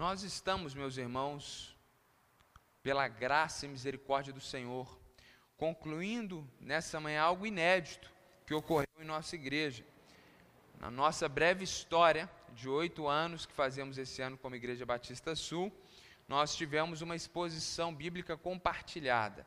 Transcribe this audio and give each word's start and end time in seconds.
Nós 0.00 0.22
estamos, 0.22 0.72
meus 0.72 0.96
irmãos, 0.96 1.76
pela 2.82 3.06
graça 3.06 3.66
e 3.66 3.68
misericórdia 3.68 4.32
do 4.32 4.40
Senhor, 4.40 4.98
concluindo 5.58 6.50
nessa 6.58 6.98
manhã 6.98 7.20
algo 7.20 7.44
inédito 7.44 8.10
que 8.46 8.54
ocorreu 8.54 8.88
em 8.98 9.04
nossa 9.04 9.34
igreja. 9.34 9.84
Na 10.80 10.90
nossa 10.90 11.28
breve 11.28 11.64
história 11.64 12.30
de 12.54 12.66
oito 12.66 13.08
anos 13.08 13.44
que 13.44 13.52
fazemos 13.52 13.98
esse 13.98 14.22
ano 14.22 14.38
como 14.38 14.56
Igreja 14.56 14.86
Batista 14.86 15.36
Sul, 15.36 15.70
nós 16.26 16.56
tivemos 16.56 17.02
uma 17.02 17.14
exposição 17.14 17.94
bíblica 17.94 18.38
compartilhada. 18.38 19.46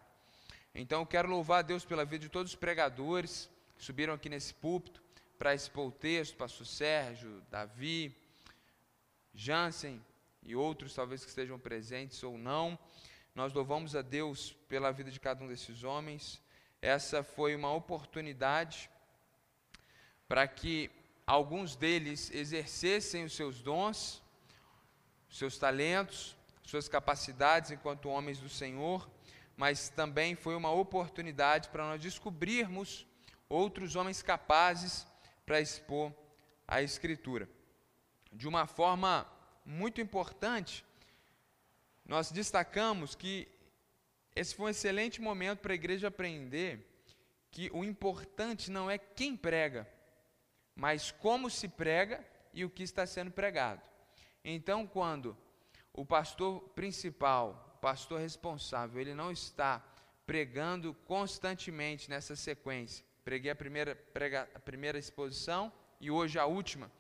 Então 0.76 1.00
eu 1.00 1.08
quero 1.08 1.28
louvar 1.28 1.62
a 1.62 1.64
Deus 1.64 1.84
pela 1.84 2.06
vida 2.06 2.20
de 2.20 2.30
todos 2.30 2.52
os 2.52 2.56
pregadores 2.56 3.50
que 3.76 3.84
subiram 3.84 4.14
aqui 4.14 4.30
nesse 4.30 4.54
púlpito 4.54 5.02
para 5.36 5.56
expor 5.56 5.88
o 5.88 5.92
texto, 5.92 6.38
pastor 6.38 6.68
Sérgio, 6.68 7.42
Davi, 7.50 8.16
Jansen 9.34 10.00
e 10.46 10.56
outros 10.56 10.94
talvez 10.94 11.24
que 11.24 11.30
estejam 11.30 11.60
presentes 11.60 12.22
ou 12.24 12.38
não. 12.38 12.78
Nós 13.36 13.54
louvamos 13.54 13.96
a 13.96 14.02
Deus 14.02 14.54
pela 14.68 14.92
vida 14.92 15.10
de 15.10 15.20
cada 15.20 15.44
um 15.44 15.48
desses 15.48 15.84
homens. 15.84 16.42
Essa 16.82 17.24
foi 17.24 17.56
uma 17.56 17.74
oportunidade 17.74 18.90
para 20.28 20.48
que 20.48 20.92
alguns 21.26 21.76
deles 21.76 22.30
exercessem 22.32 23.24
os 23.24 23.34
seus 23.34 23.62
dons, 23.62 24.22
seus 25.30 25.58
talentos, 25.58 26.36
suas 26.64 26.88
capacidades 26.88 27.72
enquanto 27.72 28.10
homens 28.10 28.40
do 28.40 28.50
Senhor, 28.50 29.10
mas 29.56 29.90
também 29.90 30.36
foi 30.36 30.56
uma 30.56 30.72
oportunidade 30.72 31.70
para 31.70 31.86
nós 31.86 32.02
descobrirmos 32.02 33.06
outros 33.48 33.96
homens 33.96 34.22
capazes 34.22 35.06
para 35.46 35.62
expor 35.62 36.14
a 36.68 36.82
Escritura. 36.82 37.50
De 38.32 38.48
uma 38.48 38.66
forma 38.66 39.28
muito 39.66 40.02
importante, 40.02 40.84
nós 42.06 42.32
destacamos 42.32 43.16
que 43.16 43.48
esse 44.36 44.56
foi 44.56 44.68
um 44.68 44.70
excelente 44.70 45.22
momento 45.22 45.60
para 45.60 45.74
a 45.74 45.76
igreja 45.76 46.08
aprender 46.08 46.90
que 47.52 47.70
o 47.72 47.84
importante 47.84 48.72
não 48.72 48.90
é 48.90 48.98
quem 48.98 49.38
prega, 49.38 49.88
mas 50.76 51.12
como 51.12 51.50
se 51.50 51.68
prega 51.68 52.26
e 52.54 52.66
o 52.66 52.70
que 52.70 52.84
está 52.84 53.06
sendo 53.06 53.32
pregado. 53.32 53.82
Então, 54.44 54.88
quando 54.88 55.38
o 55.94 56.06
pastor 56.06 56.62
principal, 56.70 57.78
pastor 57.80 58.20
responsável, 58.20 59.00
ele 59.00 59.14
não 59.14 59.32
está 59.32 59.84
pregando 60.26 60.94
constantemente 61.06 62.10
nessa 62.10 62.36
sequência. 62.36 63.06
Preguei 63.24 63.52
a 63.52 63.56
primeira, 63.56 63.96
prega, 63.96 64.50
a 64.54 64.60
primeira 64.60 64.98
exposição 64.98 65.72
e 66.02 66.10
hoje 66.10 66.40
a 66.40 66.46
última. 66.46 66.92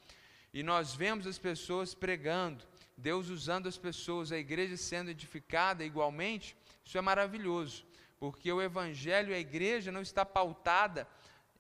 E 0.53 0.61
nós 0.61 0.93
vemos 0.93 1.25
as 1.25 1.39
pessoas 1.39 1.95
pregando, 1.95 2.63
Deus 2.95 3.29
usando 3.29 3.67
as 3.67 3.77
pessoas, 3.77 4.31
a 4.31 4.37
igreja 4.37 4.77
sendo 4.77 5.09
edificada 5.09 5.83
igualmente. 5.83 6.55
Isso 6.85 6.97
é 6.97 7.01
maravilhoso, 7.01 7.83
porque 8.19 8.51
o 8.51 8.61
evangelho 8.61 9.31
e 9.31 9.33
a 9.33 9.39
igreja 9.39 9.91
não 9.91 10.01
está 10.01 10.23
pautada 10.23 11.07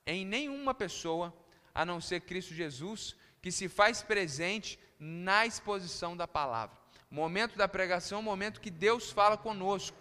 em 0.05 0.23
nenhuma 0.25 0.73
pessoa, 0.75 1.33
a 1.73 1.83
não 1.83 1.99
ser 1.99 2.21
Cristo 2.21 2.53
Jesus, 2.53 3.15
que 3.41 3.51
se 3.51 3.67
faz 3.67 4.03
presente 4.03 4.77
na 4.99 5.45
exposição 5.45 6.15
da 6.15 6.27
palavra. 6.27 6.77
Momento 7.09 7.57
da 7.57 7.67
pregação 7.67 8.21
momento 8.21 8.61
que 8.61 8.69
Deus 8.69 9.11
fala 9.11 9.37
conosco. 9.37 9.97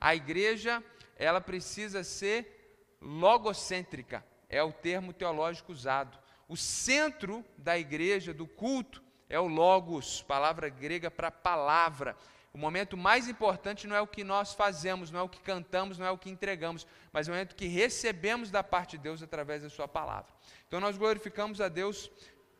A 0.00 0.14
igreja, 0.14 0.82
ela 1.16 1.40
precisa 1.40 2.02
ser 2.02 2.96
logocêntrica, 3.00 4.24
é 4.48 4.62
o 4.62 4.72
termo 4.72 5.12
teológico 5.12 5.72
usado. 5.72 6.21
O 6.48 6.56
centro 6.56 7.44
da 7.56 7.78
igreja, 7.78 8.34
do 8.34 8.46
culto, 8.46 9.02
é 9.28 9.40
o 9.40 9.46
logos, 9.46 10.22
palavra 10.22 10.68
grega 10.68 11.10
para 11.10 11.30
palavra. 11.30 12.16
O 12.52 12.58
momento 12.58 12.98
mais 12.98 13.28
importante 13.28 13.86
não 13.86 13.96
é 13.96 14.00
o 14.00 14.06
que 14.06 14.22
nós 14.22 14.52
fazemos, 14.52 15.10
não 15.10 15.20
é 15.20 15.22
o 15.22 15.28
que 15.28 15.40
cantamos, 15.40 15.98
não 15.98 16.04
é 16.04 16.10
o 16.10 16.18
que 16.18 16.28
entregamos, 16.28 16.86
mas 17.10 17.26
é 17.26 17.30
o 17.30 17.34
momento 17.34 17.56
que 17.56 17.66
recebemos 17.66 18.50
da 18.50 18.62
parte 18.62 18.98
de 18.98 19.04
Deus 19.04 19.22
através 19.22 19.62
da 19.62 19.70
Sua 19.70 19.88
palavra. 19.88 20.30
Então 20.68 20.78
nós 20.78 20.98
glorificamos 20.98 21.62
a 21.62 21.68
Deus 21.68 22.10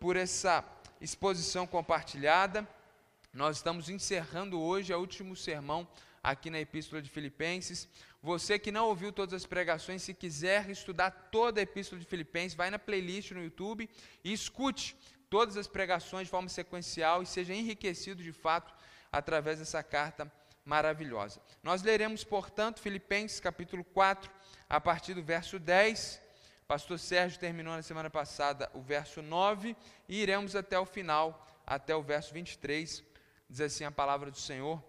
por 0.00 0.16
essa 0.16 0.64
exposição 0.98 1.66
compartilhada. 1.66 2.66
Nós 3.34 3.58
estamos 3.58 3.90
encerrando 3.90 4.58
hoje 4.58 4.94
o 4.94 4.98
último 4.98 5.36
sermão 5.36 5.86
aqui 6.22 6.48
na 6.48 6.60
Epístola 6.60 7.02
de 7.02 7.10
Filipenses. 7.10 7.86
Você 8.22 8.56
que 8.56 8.70
não 8.70 8.86
ouviu 8.86 9.12
todas 9.12 9.34
as 9.34 9.44
pregações, 9.44 10.02
se 10.02 10.14
quiser 10.14 10.70
estudar 10.70 11.10
toda 11.10 11.60
a 11.60 11.64
Epístola 11.64 12.00
de 12.00 12.06
Filipenses, 12.06 12.56
vai 12.56 12.70
na 12.70 12.78
playlist 12.78 13.32
no 13.32 13.42
YouTube 13.42 13.90
e 14.22 14.32
escute 14.32 14.96
todas 15.28 15.56
as 15.56 15.66
pregações 15.66 16.28
de 16.28 16.30
forma 16.30 16.48
sequencial 16.48 17.22
e 17.22 17.26
seja 17.26 17.52
enriquecido 17.52 18.22
de 18.22 18.32
fato 18.32 18.72
através 19.10 19.58
dessa 19.58 19.82
carta 19.82 20.30
maravilhosa. 20.64 21.42
Nós 21.64 21.82
leremos, 21.82 22.22
portanto, 22.22 22.80
Filipenses 22.80 23.40
capítulo 23.40 23.82
4, 23.82 24.30
a 24.68 24.80
partir 24.80 25.14
do 25.14 25.22
verso 25.22 25.58
10. 25.58 26.22
Pastor 26.68 27.00
Sérgio 27.00 27.40
terminou 27.40 27.74
na 27.74 27.82
semana 27.82 28.08
passada 28.08 28.70
o 28.72 28.80
verso 28.80 29.20
9 29.20 29.76
e 30.08 30.22
iremos 30.22 30.54
até 30.54 30.78
o 30.78 30.86
final, 30.86 31.44
até 31.66 31.94
o 31.94 32.02
verso 32.02 32.32
23 32.32 33.02
Diz 33.52 33.60
assim 33.60 33.84
a 33.84 33.90
palavra 33.90 34.30
do 34.30 34.38
Senhor. 34.38 34.82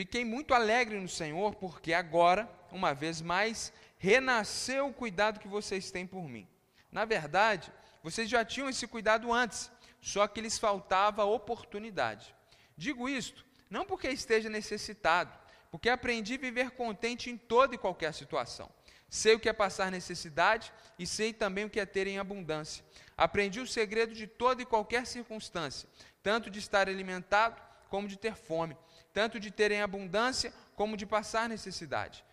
Fiquei 0.00 0.24
muito 0.24 0.54
alegre 0.54 0.98
no 0.98 1.06
Senhor, 1.06 1.54
porque 1.56 1.92
agora, 1.92 2.50
uma 2.72 2.94
vez 2.94 3.20
mais, 3.20 3.70
renasceu 3.98 4.88
o 4.88 4.94
cuidado 4.94 5.38
que 5.38 5.46
vocês 5.46 5.90
têm 5.90 6.06
por 6.06 6.26
mim. 6.26 6.48
Na 6.90 7.04
verdade, 7.04 7.70
vocês 8.02 8.26
já 8.26 8.42
tinham 8.42 8.70
esse 8.70 8.86
cuidado 8.86 9.30
antes, 9.30 9.70
só 10.00 10.26
que 10.26 10.40
lhes 10.40 10.58
faltava 10.58 11.26
oportunidade. 11.26 12.34
Digo 12.78 13.10
isto, 13.10 13.44
não 13.68 13.84
porque 13.84 14.08
esteja 14.08 14.48
necessitado, 14.48 15.38
porque 15.70 15.90
aprendi 15.90 16.36
a 16.36 16.38
viver 16.38 16.70
contente 16.70 17.28
em 17.28 17.36
toda 17.36 17.74
e 17.74 17.78
qualquer 17.78 18.14
situação. 18.14 18.70
Sei 19.06 19.34
o 19.34 19.38
que 19.38 19.50
é 19.50 19.52
passar 19.52 19.92
necessidade 19.92 20.72
e 20.98 21.06
sei 21.06 21.30
também 21.30 21.66
o 21.66 21.70
que 21.70 21.78
é 21.78 21.84
ter 21.84 22.06
em 22.06 22.18
abundância. 22.18 22.82
Aprendi 23.18 23.60
o 23.60 23.66
segredo 23.66 24.14
de 24.14 24.26
toda 24.26 24.62
e 24.62 24.64
qualquer 24.64 25.06
circunstância 25.06 25.86
tanto 26.22 26.50
de 26.50 26.58
estar 26.58 26.88
alimentado 26.88 27.60
como 27.90 28.06
de 28.06 28.16
ter 28.16 28.34
fome, 28.34 28.76
tanto 29.12 29.38
de 29.40 29.50
ter 29.50 29.70
em 29.70 29.80
abundância 29.80 30.52
como 30.74 30.96
de 30.96 31.06
passar 31.06 31.48
necessidade. 31.48 32.24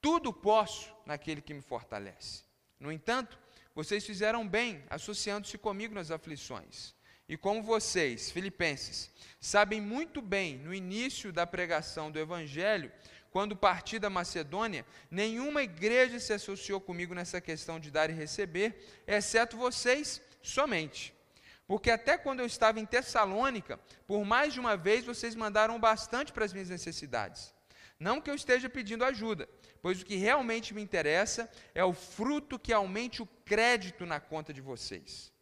Tudo 0.00 0.32
posso 0.32 0.94
naquele 1.06 1.40
que 1.40 1.54
me 1.54 1.62
fortalece. 1.62 2.44
No 2.78 2.92
entanto, 2.92 3.38
vocês 3.74 4.04
fizeram 4.04 4.46
bem 4.46 4.84
associando-se 4.90 5.56
comigo 5.58 5.94
nas 5.94 6.10
aflições. 6.10 6.94
E 7.28 7.36
como 7.36 7.62
vocês, 7.62 8.30
filipenses, 8.30 9.10
sabem 9.40 9.80
muito 9.80 10.20
bem, 10.20 10.58
no 10.58 10.74
início 10.74 11.32
da 11.32 11.46
pregação 11.46 12.10
do 12.10 12.18
Evangelho, 12.18 12.92
quando 13.30 13.56
parti 13.56 13.98
da 13.98 14.10
Macedônia, 14.10 14.86
nenhuma 15.10 15.62
igreja 15.62 16.20
se 16.20 16.32
associou 16.32 16.80
comigo 16.80 17.14
nessa 17.14 17.40
questão 17.40 17.80
de 17.80 17.90
dar 17.90 18.10
e 18.10 18.12
receber, 18.12 19.02
exceto 19.06 19.56
vocês 19.56 20.20
somente. 20.42 21.14
Porque 21.66 21.90
até 21.90 22.18
quando 22.18 22.40
eu 22.40 22.46
estava 22.46 22.78
em 22.78 22.84
Tessalônica, 22.84 23.78
por 24.06 24.24
mais 24.24 24.52
de 24.52 24.60
uma 24.60 24.76
vez 24.76 25.04
vocês 25.04 25.34
mandaram 25.34 25.78
bastante 25.78 26.32
para 26.32 26.44
as 26.44 26.52
minhas 26.52 26.68
necessidades. 26.68 27.54
Não 27.98 28.20
que 28.20 28.28
eu 28.28 28.34
esteja 28.34 28.68
pedindo 28.68 29.04
ajuda, 29.04 29.48
pois 29.80 30.02
o 30.02 30.04
que 30.04 30.16
realmente 30.16 30.74
me 30.74 30.82
interessa 30.82 31.50
é 31.74 31.84
o 31.84 31.92
fruto 31.92 32.58
que 32.58 32.72
aumente 32.72 33.22
o 33.22 33.26
crédito 33.44 34.04
na 34.04 34.20
conta 34.20 34.52
de 34.52 34.60
vocês. 34.60 35.32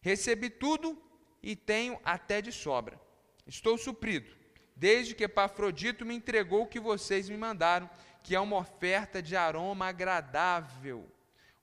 Recebi 0.00 0.50
tudo 0.50 1.00
e 1.42 1.54
tenho 1.54 2.00
até 2.04 2.40
de 2.40 2.50
sobra. 2.50 3.00
Estou 3.46 3.78
suprido, 3.78 4.34
desde 4.74 5.14
que 5.14 5.24
Epafrodito 5.24 6.04
me 6.04 6.14
entregou 6.14 6.62
o 6.62 6.66
que 6.66 6.80
vocês 6.80 7.28
me 7.28 7.36
mandaram, 7.36 7.88
que 8.22 8.34
é 8.34 8.40
uma 8.40 8.56
oferta 8.56 9.22
de 9.22 9.36
aroma 9.36 9.86
agradável, 9.86 11.08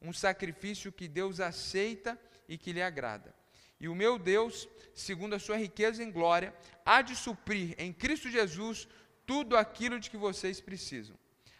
um 0.01 0.13
sacrifício 0.13 0.91
que 0.91 1.07
Deus 1.07 1.39
aceita 1.39 2.19
e 2.47 2.57
que 2.57 2.71
lhe 2.71 2.81
agrada. 2.81 3.35
E 3.79 3.87
o 3.87 3.95
meu 3.95 4.17
Deus, 4.17 4.67
segundo 4.93 5.35
a 5.35 5.39
sua 5.39 5.57
riqueza 5.57 6.03
em 6.03 6.11
glória, 6.11 6.53
há 6.85 7.01
de 7.01 7.15
suprir 7.15 7.75
em 7.77 7.91
Cristo 7.91 8.29
Jesus 8.29 8.87
tudo 9.25 9.57
aquilo 9.57 9.99
de 9.99 10.09
que 10.09 10.17
vocês 10.17 10.61
precisam. 10.61 11.17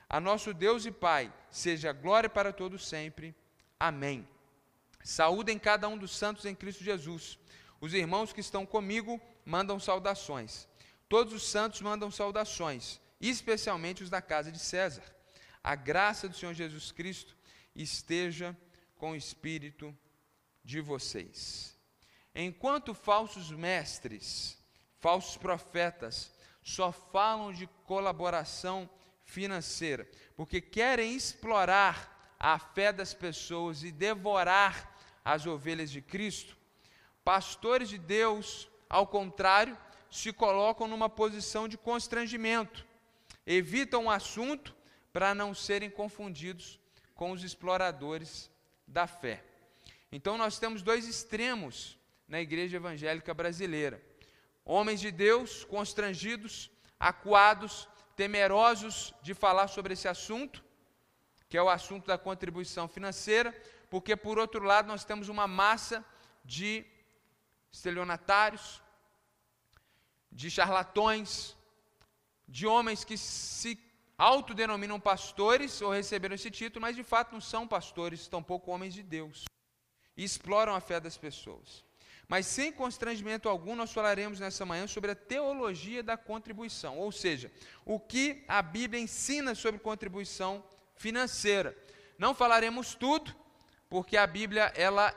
A 0.08 0.20
nosso 0.20 0.54
Deus 0.54 0.86
e 0.86 0.92
Pai, 0.92 1.34
seja 1.50 1.92
glória 1.92 2.30
para 2.30 2.54
todos 2.54 2.88
sempre. 2.88 3.36
Amém. 3.80 4.28
Saúdem 5.04 5.60
cada 5.60 5.88
um 5.88 5.98
dos 5.98 6.16
santos 6.16 6.46
em 6.46 6.56
Cristo 6.56 6.84
Jesus. 6.84 7.38
Os 7.82 7.94
irmãos 7.94 8.32
que 8.32 8.40
estão 8.40 8.66
comigo 8.66 9.20
mandam 9.44 9.80
saudações. 9.80 10.68
Todos 11.10 11.34
os 11.34 11.48
santos 11.48 11.82
mandam 11.82 12.10
saudações, 12.10 13.00
especialmente 13.20 14.04
os 14.04 14.10
da 14.10 14.22
casa 14.22 14.52
de 14.52 14.60
César. 14.60 15.04
A 15.64 15.76
graça 15.76 16.28
do 16.28 16.36
Senhor 16.36 16.54
Jesus 16.54 16.92
Cristo 16.92 17.36
esteja 17.76 18.58
com 18.96 19.12
o 19.12 19.16
espírito 19.16 19.96
de 20.64 20.82
vocês. 20.82 21.75
Enquanto 22.36 22.94
falsos 22.94 23.50
mestres, 23.50 24.58
falsos 25.00 25.38
profetas, 25.38 26.36
só 26.62 26.92
falam 26.92 27.54
de 27.54 27.66
colaboração 27.86 28.90
financeira, 29.24 30.06
porque 30.36 30.60
querem 30.60 31.16
explorar 31.16 32.36
a 32.38 32.60
fé 32.60 32.92
das 32.92 33.14
pessoas 33.14 33.84
e 33.84 33.92
devorar 33.92 34.94
as 35.24 35.46
ovelhas 35.46 35.90
de 35.90 36.02
Cristo, 36.02 36.58
pastores 37.24 37.88
de 37.88 37.98
Deus, 37.98 38.68
ao 38.90 39.08
contrário, 39.08 39.78
se 40.12 40.34
colocam 40.34 40.88
numa 40.88 41.10
posição 41.10 41.70
de 41.70 41.78
constrangimento, 41.78 42.86
evitam 43.48 44.06
o 44.06 44.12
assunto 44.12 44.76
para 45.14 45.34
não 45.34 45.54
serem 45.54 45.90
confundidos 45.90 46.80
com 47.16 47.32
os 47.32 47.44
exploradores 47.44 48.52
da 48.86 49.08
fé. 49.08 49.44
Então, 50.12 50.38
nós 50.38 50.60
temos 50.60 50.82
dois 50.82 51.08
extremos 51.08 51.98
na 52.28 52.42
igreja 52.42 52.78
evangélica 52.78 53.34
brasileira: 53.34 54.02
homens 54.64 55.00
de 55.00 55.12
Deus 55.12 55.64
constrangidos, 55.64 56.72
acuados, 57.00 57.88
temerosos 58.16 59.14
de 59.22 59.34
falar 59.34 59.68
sobre 59.68 59.94
esse 59.94 60.08
assunto, 60.08 60.64
que 61.48 61.58
é 61.58 61.62
o 61.62 61.70
assunto 61.70 62.08
da 62.08 62.18
contribuição 62.18 62.88
financeira, 62.88 63.56
porque, 63.90 64.16
por 64.16 64.40
outro 64.40 64.64
lado, 64.64 64.88
nós 64.88 65.06
temos 65.06 65.30
uma 65.30 65.48
massa 65.48 66.04
de 66.44 66.86
estelionatários, 67.72 68.82
de 70.32 70.50
charlatões, 70.50 71.56
de 72.48 72.66
homens 72.66 73.04
que 73.04 73.18
se 73.18 73.80
autodenominam 74.18 75.00
pastores 75.00 75.82
ou 75.82 75.92
receberam 75.92 76.36
esse 76.36 76.50
título, 76.50 76.82
mas 76.82 76.96
de 76.96 77.04
fato 77.04 77.34
não 77.34 77.42
são 77.42 77.68
pastores, 77.68 78.28
tampouco 78.28 78.72
homens 78.72 78.94
de 78.94 79.04
Deus, 79.04 79.46
e 80.18 80.24
exploram 80.24 80.74
a 80.74 80.80
fé 80.80 81.00
das 81.00 81.18
pessoas. 81.18 81.85
Mas 82.28 82.46
sem 82.46 82.72
constrangimento 82.72 83.48
algum, 83.48 83.76
nós 83.76 83.92
falaremos 83.92 84.40
nessa 84.40 84.66
manhã 84.66 84.88
sobre 84.88 85.12
a 85.12 85.16
teologia 85.16 86.02
da 86.02 86.18
contribuição, 86.18 86.98
ou 86.98 87.12
seja, 87.12 87.52
o 87.86 88.00
que 88.00 88.44
a 88.48 88.62
Bíblia 88.62 89.00
ensina 89.02 89.54
sobre 89.54 89.80
contribuição 89.80 90.64
financeira. 90.96 91.78
Não 92.18 92.34
falaremos 92.34 92.96
tudo, 92.96 93.36
porque 93.90 94.18
a 94.18 94.26
Bíblia 94.26 94.72
ela 94.76 95.14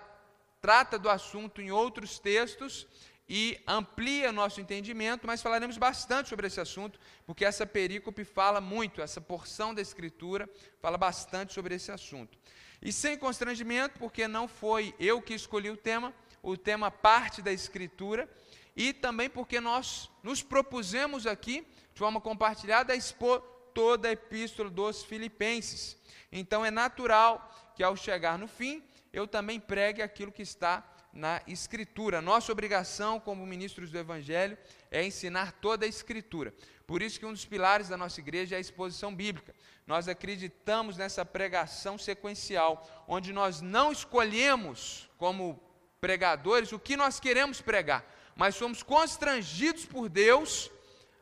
trata 0.61 0.99
do 0.99 1.09
assunto 1.09 1.63
em 1.63 1.71
outros 1.71 2.19
textos 2.19 2.87
e 3.29 3.61
amplia 3.67 4.33
nosso 4.33 4.61
entendimento, 4.61 5.27
mas 5.27 5.43
falaremos 5.43 5.77
bastante 5.77 6.31
sobre 6.31 6.47
esse 6.47 6.61
assunto, 6.61 6.99
porque 7.27 7.45
essa 7.45 7.67
perícope 7.67 8.25
fala 8.25 8.61
muito, 8.61 9.03
essa 9.03 9.21
porção 9.21 9.75
da 9.75 9.83
Escritura 9.83 10.49
fala 10.81 10.97
bastante 10.97 11.53
sobre 11.53 11.75
esse 11.75 11.93
assunto. 11.93 12.39
E 12.81 12.93
sem 12.93 13.19
constrangimento, 13.19 13.99
porque 13.99 14.27
não 14.27 14.49
foi 14.49 14.95
eu 14.99 15.21
que 15.21 15.35
escolhi 15.35 15.69
o 15.69 15.77
tema, 15.77 16.15
o 16.43 16.57
tema 16.57 16.91
parte 16.91 17.43
da 17.43 17.53
Escritura, 17.53 18.29
e 18.77 18.93
também 18.93 19.29
porque 19.29 19.61
nós 19.61 20.11
nos 20.23 20.43
propusemos 20.43 21.27
aqui, 21.27 21.67
de 21.93 21.99
forma 21.99 22.21
compartilhada, 22.21 22.93
a 22.93 22.97
expor 22.97 23.41
toda 23.75 24.09
a 24.09 24.13
Epístola 24.13 24.71
dos 24.71 25.03
Filipenses. 25.03 25.97
Então 26.31 26.65
é 26.65 26.71
natural 26.71 27.73
que 27.75 27.83
ao 27.83 27.97
chegar 27.97 28.39
no 28.39 28.47
fim, 28.47 28.83
eu 29.13 29.27
também 29.27 29.59
pregue 29.59 30.03
aquilo 30.03 30.33
que 30.33 30.43
está 30.43 30.85
na 31.13 31.43
Escritura. 31.47 32.21
Nossa 32.21 32.53
obrigação 32.53 33.19
como 33.19 33.47
ministros 33.47 33.91
do 33.91 33.99
Evangelho 33.99 34.57
é 34.91 35.05
ensinar 35.05 35.53
toda 35.53 35.85
a 35.85 35.89
Escritura. 35.89 36.55
Por 36.87 37.03
isso 37.03 37.19
que 37.19 37.27
um 37.27 37.33
dos 37.33 37.45
pilares 37.45 37.89
da 37.89 37.97
nossa 37.97 38.21
igreja 38.21 38.55
é 38.55 38.59
a 38.59 38.61
exposição 38.61 39.15
bíblica. 39.15 39.55
Nós 39.87 40.09
acreditamos 40.09 40.97
nessa 40.97 41.25
pregação 41.25 41.99
sequencial, 41.99 42.87
onde 43.07 43.33
nós 43.33 43.61
não 43.61 43.91
escolhemos 43.91 45.11
como 45.19 45.61
pregadores 46.01 46.73
o 46.73 46.79
que 46.79 46.97
nós 46.97 47.19
queremos 47.19 47.61
pregar, 47.61 48.05
mas 48.37 48.55
somos 48.55 48.83
constrangidos 48.83 49.85
por 49.85 50.09
Deus 50.09 50.71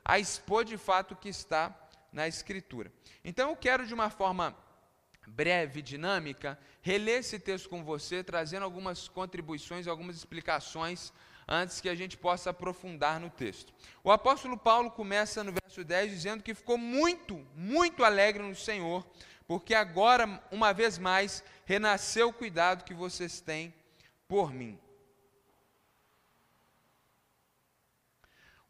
a 0.04 0.18
expor 0.18 0.64
de 0.64 0.76
fato 0.76 1.12
o 1.12 1.16
que 1.16 1.28
está 1.28 1.74
na 2.12 2.28
Escritura. 2.28 2.92
Então 3.24 3.50
eu 3.50 3.56
quero 3.56 3.86
de 3.86 3.94
uma 3.94 4.10
forma 4.10 4.56
breve, 5.26 5.82
dinâmica, 5.82 6.58
reler 6.80 7.18
esse 7.18 7.38
texto 7.38 7.68
com 7.68 7.82
você, 7.82 8.22
trazendo 8.22 8.62
algumas 8.62 9.08
contribuições, 9.08 9.88
algumas 9.88 10.16
explicações, 10.16 11.12
antes 11.48 11.80
que 11.80 11.88
a 11.88 11.94
gente 11.94 12.16
possa 12.16 12.50
aprofundar 12.50 13.20
no 13.20 13.30
texto. 13.30 13.72
O 14.02 14.10
apóstolo 14.10 14.56
Paulo 14.56 14.90
começa 14.90 15.44
no 15.44 15.52
verso 15.52 15.84
10 15.84 16.10
dizendo 16.10 16.42
que 16.42 16.54
ficou 16.54 16.76
muito, 16.76 17.44
muito 17.54 18.04
alegre 18.04 18.42
no 18.42 18.54
Senhor, 18.54 19.06
porque 19.46 19.74
agora, 19.74 20.42
uma 20.50 20.72
vez 20.72 20.98
mais, 20.98 21.42
renasceu 21.64 22.28
o 22.28 22.32
cuidado 22.32 22.84
que 22.84 22.94
vocês 22.94 23.40
têm 23.40 23.72
por 24.28 24.52
mim. 24.52 24.78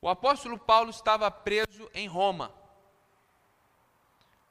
O 0.00 0.08
apóstolo 0.08 0.58
Paulo 0.58 0.90
estava 0.90 1.30
preso 1.30 1.90
em 1.92 2.06
Roma. 2.06 2.54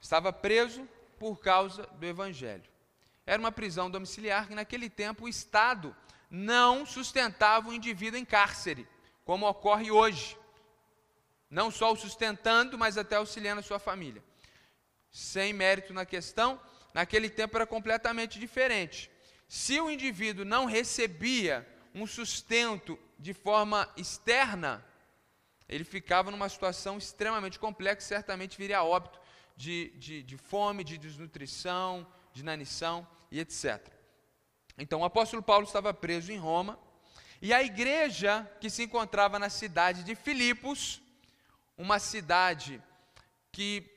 Estava 0.02 0.34
preso 0.34 0.88
por 1.18 1.40
causa 1.40 1.84
do 1.88 2.06
Evangelho. 2.06 2.70
Era 3.26 3.40
uma 3.40 3.52
prisão 3.52 3.90
domiciliar 3.90 4.48
que, 4.48 4.56
naquele 4.56 4.90
tempo, 4.90 5.26
o 5.26 5.30
Estado 5.30 5.96
não 6.30 6.86
sustentava 6.86 7.70
o 7.70 7.74
indivíduo 7.74 8.20
em 8.20 8.26
cárcere, 8.26 8.88
como 9.24 9.48
ocorre 9.48 9.90
hoje. 9.90 10.38
Não 11.50 11.72
só 11.72 11.94
o 11.94 11.96
sustentando, 11.96 12.78
mas 12.78 12.98
até 12.98 13.16
auxiliando 13.16 13.62
a 13.62 13.64
sua 13.64 13.80
família. 13.80 14.24
Sem 15.10 15.54
mérito 15.54 15.94
na 15.94 16.06
questão, 16.06 16.60
naquele 16.94 17.30
tempo 17.30 17.56
era 17.56 17.66
completamente 17.66 18.38
diferente. 18.38 19.10
Se 19.48 19.80
o 19.80 19.90
indivíduo 19.90 20.44
não 20.44 20.66
recebia 20.66 21.68
um 21.94 22.06
sustento 22.06 23.00
de 23.18 23.34
forma 23.34 23.90
externa, 23.96 24.86
ele 25.68 25.84
ficava 25.84 26.30
numa 26.30 26.50
situação 26.50 26.98
extremamente 26.98 27.58
complexa, 27.58 28.08
certamente 28.08 28.58
viria 28.58 28.84
óbito 28.84 29.20
de, 29.56 29.90
de, 29.98 30.24
de 30.24 30.38
fome, 30.38 30.84
de 30.84 30.98
desnutrição, 30.98 32.06
de 32.34 32.42
inanição 32.42 33.08
e 33.32 33.40
etc. 33.40 33.82
Então, 34.78 35.02
o 35.02 35.06
apóstolo 35.06 35.42
Paulo 35.42 35.66
estava 35.66 35.94
preso 35.94 36.32
em 36.32 36.38
Roma, 36.38 36.78
e 37.42 37.54
a 37.54 37.64
igreja 37.64 38.50
que 38.60 38.70
se 38.70 38.84
encontrava 38.84 39.40
na 39.40 39.50
cidade 39.50 40.04
de 40.04 40.16
Filipos, 40.16 41.02
uma 41.78 42.00
cidade 42.00 42.82
que 43.52 43.90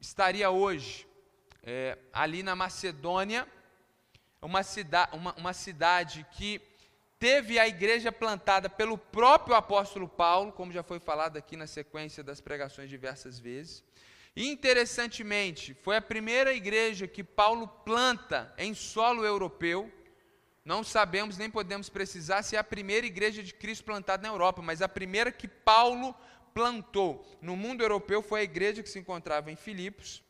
estaria 0.00 0.50
hoje 0.50 1.06
é, 1.62 1.98
ali 2.12 2.42
na 2.42 2.56
Macedônia, 2.56 3.46
uma, 4.42 4.62
cida, 4.62 5.08
uma, 5.12 5.32
uma 5.34 5.52
cidade 5.52 6.26
que 6.32 6.60
teve 7.18 7.58
a 7.58 7.68
igreja 7.68 8.10
plantada 8.10 8.68
pelo 8.68 8.98
próprio 8.98 9.54
apóstolo 9.54 10.08
Paulo, 10.08 10.50
como 10.52 10.72
já 10.72 10.82
foi 10.82 10.98
falado 10.98 11.36
aqui 11.36 11.56
na 11.56 11.68
sequência 11.68 12.22
das 12.24 12.40
pregações 12.40 12.90
diversas 12.90 13.38
vezes. 13.38 13.84
Interessantemente, 14.34 15.74
foi 15.82 15.96
a 15.96 16.02
primeira 16.02 16.52
igreja 16.52 17.06
que 17.06 17.22
Paulo 17.22 17.68
planta 17.68 18.52
em 18.58 18.74
solo 18.74 19.24
europeu. 19.24 19.92
Não 20.64 20.82
sabemos 20.82 21.38
nem 21.38 21.50
podemos 21.50 21.88
precisar 21.88 22.42
se 22.42 22.56
é 22.56 22.58
a 22.58 22.64
primeira 22.64 23.06
igreja 23.06 23.42
de 23.42 23.54
Cristo 23.54 23.84
plantada 23.84 24.22
na 24.22 24.34
Europa, 24.34 24.60
mas 24.60 24.82
a 24.82 24.88
primeira 24.88 25.30
que 25.30 25.46
Paulo 25.46 26.14
plantou 26.52 27.24
no 27.40 27.56
mundo 27.56 27.82
europeu 27.82 28.22
foi 28.22 28.40
a 28.40 28.44
igreja 28.44 28.82
que 28.82 28.88
se 28.88 28.98
encontrava 28.98 29.50
em 29.50 29.56
Filipos. 29.56 30.22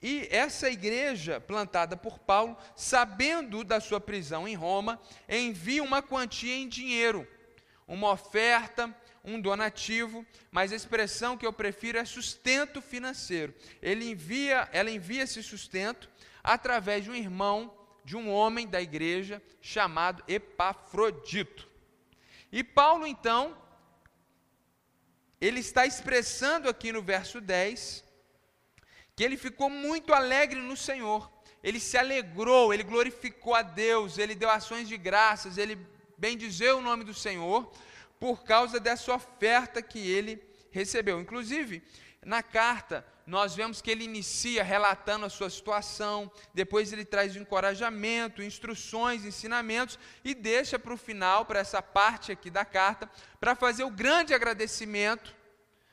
E 0.00 0.28
essa 0.30 0.70
igreja, 0.70 1.40
plantada 1.40 1.96
por 1.96 2.18
Paulo, 2.18 2.56
sabendo 2.74 3.64
da 3.64 3.80
sua 3.80 4.00
prisão 4.00 4.46
em 4.46 4.54
Roma, 4.54 5.00
envia 5.28 5.82
uma 5.82 6.02
quantia 6.02 6.54
em 6.54 6.68
dinheiro, 6.68 7.26
uma 7.86 8.10
oferta 8.10 8.94
um 9.26 9.40
donativo, 9.40 10.24
mas 10.52 10.72
a 10.72 10.76
expressão 10.76 11.36
que 11.36 11.44
eu 11.44 11.52
prefiro 11.52 11.98
é 11.98 12.04
sustento 12.04 12.80
financeiro. 12.80 13.52
Ele 13.82 14.08
envia, 14.08 14.68
ela 14.72 14.88
envia 14.88 15.24
esse 15.24 15.42
sustento 15.42 16.08
através 16.42 17.02
de 17.02 17.10
um 17.10 17.14
irmão, 17.14 17.76
de 18.04 18.16
um 18.16 18.30
homem 18.30 18.68
da 18.68 18.80
igreja 18.80 19.42
chamado 19.60 20.22
Epafrodito. 20.28 21.68
E 22.52 22.62
Paulo 22.62 23.04
então 23.04 23.58
ele 25.40 25.58
está 25.58 25.84
expressando 25.84 26.68
aqui 26.68 26.92
no 26.92 27.02
verso 27.02 27.40
10 27.40 28.04
que 29.16 29.24
ele 29.24 29.38
ficou 29.38 29.70
muito 29.70 30.12
alegre 30.12 30.60
no 30.60 30.76
Senhor. 30.76 31.32
Ele 31.62 31.80
se 31.80 31.96
alegrou, 31.96 32.72
ele 32.72 32.82
glorificou 32.82 33.54
a 33.54 33.62
Deus, 33.62 34.18
ele 34.18 34.34
deu 34.34 34.50
ações 34.50 34.86
de 34.86 34.96
graças, 34.98 35.56
ele 35.56 35.78
bendizeu 36.18 36.78
o 36.78 36.82
nome 36.82 37.02
do 37.02 37.14
Senhor, 37.14 37.72
por 38.20 38.44
causa 38.44 38.78
dessa 38.78 39.12
oferta 39.14 39.80
que 39.82 39.98
ele 39.98 40.40
recebeu. 40.70 41.18
Inclusive, 41.18 41.82
na 42.24 42.42
carta, 42.42 43.06
nós 43.26 43.54
vemos 43.54 43.80
que 43.80 43.90
ele 43.90 44.04
inicia 44.04 44.62
relatando 44.62 45.24
a 45.24 45.30
sua 45.30 45.48
situação, 45.48 46.30
depois 46.52 46.92
ele 46.92 47.04
traz 47.04 47.34
encorajamento, 47.36 48.42
instruções, 48.42 49.24
ensinamentos 49.24 49.98
e 50.22 50.34
deixa 50.34 50.78
para 50.78 50.94
o 50.94 50.98
final, 50.98 51.46
para 51.46 51.58
essa 51.58 51.80
parte 51.80 52.30
aqui 52.30 52.50
da 52.50 52.64
carta, 52.64 53.10
para 53.40 53.54
fazer 53.54 53.82
o 53.84 53.90
grande 53.90 54.34
agradecimento 54.34 55.34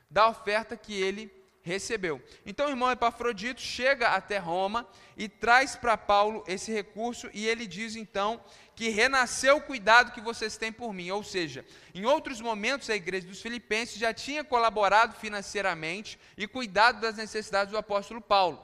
da 0.09 0.27
oferta 0.27 0.77
que 0.77 0.93
ele 0.93 1.42
recebeu. 1.63 2.21
Então 2.45 2.67
o 2.67 2.69
irmão 2.69 2.91
Epafrodito 2.91 3.61
chega 3.61 4.09
até 4.09 4.37
Roma 4.37 4.87
e 5.15 5.29
traz 5.29 5.75
para 5.75 5.97
Paulo 5.97 6.43
esse 6.45 6.71
recurso 6.71 7.29
e 7.33 7.47
ele 7.47 7.65
diz 7.65 7.95
então 7.95 8.43
que 8.75 8.89
renasceu 8.89 9.57
o 9.57 9.61
cuidado 9.61 10.11
que 10.11 10.19
vocês 10.19 10.57
têm 10.57 10.71
por 10.71 10.93
mim. 10.93 11.09
Ou 11.09 11.23
seja, 11.23 11.65
em 11.95 12.05
outros 12.05 12.41
momentos 12.41 12.89
a 12.89 12.95
igreja 12.95 13.25
dos 13.25 13.41
Filipenses 13.41 13.97
já 13.97 14.13
tinha 14.13 14.43
colaborado 14.43 15.15
financeiramente 15.15 16.19
e 16.37 16.47
cuidado 16.47 16.99
das 16.99 17.15
necessidades 17.15 17.71
do 17.71 17.77
apóstolo 17.77 18.19
Paulo. 18.21 18.61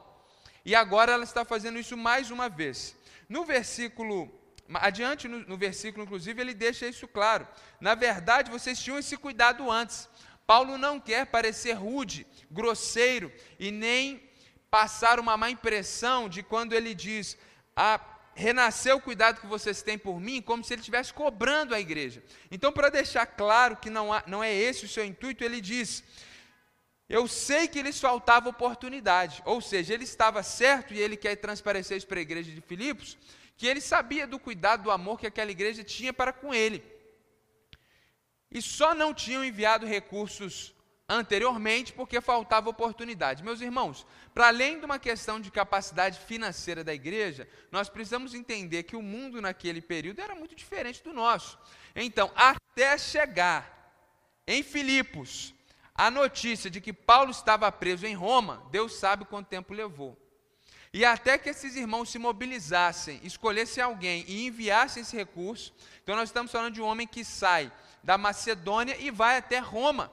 E 0.66 0.76
agora 0.76 1.14
ela 1.14 1.24
está 1.24 1.46
fazendo 1.46 1.80
isso 1.80 1.96
mais 1.96 2.30
uma 2.30 2.50
vez. 2.50 2.96
No 3.30 3.46
versículo 3.46 4.30
adiante 4.74 5.28
no, 5.28 5.40
no, 5.40 5.58
versículo, 5.58 6.04
inclusive, 6.04 6.40
ele 6.40 6.54
deixa 6.54 6.88
isso 6.88 7.08
claro. 7.08 7.48
Na 7.80 7.96
verdade, 7.96 8.52
vocês 8.52 8.80
tinham 8.80 9.00
esse 9.00 9.18
cuidado 9.18 9.70
antes. 9.72 10.08
Paulo 10.50 10.80
não 10.80 11.00
quer 11.00 11.28
parecer 11.28 11.74
rude, 11.74 12.26
grosseiro 12.50 13.32
e 13.60 13.70
nem 13.70 14.20
passar 14.72 15.20
uma 15.20 15.38
má 15.38 15.52
impressão 15.52 16.28
de 16.28 16.42
quando 16.42 16.74
ele 16.74 16.96
diz: 16.96 17.38
ah, 17.76 18.02
renasceu 18.34 18.98
o 18.98 19.02
cuidado 19.02 19.42
que 19.42 19.46
vocês 19.46 19.84
têm 19.84 19.96
por 19.96 20.20
mim, 20.20 20.42
como 20.42 20.64
se 20.64 20.74
ele 20.74 20.80
estivesse 20.80 21.14
cobrando 21.14 21.76
a 21.76 21.80
igreja. 21.80 22.24
Então, 22.50 22.72
para 22.72 22.90
deixar 22.90 23.28
claro 23.28 23.78
que 23.78 23.92
não, 23.92 24.12
há, 24.12 24.24
não 24.26 24.44
é 24.44 24.52
esse 24.52 24.86
o 24.86 24.90
seu 24.90 25.06
intuito, 25.06 25.44
ele 25.44 25.62
diz: 25.62 26.04
Eu 27.08 27.28
sei 27.28 27.68
que 27.68 27.84
lhes 27.84 28.00
faltava 28.00 28.50
oportunidade, 28.50 29.44
ou 29.46 29.62
seja, 29.62 29.94
ele 29.94 30.04
estava 30.04 30.42
certo 30.42 30.96
e 30.96 31.00
ele 31.00 31.16
quer 31.16 31.36
transparecer 31.36 31.96
isso 31.96 32.08
para 32.08 32.18
a 32.18 32.24
igreja 32.24 32.52
de 32.52 32.62
Filipos, 32.62 33.20
que 33.56 33.68
ele 33.68 33.82
sabia 33.82 34.26
do 34.26 34.40
cuidado, 34.40 34.82
do 34.82 34.90
amor 34.90 35.20
que 35.20 35.28
aquela 35.28 35.52
igreja 35.52 35.84
tinha 35.84 36.12
para 36.12 36.34
com 36.34 36.52
ele. 36.52 36.84
E 38.52 38.62
só 38.62 38.96
não 38.96 39.14
tinham 39.14 39.44
enviado 39.44 39.86
recursos 39.86 40.74
anteriormente 41.08 41.92
porque 41.92 42.22
faltava 42.22 42.70
oportunidade. 42.70 43.44
Meus 43.44 43.62
irmãos, 43.62 44.06
para 44.34 44.48
além 44.48 44.80
de 44.80 44.86
uma 44.86 45.00
questão 45.00 45.40
de 45.40 45.50
capacidade 45.50 46.20
financeira 46.20 46.84
da 46.84 46.94
igreja, 46.94 47.48
nós 47.72 47.90
precisamos 47.90 48.34
entender 48.36 48.84
que 48.84 48.96
o 48.96 49.02
mundo 49.02 49.42
naquele 49.42 49.82
período 49.82 50.22
era 50.22 50.36
muito 50.36 50.56
diferente 50.56 51.04
do 51.04 51.12
nosso. 51.12 51.58
Então, 51.96 52.32
até 52.36 52.98
chegar 52.98 53.94
em 54.48 54.62
Filipos 54.62 55.54
a 55.96 56.10
notícia 56.10 56.70
de 56.70 56.80
que 56.80 56.94
Paulo 56.94 57.32
estava 57.32 57.70
preso 57.72 58.06
em 58.06 58.14
Roma, 58.14 58.66
Deus 58.72 58.94
sabe 58.94 59.26
quanto 59.26 59.48
tempo 59.48 59.74
levou. 59.74 60.18
E 60.94 61.04
até 61.04 61.38
que 61.38 61.50
esses 61.50 61.76
irmãos 61.76 62.10
se 62.10 62.18
mobilizassem, 62.18 63.20
escolhessem 63.24 63.84
alguém 63.84 64.24
e 64.28 64.48
enviassem 64.48 65.02
esse 65.02 65.16
recurso, 65.16 65.74
então 66.02 66.16
nós 66.16 66.30
estamos 66.30 66.52
falando 66.52 66.74
de 66.74 66.82
um 66.82 66.86
homem 66.86 67.06
que 67.06 67.24
sai 67.24 67.72
da 68.04 68.18
Macedônia 68.18 68.96
e 69.00 69.12
vai 69.12 69.38
até 69.38 69.60
Roma. 69.60 70.12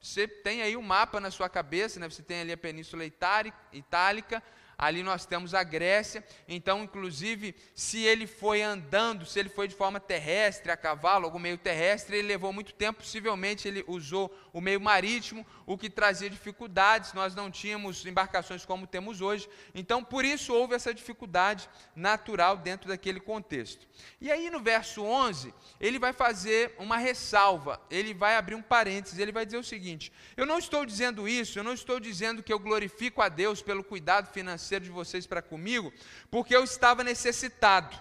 Você 0.00 0.26
tem 0.26 0.62
aí 0.62 0.76
um 0.76 0.82
mapa 0.82 1.20
na 1.20 1.30
sua 1.30 1.48
cabeça, 1.48 2.00
né? 2.00 2.08
você 2.08 2.22
tem 2.22 2.40
ali 2.40 2.52
a 2.52 2.56
Península 2.56 3.04
Itálica, 3.04 4.42
ali 4.76 5.02
nós 5.02 5.24
temos 5.24 5.54
a 5.54 5.62
Grécia, 5.62 6.24
então, 6.48 6.82
inclusive, 6.82 7.54
se 7.74 8.02
ele 8.02 8.26
foi 8.26 8.62
andando, 8.62 9.24
se 9.24 9.38
ele 9.38 9.48
foi 9.48 9.68
de 9.68 9.74
forma 9.74 10.00
terrestre, 10.00 10.72
a 10.72 10.76
cavalo, 10.76 11.24
algum 11.24 11.38
meio 11.38 11.56
terrestre, 11.56 12.16
ele 12.16 12.28
levou 12.28 12.52
muito 12.52 12.74
tempo, 12.74 13.00
possivelmente 13.00 13.68
ele 13.68 13.84
usou 13.86 14.36
o 14.52 14.60
meio 14.60 14.80
marítimo, 14.80 15.46
o 15.66 15.78
que 15.78 15.88
trazia 15.88 16.28
dificuldades, 16.28 17.12
nós 17.12 17.34
não 17.34 17.50
tínhamos 17.50 18.04
embarcações 18.04 18.64
como 18.64 18.86
temos 18.86 19.20
hoje, 19.20 19.48
então, 19.74 20.02
por 20.02 20.24
isso 20.24 20.52
houve 20.52 20.74
essa 20.74 20.92
dificuldade 20.92 21.68
natural 21.94 22.56
dentro 22.56 22.88
daquele 22.88 23.20
contexto. 23.20 23.86
E 24.20 24.32
aí, 24.32 24.50
no 24.50 24.60
verso 24.60 25.02
11, 25.02 25.54
ele 25.80 25.98
vai 25.98 26.12
fazer 26.12 26.74
uma 26.78 26.96
ressalva, 26.96 27.80
ele 27.90 28.12
vai 28.14 28.36
abrir 28.36 28.54
um 28.54 28.62
parênteses, 28.62 29.18
ele 29.18 29.32
vai 29.32 29.44
dizer 29.44 29.58
o 29.58 29.64
seguinte: 29.64 30.12
Eu 30.36 30.46
não 30.46 30.58
estou 30.58 30.84
dizendo 30.84 31.28
isso, 31.28 31.58
eu 31.58 31.64
não 31.64 31.72
estou 31.72 32.00
dizendo 32.00 32.42
que 32.42 32.52
eu 32.52 32.58
glorifico 32.58 33.22
a 33.22 33.28
Deus 33.28 33.62
pelo 33.62 33.84
cuidado 33.84 34.32
financeiro 34.32 34.61
financeiro 34.62 34.84
de 34.84 34.90
vocês 34.90 35.26
para 35.26 35.42
comigo, 35.42 35.92
porque 36.30 36.54
eu 36.54 36.62
estava 36.62 37.02
necessitado. 37.02 38.00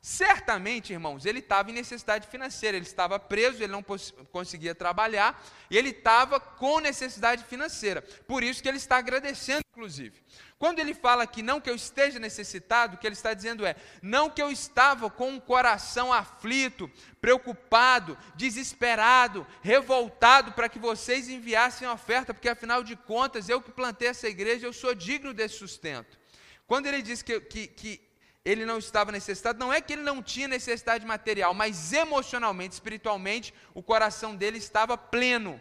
Certamente, 0.00 0.92
irmãos, 0.92 1.24
ele 1.24 1.38
estava 1.38 1.70
em 1.70 1.74
necessidade 1.74 2.26
financeira, 2.26 2.76
ele 2.76 2.84
estava 2.84 3.18
preso, 3.18 3.62
ele 3.62 3.72
não 3.72 3.82
conseguia 3.82 4.74
trabalhar, 4.74 5.42
e 5.70 5.78
ele 5.78 5.90
estava 5.90 6.38
com 6.38 6.78
necessidade 6.80 7.44
financeira. 7.44 8.02
Por 8.26 8.42
isso 8.42 8.62
que 8.62 8.68
ele 8.68 8.76
está 8.76 8.98
agradecendo, 8.98 9.62
inclusive. 9.72 10.22
Quando 10.64 10.78
ele 10.78 10.94
fala 10.94 11.26
que 11.26 11.42
não 11.42 11.60
que 11.60 11.68
eu 11.68 11.74
esteja 11.74 12.18
necessitado, 12.18 12.94
o 12.94 12.98
que 12.98 13.06
ele 13.06 13.12
está 13.12 13.34
dizendo 13.34 13.66
é: 13.66 13.76
não 14.00 14.30
que 14.30 14.40
eu 14.40 14.50
estava 14.50 15.10
com 15.10 15.28
um 15.28 15.38
coração 15.38 16.10
aflito, 16.10 16.90
preocupado, 17.20 18.16
desesperado, 18.34 19.46
revoltado 19.60 20.52
para 20.52 20.66
que 20.70 20.78
vocês 20.78 21.28
enviassem 21.28 21.86
a 21.86 21.92
oferta, 21.92 22.32
porque 22.32 22.48
afinal 22.48 22.82
de 22.82 22.96
contas, 22.96 23.50
eu 23.50 23.60
que 23.60 23.70
plantei 23.70 24.08
essa 24.08 24.26
igreja, 24.26 24.66
eu 24.66 24.72
sou 24.72 24.94
digno 24.94 25.34
desse 25.34 25.58
sustento. 25.58 26.18
Quando 26.66 26.86
ele 26.86 27.02
diz 27.02 27.20
que, 27.20 27.38
que, 27.42 27.66
que 27.66 28.00
ele 28.42 28.64
não 28.64 28.78
estava 28.78 29.12
necessitado, 29.12 29.58
não 29.58 29.70
é 29.70 29.82
que 29.82 29.92
ele 29.92 30.02
não 30.02 30.22
tinha 30.22 30.48
necessidade 30.48 31.04
material, 31.04 31.52
mas 31.52 31.92
emocionalmente, 31.92 32.72
espiritualmente, 32.72 33.52
o 33.74 33.82
coração 33.82 34.34
dele 34.34 34.56
estava 34.56 34.96
pleno. 34.96 35.60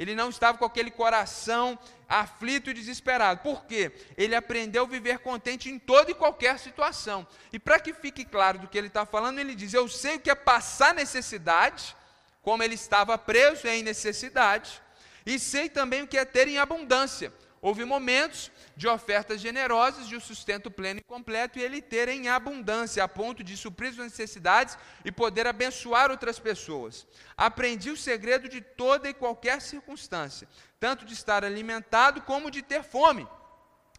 Ele 0.00 0.14
não 0.14 0.30
estava 0.30 0.56
com 0.56 0.64
aquele 0.64 0.90
coração 0.90 1.78
aflito 2.08 2.70
e 2.70 2.72
desesperado. 2.72 3.42
Por 3.42 3.66
quê? 3.66 3.92
Ele 4.16 4.34
aprendeu 4.34 4.84
a 4.84 4.86
viver 4.86 5.18
contente 5.18 5.68
em 5.68 5.78
toda 5.78 6.10
e 6.10 6.14
qualquer 6.14 6.58
situação. 6.58 7.26
E 7.52 7.58
para 7.58 7.78
que 7.78 7.92
fique 7.92 8.24
claro 8.24 8.60
do 8.60 8.66
que 8.66 8.78
ele 8.78 8.86
está 8.86 9.04
falando, 9.04 9.40
ele 9.40 9.54
diz: 9.54 9.74
Eu 9.74 9.86
sei 9.88 10.16
o 10.16 10.20
que 10.20 10.30
é 10.30 10.34
passar 10.34 10.94
necessidade, 10.94 11.94
como 12.40 12.62
ele 12.62 12.76
estava 12.76 13.18
preso 13.18 13.68
em 13.68 13.82
necessidade, 13.82 14.80
e 15.26 15.38
sei 15.38 15.68
também 15.68 16.00
o 16.00 16.06
que 16.06 16.16
é 16.16 16.24
ter 16.24 16.48
em 16.48 16.56
abundância. 16.56 17.30
Houve 17.60 17.84
momentos 17.84 18.50
de 18.80 18.88
ofertas 18.88 19.42
generosas, 19.42 20.08
de 20.08 20.16
um 20.16 20.20
sustento 20.20 20.70
pleno 20.70 21.00
e 21.00 21.04
completo, 21.04 21.58
e 21.58 21.62
ele 21.62 21.82
ter 21.82 22.08
em 22.08 22.30
abundância, 22.30 23.04
a 23.04 23.06
ponto 23.06 23.44
de 23.44 23.54
suprir 23.54 23.92
suas 23.92 24.06
necessidades 24.10 24.78
e 25.04 25.12
poder 25.12 25.46
abençoar 25.46 26.10
outras 26.10 26.38
pessoas. 26.38 27.06
Aprendi 27.36 27.90
o 27.90 27.96
segredo 27.96 28.48
de 28.48 28.62
toda 28.62 29.06
e 29.06 29.12
qualquer 29.12 29.60
circunstância, 29.60 30.48
tanto 30.78 31.04
de 31.04 31.12
estar 31.12 31.44
alimentado 31.44 32.22
como 32.22 32.50
de 32.50 32.62
ter 32.62 32.82
fome. 32.82 33.28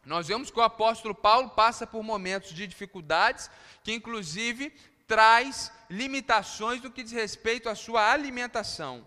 Nós 0.03 0.29
vemos 0.29 0.49
que 0.49 0.57
o 0.57 0.63
apóstolo 0.63 1.13
Paulo 1.13 1.51
passa 1.51 1.85
por 1.85 2.01
momentos 2.01 2.51
de 2.51 2.65
dificuldades, 2.65 3.51
que 3.83 3.93
inclusive 3.93 4.73
traz 5.05 5.71
limitações 5.91 6.81
no 6.81 6.89
que 6.89 7.03
diz 7.03 7.11
respeito 7.11 7.69
à 7.69 7.75
sua 7.75 8.11
alimentação 8.11 9.05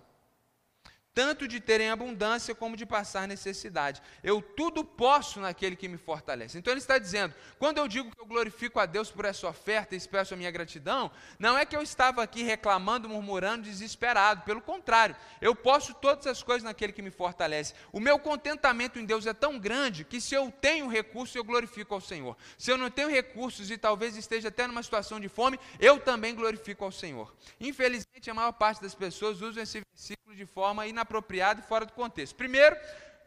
tanto 1.14 1.46
de 1.46 1.60
ter 1.60 1.80
em 1.80 1.90
abundância 1.90 2.54
como 2.54 2.76
de 2.76 2.84
passar 2.84 3.28
necessidade. 3.28 4.02
Eu 4.22 4.42
tudo 4.42 4.84
posso 4.84 5.40
naquele 5.40 5.76
que 5.76 5.88
me 5.88 5.96
fortalece. 5.96 6.58
Então 6.58 6.72
ele 6.72 6.80
está 6.80 6.98
dizendo: 6.98 7.32
quando 7.58 7.78
eu 7.78 7.86
digo 7.86 8.10
que 8.10 8.20
eu 8.20 8.26
glorifico 8.26 8.80
a 8.80 8.86
Deus 8.86 9.10
por 9.10 9.24
essa 9.24 9.46
oferta 9.48 9.94
e 9.94 9.98
expresso 9.98 10.34
a 10.34 10.36
minha 10.36 10.50
gratidão, 10.50 11.10
não 11.38 11.56
é 11.56 11.64
que 11.64 11.76
eu 11.76 11.82
estava 11.82 12.22
aqui 12.22 12.42
reclamando, 12.42 13.08
murmurando, 13.08 13.62
desesperado. 13.62 14.42
Pelo 14.42 14.60
contrário, 14.60 15.14
eu 15.40 15.54
posso 15.54 15.94
todas 15.94 16.26
as 16.26 16.42
coisas 16.42 16.64
naquele 16.64 16.92
que 16.92 17.02
me 17.02 17.10
fortalece. 17.10 17.74
O 17.92 18.00
meu 18.00 18.18
contentamento 18.18 18.98
em 18.98 19.04
Deus 19.04 19.26
é 19.26 19.32
tão 19.32 19.58
grande 19.58 20.04
que 20.04 20.20
se 20.20 20.34
eu 20.34 20.50
tenho 20.50 20.88
recursos, 20.88 21.36
eu 21.36 21.44
glorifico 21.44 21.94
ao 21.94 22.00
Senhor. 22.00 22.36
Se 22.58 22.72
eu 22.72 22.76
não 22.76 22.90
tenho 22.90 23.08
recursos 23.08 23.70
e 23.70 23.78
talvez 23.78 24.16
esteja 24.16 24.48
até 24.48 24.66
numa 24.66 24.82
situação 24.82 25.20
de 25.20 25.28
fome, 25.28 25.60
eu 25.78 26.00
também 26.00 26.34
glorifico 26.34 26.84
ao 26.84 26.90
Senhor. 26.90 27.32
Infelizmente, 27.60 28.28
a 28.28 28.34
maior 28.34 28.52
parte 28.52 28.82
das 28.82 28.94
pessoas 28.94 29.40
usam 29.40 29.62
esse 29.62 29.80
versículo 29.80 30.34
de 30.34 30.44
forma 30.44 30.86
inapropriada 30.86 31.03
inapropriado 31.04 31.60
e 31.60 31.62
fora 31.62 31.84
do 31.84 31.92
contexto. 31.92 32.34
Primeiro, 32.34 32.76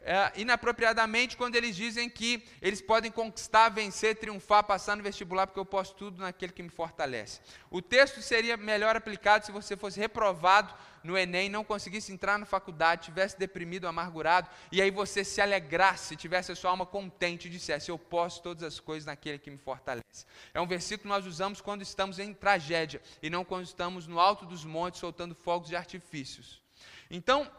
é, 0.02 0.32
inapropriadamente 0.36 1.36
quando 1.36 1.56
eles 1.56 1.74
dizem 1.74 2.08
que 2.08 2.42
eles 2.62 2.80
podem 2.80 3.10
conquistar, 3.10 3.68
vencer, 3.68 4.16
triunfar, 4.16 4.64
passar 4.64 4.96
no 4.96 5.02
vestibular, 5.02 5.46
porque 5.46 5.60
eu 5.60 5.66
posso 5.66 5.94
tudo 5.94 6.22
naquele 6.22 6.52
que 6.52 6.62
me 6.62 6.68
fortalece. 6.68 7.40
O 7.70 7.82
texto 7.82 8.22
seria 8.22 8.56
melhor 8.56 8.96
aplicado 8.96 9.44
se 9.44 9.52
você 9.52 9.76
fosse 9.76 9.98
reprovado 9.98 10.72
no 11.02 11.16
Enem, 11.16 11.48
não 11.48 11.64
conseguisse 11.64 12.12
entrar 12.12 12.38
na 12.38 12.46
faculdade, 12.46 13.04
tivesse 13.04 13.38
deprimido, 13.38 13.86
amargurado, 13.86 14.48
e 14.70 14.82
aí 14.82 14.90
você 14.90 15.24
se 15.24 15.40
alegrasse, 15.40 16.16
tivesse 16.16 16.52
a 16.52 16.56
sua 16.56 16.70
alma 16.70 16.86
contente 16.86 17.46
e 17.46 17.50
dissesse: 17.50 17.90
Eu 17.90 17.98
posso 17.98 18.42
todas 18.42 18.62
as 18.62 18.80
coisas 18.80 19.06
naquele 19.06 19.38
que 19.38 19.50
me 19.50 19.58
fortalece. 19.58 20.26
É 20.54 20.60
um 20.60 20.66
versículo 20.66 21.02
que 21.02 21.08
nós 21.08 21.26
usamos 21.26 21.60
quando 21.60 21.82
estamos 21.82 22.18
em 22.18 22.32
tragédia 22.32 23.00
e 23.22 23.28
não 23.28 23.44
quando 23.44 23.64
estamos 23.64 24.06
no 24.06 24.18
alto 24.18 24.46
dos 24.46 24.64
montes 24.64 25.00
soltando 25.00 25.34
fogos 25.34 25.68
de 25.68 25.76
artifícios. 25.76 26.62
Então, 27.10 27.50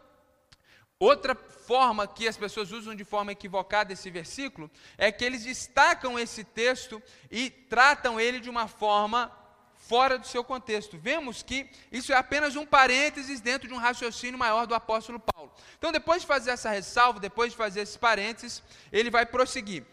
Outra 1.02 1.34
forma 1.34 2.06
que 2.06 2.28
as 2.28 2.36
pessoas 2.36 2.70
usam 2.72 2.94
de 2.94 3.04
forma 3.04 3.32
equivocada 3.32 3.90
esse 3.90 4.10
versículo 4.10 4.70
é 4.98 5.10
que 5.10 5.24
eles 5.24 5.44
destacam 5.44 6.18
esse 6.18 6.44
texto 6.44 7.02
e 7.30 7.48
tratam 7.48 8.20
ele 8.20 8.38
de 8.38 8.50
uma 8.50 8.68
forma 8.68 9.32
fora 9.76 10.18
do 10.18 10.26
seu 10.26 10.44
contexto. 10.44 10.98
Vemos 10.98 11.42
que 11.42 11.70
isso 11.90 12.12
é 12.12 12.16
apenas 12.16 12.54
um 12.54 12.66
parênteses 12.66 13.40
dentro 13.40 13.66
de 13.66 13.72
um 13.72 13.78
raciocínio 13.78 14.38
maior 14.38 14.66
do 14.66 14.74
apóstolo 14.74 15.18
Paulo. 15.18 15.50
Então, 15.78 15.90
depois 15.90 16.20
de 16.20 16.28
fazer 16.28 16.50
essa 16.50 16.68
ressalva, 16.68 17.18
depois 17.18 17.52
de 17.52 17.56
fazer 17.56 17.80
esses 17.80 17.96
parênteses, 17.96 18.62
ele 18.92 19.08
vai 19.08 19.24
prosseguir, 19.24 19.86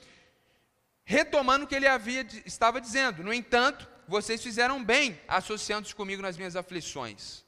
retomando 1.05 1.63
o 1.63 1.67
que 1.69 1.75
ele 1.75 1.87
havia 1.87 2.27
estava 2.45 2.81
dizendo. 2.81 3.23
No 3.23 3.33
entanto, 3.33 3.87
vocês 4.09 4.43
fizeram 4.43 4.83
bem 4.83 5.17
associando-se 5.25 5.95
comigo 5.95 6.21
nas 6.21 6.35
minhas 6.35 6.57
aflições. 6.57 7.45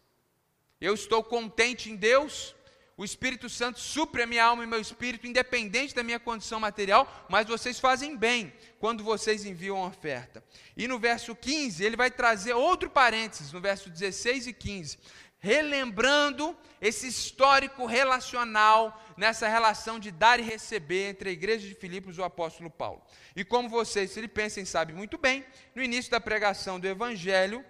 Eu 0.79 0.93
estou 0.93 1.21
contente 1.21 1.91
em 1.91 1.97
Deus 1.97 2.55
o 2.99 3.05
Espírito 3.05 3.47
Santo 3.47 3.79
supre 3.79 4.23
a 4.23 4.27
minha 4.27 4.43
alma 4.43 4.61
e 4.61 4.67
meu 4.67 4.81
espírito, 4.81 5.25
independente 5.25 5.95
da 5.95 6.03
minha 6.03 6.19
condição 6.19 6.59
material, 6.59 7.25
mas 7.29 7.47
vocês 7.47 7.79
fazem 7.79 8.17
bem 8.17 8.51
quando 8.77 9.05
vocês 9.05 9.45
enviam 9.45 9.81
a 9.81 9.87
oferta. 9.87 10.43
E 10.75 10.85
no 10.85 10.99
verso 10.99 11.33
15, 11.33 11.81
ele 11.81 11.95
vai 11.95 12.11
trazer 12.11 12.51
outro 12.51 12.89
parênteses, 12.89 13.53
no 13.53 13.61
verso 13.61 13.89
16 13.89 14.47
e 14.47 14.53
15, 14.53 14.99
relembrando 15.39 16.53
esse 16.81 17.07
histórico 17.07 17.85
relacional 17.85 19.01
nessa 19.15 19.47
relação 19.47 19.97
de 19.97 20.11
dar 20.11 20.37
e 20.37 20.43
receber 20.43 21.11
entre 21.11 21.29
a 21.29 21.31
igreja 21.31 21.65
de 21.65 21.75
Filipos 21.75 22.17
e 22.17 22.19
o 22.19 22.25
apóstolo 22.25 22.69
Paulo. 22.69 23.01
E 23.33 23.45
como 23.45 23.69
vocês, 23.69 24.13
filipenses, 24.13 24.67
sabem 24.67 24.93
muito 24.93 25.17
bem, 25.17 25.45
no 25.73 25.81
início 25.81 26.11
da 26.11 26.19
pregação 26.19 26.77
do 26.77 26.85
evangelho, 26.85 27.63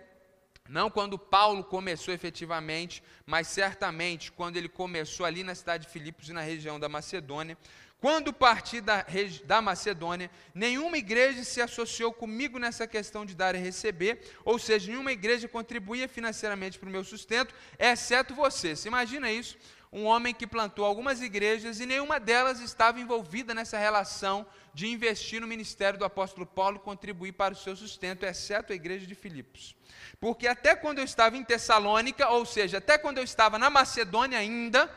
Não 0.70 0.88
quando 0.88 1.18
Paulo 1.18 1.64
começou 1.64 2.14
efetivamente, 2.14 3.02
mas 3.26 3.48
certamente 3.48 4.32
quando 4.32 4.56
ele 4.56 4.70
começou 4.70 5.26
ali 5.26 5.44
na 5.44 5.56
cidade 5.56 5.88
de 5.88 5.92
Filipos 5.92 6.30
e 6.30 6.34
na 6.34 6.42
região 6.42 6.80
da 6.80 6.88
Macedônia. 6.88 7.58
Quando 8.00 8.32
parti 8.32 8.80
da, 8.80 9.04
da, 9.46 9.62
Macedônia, 9.64 10.30
nenhuma 10.54 10.98
igreja 10.98 11.44
se 11.44 11.60
associou 11.60 12.14
comigo 12.14 12.60
nessa 12.60 12.86
questão 12.86 13.26
de 13.26 13.34
dar 13.36 13.56
e 13.56 13.58
receber, 13.58 14.22
ou 14.46 14.60
seja, 14.60 14.92
nenhuma 14.92 15.12
igreja 15.12 15.48
contribuía 15.48 16.08
financeiramente 16.08 16.78
para 16.78 16.88
o 16.88 16.92
meu 16.92 17.04
sustento, 17.04 17.54
exceto 17.80 18.36
você. 18.36 18.76
Você 18.76 18.88
imagina 18.88 19.30
isso? 19.32 19.58
Um 19.92 20.06
homem 20.06 20.36
que 20.36 20.46
plantou 20.46 20.86
algumas 20.86 21.20
igrejas 21.20 21.80
e 21.80 21.86
nenhuma 21.86 22.20
delas 22.20 22.60
estava 22.60 23.00
envolvida 23.00 23.56
nessa 23.56 23.78
relação 23.78 24.46
de 24.72 24.88
investir 24.88 25.42
no 25.42 25.48
ministério 25.48 25.98
do 25.98 26.06
apóstolo 26.06 26.46
Paulo 26.46 26.78
e 26.78 26.80
contribuir 26.80 27.32
para 27.32 27.54
o 27.54 27.58
seu 27.58 27.76
sustento, 27.76 28.24
exceto 28.24 28.72
a 28.72 28.76
igreja 28.76 29.08
de 29.08 29.16
Filipos. 29.16 29.76
Porque 30.20 30.48
até 30.48 30.76
quando 30.76 31.00
eu 31.00 31.04
estava 31.04 31.38
em 31.38 31.44
Tessalônica, 31.44 32.30
ou 32.30 32.46
seja, 32.46 32.78
até 32.78 33.00
quando 33.00 33.18
eu 33.18 33.24
estava 33.24 33.58
na 33.58 33.72
Macedônia 33.72 34.38
ainda, 34.38 34.88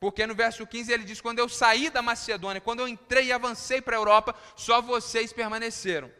porque 0.00 0.26
no 0.26 0.34
verso 0.34 0.66
15 0.66 0.92
ele 0.92 1.04
diz: 1.04 1.20
Quando 1.20 1.38
eu 1.38 1.48
saí 1.48 1.88
da 1.88 2.02
Macedônia, 2.02 2.60
quando 2.60 2.80
eu 2.80 2.88
entrei 2.88 3.26
e 3.26 3.32
avancei 3.32 3.80
para 3.80 3.96
a 3.96 4.00
Europa, 4.00 4.34
só 4.56 4.80
vocês 4.82 5.32
permaneceram. 5.32 6.10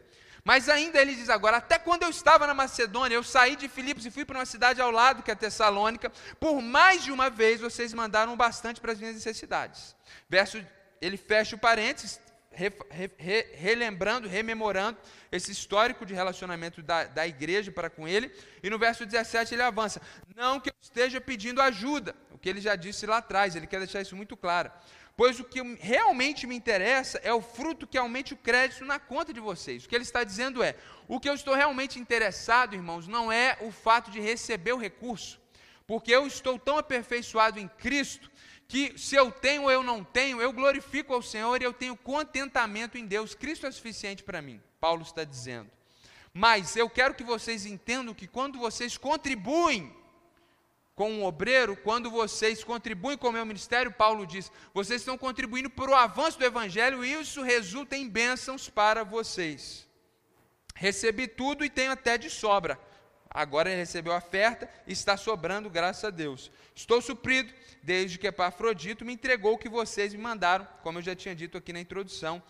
Mas 0.43 0.69
ainda 0.69 1.01
ele 1.01 1.15
diz 1.15 1.29
agora: 1.29 1.57
Até 1.57 1.77
quando 1.77 2.03
eu 2.03 2.09
estava 2.09 2.47
na 2.47 2.53
Macedônia, 2.53 3.15
eu 3.15 3.23
saí 3.23 3.55
de 3.55 3.67
Filipos 3.67 4.05
e 4.05 4.11
fui 4.11 4.25
para 4.25 4.39
uma 4.39 4.45
cidade 4.45 4.81
ao 4.81 4.91
lado, 4.91 5.23
que 5.23 5.31
é 5.31 5.35
Tessalônica, 5.35 6.11
por 6.39 6.61
mais 6.61 7.03
de 7.03 7.11
uma 7.11 7.29
vez 7.29 7.61
vocês 7.61 7.93
mandaram 7.93 8.35
bastante 8.35 8.81
para 8.81 8.91
as 8.91 8.99
minhas 8.99 9.15
necessidades. 9.15 9.95
Verso, 10.29 10.65
ele 10.99 11.17
fecha 11.17 11.55
o 11.55 11.59
parênteses, 11.59 12.19
re, 12.51 12.71
re, 13.17 13.47
relembrando, 13.53 14.27
rememorando 14.27 14.97
esse 15.31 15.51
histórico 15.51 16.05
de 16.05 16.13
relacionamento 16.13 16.81
da, 16.81 17.05
da 17.05 17.27
igreja 17.27 17.71
para 17.71 17.89
com 17.89 18.07
ele. 18.07 18.31
E 18.63 18.69
no 18.69 18.79
verso 18.79 19.05
17 19.05 19.53
ele 19.53 19.61
avança: 19.61 20.01
Não 20.35 20.59
que 20.59 20.69
eu 20.69 20.75
esteja 20.81 21.21
pedindo 21.21 21.61
ajuda 21.61 22.15
que 22.41 22.49
ele 22.49 22.59
já 22.59 22.75
disse 22.75 23.05
lá 23.05 23.17
atrás, 23.17 23.55
ele 23.55 23.67
quer 23.67 23.77
deixar 23.77 24.01
isso 24.01 24.15
muito 24.15 24.35
claro. 24.35 24.71
Pois 25.15 25.39
o 25.39 25.43
que 25.43 25.61
realmente 25.79 26.47
me 26.47 26.55
interessa 26.55 27.19
é 27.23 27.33
o 27.33 27.41
fruto 27.41 27.85
que 27.85 27.97
aumente 27.97 28.33
o 28.33 28.37
crédito 28.37 28.85
na 28.85 28.99
conta 28.99 29.33
de 29.33 29.39
vocês. 29.39 29.83
O 29.83 29.89
que 29.89 29.95
ele 29.95 30.03
está 30.03 30.23
dizendo 30.23 30.63
é: 30.63 30.75
o 31.07 31.19
que 31.19 31.29
eu 31.29 31.33
estou 31.33 31.53
realmente 31.53 31.99
interessado, 31.99 32.75
irmãos, 32.75 33.07
não 33.07 33.31
é 33.31 33.57
o 33.61 33.71
fato 33.71 34.09
de 34.09 34.19
receber 34.19 34.73
o 34.73 34.77
recurso, 34.77 35.39
porque 35.85 36.11
eu 36.11 36.25
estou 36.25 36.57
tão 36.57 36.77
aperfeiçoado 36.77 37.59
em 37.59 37.67
Cristo 37.67 38.31
que 38.67 38.97
se 38.97 39.15
eu 39.15 39.29
tenho 39.29 39.63
ou 39.63 39.71
eu 39.71 39.83
não 39.83 40.01
tenho, 40.01 40.41
eu 40.41 40.53
glorifico 40.53 41.13
ao 41.13 41.21
Senhor 41.21 41.61
e 41.61 41.65
eu 41.65 41.73
tenho 41.73 41.95
contentamento 41.97 42.97
em 42.97 43.05
Deus. 43.05 43.35
Cristo 43.35 43.67
é 43.67 43.71
suficiente 43.71 44.23
para 44.23 44.41
mim, 44.41 44.61
Paulo 44.79 45.01
está 45.01 45.25
dizendo. 45.25 45.69
Mas 46.33 46.77
eu 46.77 46.89
quero 46.89 47.13
que 47.13 47.23
vocês 47.23 47.65
entendam 47.65 48.13
que 48.13 48.27
quando 48.27 48.57
vocês 48.57 48.97
contribuem 48.97 49.93
com 51.01 51.11
um 51.11 51.25
obreiro, 51.25 51.75
quando 51.75 52.11
vocês 52.11 52.63
contribuem 52.63 53.17
com 53.17 53.29
o 53.29 53.31
meu 53.31 53.43
ministério, 53.43 53.91
Paulo 53.91 54.23
diz, 54.23 54.51
vocês 54.71 55.01
estão 55.01 55.17
contribuindo 55.17 55.67
para 55.67 55.89
o 55.89 55.95
avanço 55.95 56.37
do 56.37 56.45
Evangelho 56.45 57.03
e 57.03 57.11
isso 57.11 57.41
resulta 57.41 57.97
em 57.97 58.07
bênçãos 58.07 58.69
para 58.69 59.03
vocês. 59.03 59.87
Recebi 60.75 61.27
tudo 61.27 61.65
e 61.65 61.71
tenho 61.71 61.91
até 61.91 62.19
de 62.19 62.29
sobra. 62.29 62.79
Agora 63.27 63.67
ele 63.67 63.79
recebeu 63.79 64.13
a 64.13 64.17
oferta 64.17 64.69
e 64.85 64.93
está 64.93 65.17
sobrando, 65.17 65.71
graças 65.71 66.03
a 66.03 66.11
Deus. 66.11 66.51
Estou 66.75 67.01
suprido, 67.01 67.51
desde 67.81 68.19
que 68.19 68.27
Epafrodito 68.27 69.03
me 69.03 69.13
entregou 69.13 69.53
o 69.53 69.57
que 69.57 69.69
vocês 69.69 70.13
me 70.13 70.21
mandaram, 70.21 70.67
como 70.83 70.99
eu 70.99 71.01
já 71.01 71.15
tinha 71.15 71.33
dito 71.33 71.57
aqui 71.57 71.73
na 71.73 71.79
introdução, 71.79 72.43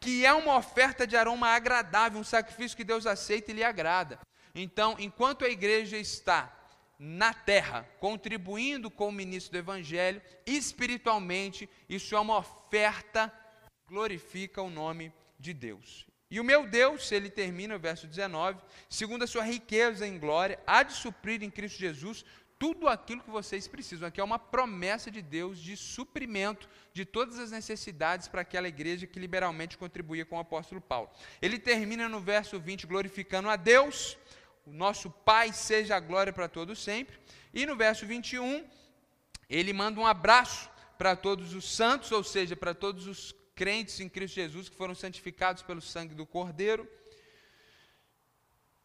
que 0.00 0.24
é 0.24 0.32
uma 0.32 0.56
oferta 0.56 1.06
de 1.06 1.14
aroma 1.14 1.48
agradável, 1.48 2.18
um 2.18 2.24
sacrifício 2.24 2.74
que 2.74 2.84
Deus 2.84 3.06
aceita 3.06 3.50
e 3.50 3.54
lhe 3.54 3.64
agrada. 3.64 4.18
Então, 4.54 4.96
enquanto 4.98 5.44
a 5.44 5.50
igreja 5.50 5.98
está 5.98 6.54
na 6.98 7.32
terra, 7.32 7.88
contribuindo 8.00 8.90
com 8.90 9.08
o 9.08 9.12
ministro 9.12 9.52
do 9.52 9.58
Evangelho, 9.58 10.20
espiritualmente, 10.44 11.68
isso 11.88 12.16
é 12.16 12.20
uma 12.20 12.38
oferta, 12.38 13.32
glorifica 13.86 14.60
o 14.60 14.70
nome 14.70 15.12
de 15.38 15.54
Deus. 15.54 16.06
E 16.30 16.40
o 16.40 16.44
meu 16.44 16.66
Deus, 16.66 17.10
ele 17.12 17.30
termina 17.30 17.76
o 17.76 17.78
verso 17.78 18.06
19, 18.06 18.60
segundo 18.88 19.22
a 19.22 19.26
sua 19.26 19.44
riqueza 19.44 20.06
em 20.06 20.18
glória, 20.18 20.58
há 20.66 20.82
de 20.82 20.92
suprir 20.92 21.42
em 21.42 21.50
Cristo 21.50 21.78
Jesus 21.78 22.24
tudo 22.58 22.88
aquilo 22.88 23.22
que 23.22 23.30
vocês 23.30 23.68
precisam. 23.68 24.08
Aqui 24.08 24.20
é 24.20 24.24
uma 24.24 24.38
promessa 24.38 25.10
de 25.10 25.22
Deus 25.22 25.58
de 25.58 25.76
suprimento 25.76 26.68
de 26.92 27.04
todas 27.04 27.38
as 27.38 27.52
necessidades 27.52 28.26
para 28.26 28.40
aquela 28.40 28.66
igreja 28.66 29.06
que 29.06 29.20
liberalmente 29.20 29.78
contribuía 29.78 30.26
com 30.26 30.36
o 30.36 30.40
apóstolo 30.40 30.80
Paulo. 30.80 31.08
Ele 31.40 31.58
termina 31.58 32.08
no 32.08 32.20
verso 32.20 32.58
20 32.58 32.86
glorificando 32.86 33.48
a 33.48 33.54
Deus, 33.54 34.18
o 34.68 34.72
nosso 34.72 35.10
Pai 35.10 35.52
seja 35.52 35.96
a 35.96 36.00
glória 36.00 36.32
para 36.32 36.48
todos 36.48 36.82
sempre. 36.82 37.18
E 37.54 37.64
no 37.64 37.74
verso 37.74 38.06
21, 38.06 38.64
ele 39.48 39.72
manda 39.72 39.98
um 39.98 40.06
abraço 40.06 40.70
para 40.98 41.16
todos 41.16 41.54
os 41.54 41.64
santos, 41.74 42.12
ou 42.12 42.22
seja, 42.22 42.54
para 42.54 42.74
todos 42.74 43.06
os 43.06 43.34
crentes 43.54 43.98
em 44.00 44.08
Cristo 44.08 44.34
Jesus 44.34 44.68
que 44.68 44.76
foram 44.76 44.94
santificados 44.94 45.62
pelo 45.62 45.80
sangue 45.80 46.14
do 46.14 46.26
Cordeiro. 46.26 46.86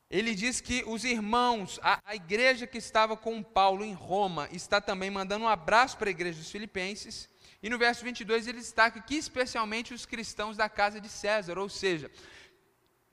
Ele 0.09 0.33
diz 0.33 0.61
que 0.61 0.83
os 0.85 1.03
irmãos, 1.03 1.79
a, 1.81 1.99
a, 2.05 2.15
igreja 2.15 2.67
que 2.67 2.77
estava 2.77 3.17
com 3.17 3.43
Paulo 3.43 3.83
em 3.83 3.93
Roma, 3.93 4.47
está 4.51 4.79
também 4.79 5.09
mandando 5.09 5.45
um 5.45 5.49
abraço 5.49 5.97
para 5.97 6.09
a 6.09 6.11
igreja 6.11 6.39
dos 6.39 6.51
Filipenses. 6.51 7.27
E 7.61 7.69
no 7.69 7.77
verso 7.77 8.03
22 8.03 8.47
ele 8.47 8.59
destaca 8.59 9.01
que 9.01 9.15
especialmente 9.15 9.93
os 9.93 10.05
cristãos 10.05 10.55
da 10.55 10.69
casa 10.69 11.01
de 11.01 11.09
César, 11.09 11.57
ou 11.57 11.67
seja, 11.67 12.11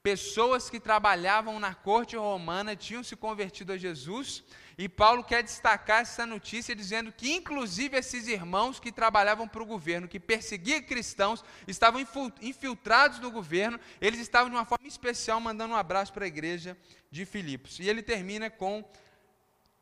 Pessoas 0.03 0.71
que 0.71 0.81
trabalhavam 0.81 1.61
na 1.61 1.75
corte 1.75 2.17
romana 2.17 2.75
tinham 2.75 3.05
se 3.05 3.15
convertido 3.15 3.73
a 3.73 3.77
Jesus, 3.77 4.43
e 4.79 4.89
Paulo 4.89 5.23
quer 5.23 5.43
destacar 5.43 6.01
essa 6.01 6.25
notícia 6.25 6.75
dizendo 6.75 7.13
que, 7.13 7.31
inclusive, 7.31 7.99
esses 7.99 8.27
irmãos 8.27 8.81
que 8.81 8.91
trabalhavam 8.91 9.47
para 9.47 9.63
o 9.63 9.67
governo, 9.67 10.09
que 10.09 10.19
perseguiam 10.19 10.81
cristãos, 10.81 11.45
estavam 11.69 12.01
infiltrados 12.41 13.19
no 13.19 13.31
governo, 13.31 13.79
eles 14.01 14.21
estavam 14.21 14.49
de 14.49 14.57
uma 14.57 14.65
forma 14.65 14.89
especial 14.89 15.39
mandando 15.39 15.75
um 15.75 15.77
abraço 15.77 16.15
para 16.15 16.25
a 16.25 16.29
igreja 16.29 16.75
de 17.11 17.27
Filipos. 17.27 17.79
E 17.79 17.87
ele 17.87 18.03
termina 18.03 18.49
com 18.49 18.83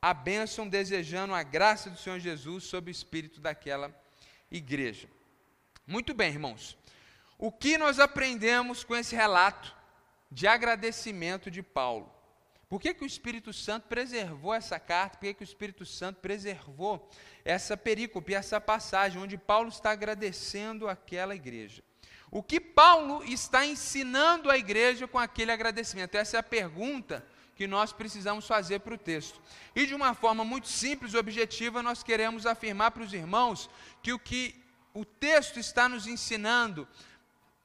a 0.03 0.13
bênção, 0.13 0.69
desejando 0.69 1.33
a 1.33 1.45
graça 1.45 1.91
do 1.91 1.97
Senhor 1.97 2.19
Jesus 2.19 2.65
sobre 2.65 2.91
o 2.91 2.93
espírito 2.93 3.41
daquela 3.41 3.95
igreja. 4.51 5.09
Muito 5.87 6.13
bem, 6.13 6.33
irmãos. 6.33 6.77
O 7.39 7.53
que 7.53 7.79
nós 7.79 8.01
aprendemos 8.01 8.83
com 8.83 8.97
esse 8.97 9.15
relato? 9.15 9.78
De 10.31 10.47
agradecimento 10.47 11.51
de 11.51 11.63
Paulo. 11.63 12.13
Por 12.69 12.81
que, 12.81 12.93
que 12.93 13.03
o 13.03 13.07
Espírito 13.07 13.51
Santo 13.53 13.89
preservou 13.89 14.53
essa 14.53 14.79
carta? 14.79 15.17
Por 15.17 15.25
que, 15.25 15.35
que 15.35 15.43
o 15.43 15.45
Espírito 15.45 15.87
Santo 15.87 16.21
preservou 16.21 17.09
essa 17.45 17.77
perícope, 17.77 18.35
essa 18.35 18.61
passagem, 18.61 19.21
onde 19.21 19.39
Paulo 19.39 19.71
está 19.71 19.91
agradecendo 19.91 20.87
aquela 20.87 21.35
igreja? 21.35 21.83
O 22.31 22.43
que 22.43 22.61
Paulo 22.61 23.25
está 23.25 23.65
ensinando 23.65 24.51
à 24.51 24.59
igreja 24.59 25.09
com 25.09 25.19
aquele 25.19 25.51
agradecimento? 25.51 26.15
Essa 26.15 26.37
é 26.37 26.41
a 26.41 26.43
pergunta 26.43 27.27
que 27.57 27.67
nós 27.67 27.91
precisamos 27.91 28.47
fazer 28.47 28.81
para 28.81 28.95
o 28.95 28.99
texto. 28.99 29.41
E 29.75 29.87
de 29.87 29.95
uma 29.95 30.15
forma 30.15 30.45
muito 30.45 30.69
simples 30.69 31.15
e 31.15 31.17
objetiva, 31.17 31.83
nós 31.83 32.03
queremos 32.03 32.45
afirmar 32.45 32.91
para 32.91 33.03
os 33.03 33.15
irmãos 33.15 33.71
que 34.03 34.13
o 34.13 34.19
que 34.19 34.63
o 34.93 35.05
texto 35.05 35.59
está 35.59 35.89
nos 35.89 36.07
ensinando 36.07 36.87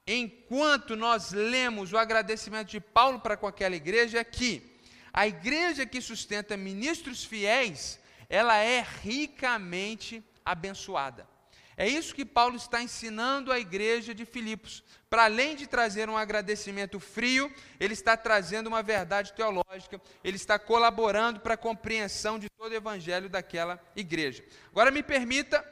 enquanto 0.06 0.96
nós 0.96 1.32
lemos 1.32 1.94
o 1.94 1.98
agradecimento 1.98 2.70
de 2.70 2.80
Paulo 2.80 3.20
para 3.20 3.38
com 3.38 3.48
aquela 3.48 3.76
igreja, 3.76 4.20
é 4.20 4.24
que 4.24 4.74
a 5.12 5.28
igreja 5.28 5.86
que 5.86 6.02
sustenta 6.02 6.58
ministros 6.58 7.24
fiéis, 7.24 8.00
ela 8.30 8.58
é 8.58 8.86
ricamente 9.02 10.24
abençoada. 10.44 11.28
É 11.76 11.88
isso 11.88 12.14
que 12.14 12.26
Paulo 12.26 12.56
está 12.56 12.82
ensinando 12.82 13.52
à 13.52 13.60
igreja 13.60 14.14
de 14.14 14.26
Filipos. 14.26 14.84
Para 15.10 15.26
além 15.26 15.56
de 15.56 15.66
trazer 15.66 16.10
um 16.10 16.18
agradecimento 16.18 17.00
frio, 17.00 17.52
ele 17.80 17.94
está 17.94 18.16
trazendo 18.16 18.68
uma 18.68 18.84
verdade 18.84 19.34
teológica, 19.34 20.00
ele 20.24 20.38
está 20.38 20.60
colaborando 20.60 21.40
para 21.40 21.56
a 21.56 21.58
compreensão 21.58 22.38
de 22.38 22.48
todo 22.58 22.72
o 22.72 22.76
evangelho 22.76 23.30
daquela 23.30 23.80
igreja. 23.96 24.44
Agora 24.70 24.92
me 24.92 25.02
permita 25.02 25.64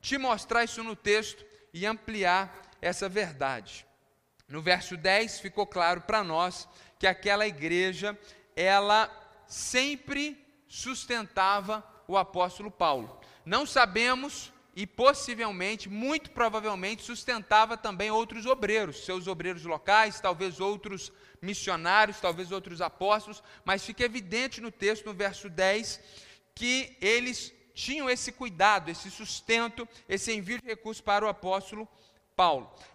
te 0.00 0.16
mostrar 0.16 0.64
isso 0.64 0.82
no 0.82 0.96
texto 0.96 1.44
e 1.74 1.84
ampliar 1.84 2.69
essa 2.80 3.08
verdade. 3.08 3.86
No 4.48 4.60
verso 4.60 4.96
10 4.96 5.40
ficou 5.40 5.66
claro 5.66 6.00
para 6.00 6.24
nós 6.24 6.68
que 6.98 7.06
aquela 7.06 7.46
igreja, 7.46 8.18
ela 8.56 9.08
sempre 9.46 10.44
sustentava 10.68 11.84
o 12.06 12.16
apóstolo 12.16 12.70
Paulo. 12.70 13.20
Não 13.44 13.64
sabemos 13.64 14.52
e 14.74 14.86
possivelmente, 14.86 15.88
muito 15.88 16.30
provavelmente, 16.30 17.02
sustentava 17.02 17.76
também 17.76 18.10
outros 18.10 18.46
obreiros, 18.46 19.04
seus 19.04 19.26
obreiros 19.26 19.64
locais, 19.64 20.20
talvez 20.20 20.60
outros 20.60 21.12
missionários, 21.40 22.20
talvez 22.20 22.52
outros 22.52 22.80
apóstolos, 22.80 23.42
mas 23.64 23.84
fica 23.84 24.04
evidente 24.04 24.60
no 24.60 24.70
texto, 24.70 25.06
no 25.06 25.14
verso 25.14 25.48
10, 25.48 26.00
que 26.54 26.96
eles 27.00 27.52
tinham 27.72 28.10
esse 28.10 28.30
cuidado, 28.30 28.90
esse 28.90 29.10
sustento, 29.10 29.88
esse 30.08 30.32
envio 30.32 30.60
de 30.60 30.66
recursos 30.66 31.00
para 31.00 31.24
o 31.24 31.28
apóstolo 31.28 31.86
Paulo. 31.86 32.09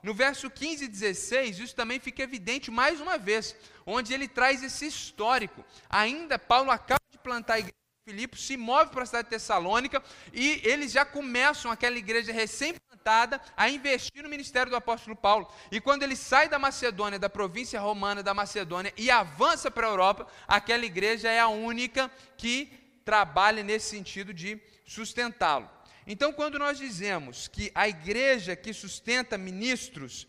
No 0.01 0.13
verso 0.13 0.49
15 0.49 0.85
e 0.85 0.87
16, 0.87 1.59
isso 1.59 1.75
também 1.75 1.99
fica 1.99 2.23
evidente 2.23 2.71
mais 2.71 2.99
uma 2.99 3.17
vez, 3.17 3.55
onde 3.85 4.13
ele 4.13 4.27
traz 4.27 4.63
esse 4.63 4.87
histórico. 4.87 5.63
Ainda 5.89 6.39
Paulo 6.39 6.71
acaba 6.71 7.01
de 7.11 7.17
plantar 7.17 7.55
a 7.55 7.59
igreja 7.59 7.73
de 7.73 8.11
Filipos, 8.11 8.45
se 8.45 8.57
move 8.57 8.91
para 8.91 9.03
a 9.03 9.05
cidade 9.05 9.25
de 9.25 9.31
Tessalônica 9.31 10.01
e 10.33 10.61
eles 10.63 10.91
já 10.91 11.05
começam 11.05 11.71
aquela 11.71 11.97
igreja 11.97 12.31
recém-plantada 12.31 13.39
a 13.55 13.69
investir 13.69 14.23
no 14.23 14.29
ministério 14.29 14.71
do 14.71 14.75
apóstolo 14.75 15.15
Paulo. 15.15 15.47
E 15.71 15.79
quando 15.79 16.03
ele 16.03 16.15
sai 16.15 16.49
da 16.49 16.57
Macedônia, 16.57 17.19
da 17.19 17.29
província 17.29 17.79
romana 17.79 18.23
da 18.23 18.33
Macedônia 18.33 18.93
e 18.97 19.11
avança 19.11 19.69
para 19.69 19.85
a 19.85 19.89
Europa, 19.91 20.27
aquela 20.47 20.85
igreja 20.85 21.29
é 21.29 21.39
a 21.39 21.47
única 21.47 22.09
que 22.35 22.67
trabalha 23.05 23.63
nesse 23.63 23.89
sentido 23.89 24.33
de 24.33 24.59
sustentá-lo. 24.85 25.74
Então, 26.07 26.31
quando 26.31 26.59
nós 26.59 26.77
dizemos 26.77 27.47
que 27.47 27.71
a 27.73 27.87
igreja 27.87 28.55
que 28.55 28.71
sustenta 28.73 29.37
ministros, 29.37 30.27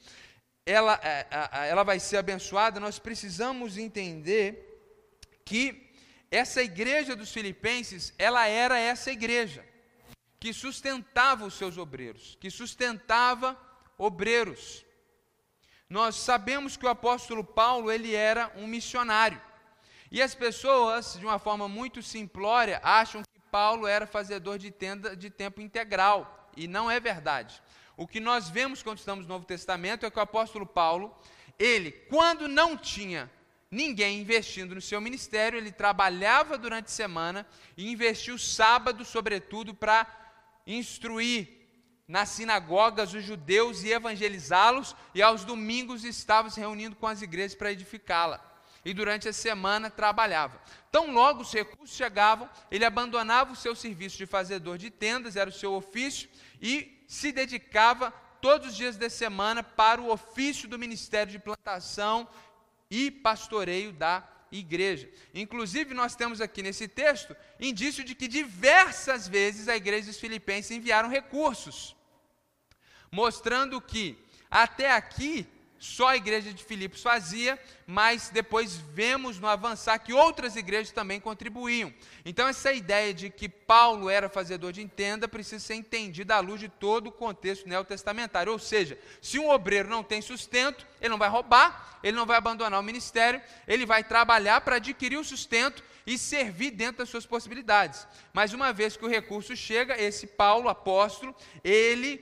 ela, 0.65 0.99
é, 1.03 1.27
ela 1.69 1.83
vai 1.83 2.01
ser 2.01 2.17
abençoada, 2.17 2.81
nós 2.81 2.99
precisamos 2.99 3.77
entender 3.77 4.65
que 5.45 5.93
essa 6.31 6.63
igreja 6.63 7.15
dos 7.15 7.31
filipenses, 7.31 8.13
ela 8.19 8.47
era 8.47 8.79
essa 8.79 9.13
igreja 9.13 9.65
que 10.41 10.53
sustentava 10.53 11.45
os 11.45 11.55
seus 11.55 11.79
obreiros, 11.79 12.37
que 12.41 12.51
sustentava 12.51 13.59
obreiros. 13.99 14.85
Nós 15.89 16.17
sabemos 16.17 16.77
que 16.77 16.87
o 16.87 16.89
apóstolo 16.89 17.45
Paulo, 17.45 17.93
ele 17.93 18.15
era 18.15 18.53
um 18.57 18.67
missionário. 18.67 19.41
E 20.11 20.21
as 20.21 20.35
pessoas, 20.35 21.17
de 21.19 21.25
uma 21.25 21.39
forma 21.39 21.69
muito 21.69 22.03
simplória, 22.03 22.81
acham 22.83 23.23
Paulo 23.57 23.87
era 23.87 24.07
fazedor 24.07 24.59
de 24.59 24.71
tenda 24.71 25.17
de 25.17 25.31
tempo 25.31 25.63
integral, 25.63 26.51
e 26.55 26.69
não 26.69 26.91
é 26.91 27.01
verdade. 27.01 27.63
O 27.97 28.07
que 28.07 28.21
nós 28.21 28.51
vemos 28.51 28.83
quando 28.83 28.99
estamos 28.99 29.25
no 29.25 29.33
Novo 29.33 29.47
Testamento 29.47 30.05
é 30.05 30.11
que 30.11 30.19
o 30.19 30.23
apóstolo 30.23 30.67
Paulo, 30.67 31.17
ele, 31.59 31.91
quando 31.91 32.49
não 32.49 32.77
tinha 32.77 33.31
ninguém 33.71 34.21
investindo 34.21 34.75
no 34.75 34.81
seu 34.83 35.01
ministério, 35.01 35.57
ele 35.57 35.73
trabalhava 35.73 36.59
durante 36.59 36.89
a 36.89 36.91
semana 36.91 37.47
e 37.79 37.91
investiu 37.91 38.37
sábado, 38.37 39.07
sobretudo, 39.07 39.73
para 39.73 40.07
instruir 40.67 41.49
nas 42.07 42.29
sinagogas 42.29 43.15
os 43.15 43.25
judeus 43.25 43.85
e 43.85 43.91
evangelizá-los, 43.91 44.95
e 45.15 45.23
aos 45.23 45.47
domingos 45.47 46.05
estava 46.05 46.51
se 46.51 46.61
reunindo 46.61 46.95
com 46.95 47.07
as 47.07 47.23
igrejas 47.23 47.55
para 47.55 47.73
edificá-la. 47.73 48.39
E 48.85 48.93
durante 48.93 49.31
a 49.31 49.33
semana 49.33 49.89
trabalhava. 49.89 50.61
Tão 50.97 51.13
logo 51.13 51.43
os 51.43 51.53
recursos 51.53 51.95
chegavam, 51.95 52.49
ele 52.71 52.83
abandonava 52.83 53.53
o 53.53 53.55
seu 53.65 53.77
serviço 53.77 54.17
de 54.17 54.25
fazedor 54.25 54.79
de 54.79 54.89
tendas, 54.89 55.37
era 55.37 55.51
o 55.51 55.53
seu 55.53 55.75
ofício, 55.75 56.27
e 56.59 57.05
se 57.07 57.33
dedicava 57.33 58.11
todos 58.41 58.69
os 58.69 58.75
dias 58.75 58.97
da 58.97 59.11
semana 59.11 59.63
para 59.63 60.01
o 60.01 60.11
ofício 60.11 60.67
do 60.67 60.79
ministério 60.79 61.31
de 61.31 61.39
plantação 61.39 62.27
e 62.91 63.11
pastoreio 63.11 63.93
da 63.93 64.27
igreja. 64.51 65.07
Inclusive, 65.35 65.93
nós 65.93 66.17
temos 66.17 66.41
aqui 66.41 66.63
nesse 66.63 66.89
texto 66.89 67.37
indício 67.61 68.03
de 68.03 68.15
que 68.15 68.27
diversas 68.27 69.29
vezes 69.29 69.69
a 69.69 69.77
igreja 69.77 70.07
dos 70.07 70.19
Filipenses 70.19 70.71
enviaram 70.71 71.11
recursos, 71.11 71.95
mostrando 73.13 73.83
que 73.83 74.17
até 74.51 74.93
aqui 74.93 75.47
só 75.79 76.09
a 76.09 76.17
igreja 76.17 76.53
de 76.53 76.65
Filipos 76.65 77.03
fazia, 77.03 77.59
mas 77.87 78.31
depois 78.31 78.77
vemos 78.77 79.39
no 79.39 79.47
avançar 79.47 79.99
que 79.99 80.13
outras 80.13 80.57
igrejas 80.57 80.91
também 80.91 81.21
contribuíam. 81.21 81.93
Então, 82.25 82.49
essa 82.49 82.73
ideia 82.73 83.13
de 83.13 83.29
que 83.29 83.49
Paulo 83.49 84.09
era 84.09 84.29
fazedor 84.29 84.73
de 84.73 84.81
entenda 84.81 85.29
precisa 85.29 85.65
ser 85.65 85.75
entendida 85.75 86.35
à 86.35 86.41
luz 86.41 86.61
de 86.61 86.69
todo 86.69 87.09
o 87.09 87.13
contexto 87.13 87.69
neotestamentário. 87.69 88.53
Ou 88.53 88.59
seja, 88.59 88.99
se 89.21 89.39
um 89.39 89.51
obreiro 89.51 89.89
não 89.89 90.03
tem 90.03 90.23
sustento, 90.23 90.87
ele 91.01 91.11
não 91.11 91.19
vai 91.19 91.29
roubar, 91.29 91.99
ele 92.03 92.17
não 92.17 92.27
vai 92.27 92.39
abandonar 92.39 92.81
o 92.81 92.85
ministério, 92.85 93.41
ele 93.69 93.85
vai 93.85 94.03
trabalhar 94.03 94.63
para 94.63 94.77
adquirir 94.77 95.19
o 95.19 95.25
sustento 95.25 95.85
e 96.07 96.17
servir 96.17 96.71
dentro 96.71 96.99
das 96.99 97.09
suas 97.09 97.27
possibilidades. 97.27 98.07
Mas 98.33 98.53
uma 98.53 98.73
vez 98.73 98.97
que 98.97 99.05
o 99.05 99.09
recurso 99.09 99.55
chega, 99.57 100.01
esse 100.01 100.27
Paulo, 100.27 100.69
apóstolo, 100.69 101.35
ele 101.63 102.21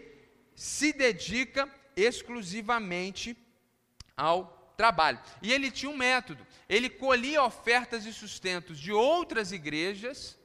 se 0.54 0.92
dedica 0.92 1.68
exclusivamente 1.96 3.36
ao 4.16 4.72
trabalho. 4.76 5.20
E 5.42 5.52
ele 5.52 5.70
tinha 5.70 5.90
um 5.90 5.96
método. 5.96 6.46
Ele 6.68 6.88
colhia 6.88 7.42
ofertas 7.42 8.06
e 8.06 8.12
sustentos 8.12 8.78
de 8.78 8.92
outras 8.92 9.52
igrejas, 9.52 10.38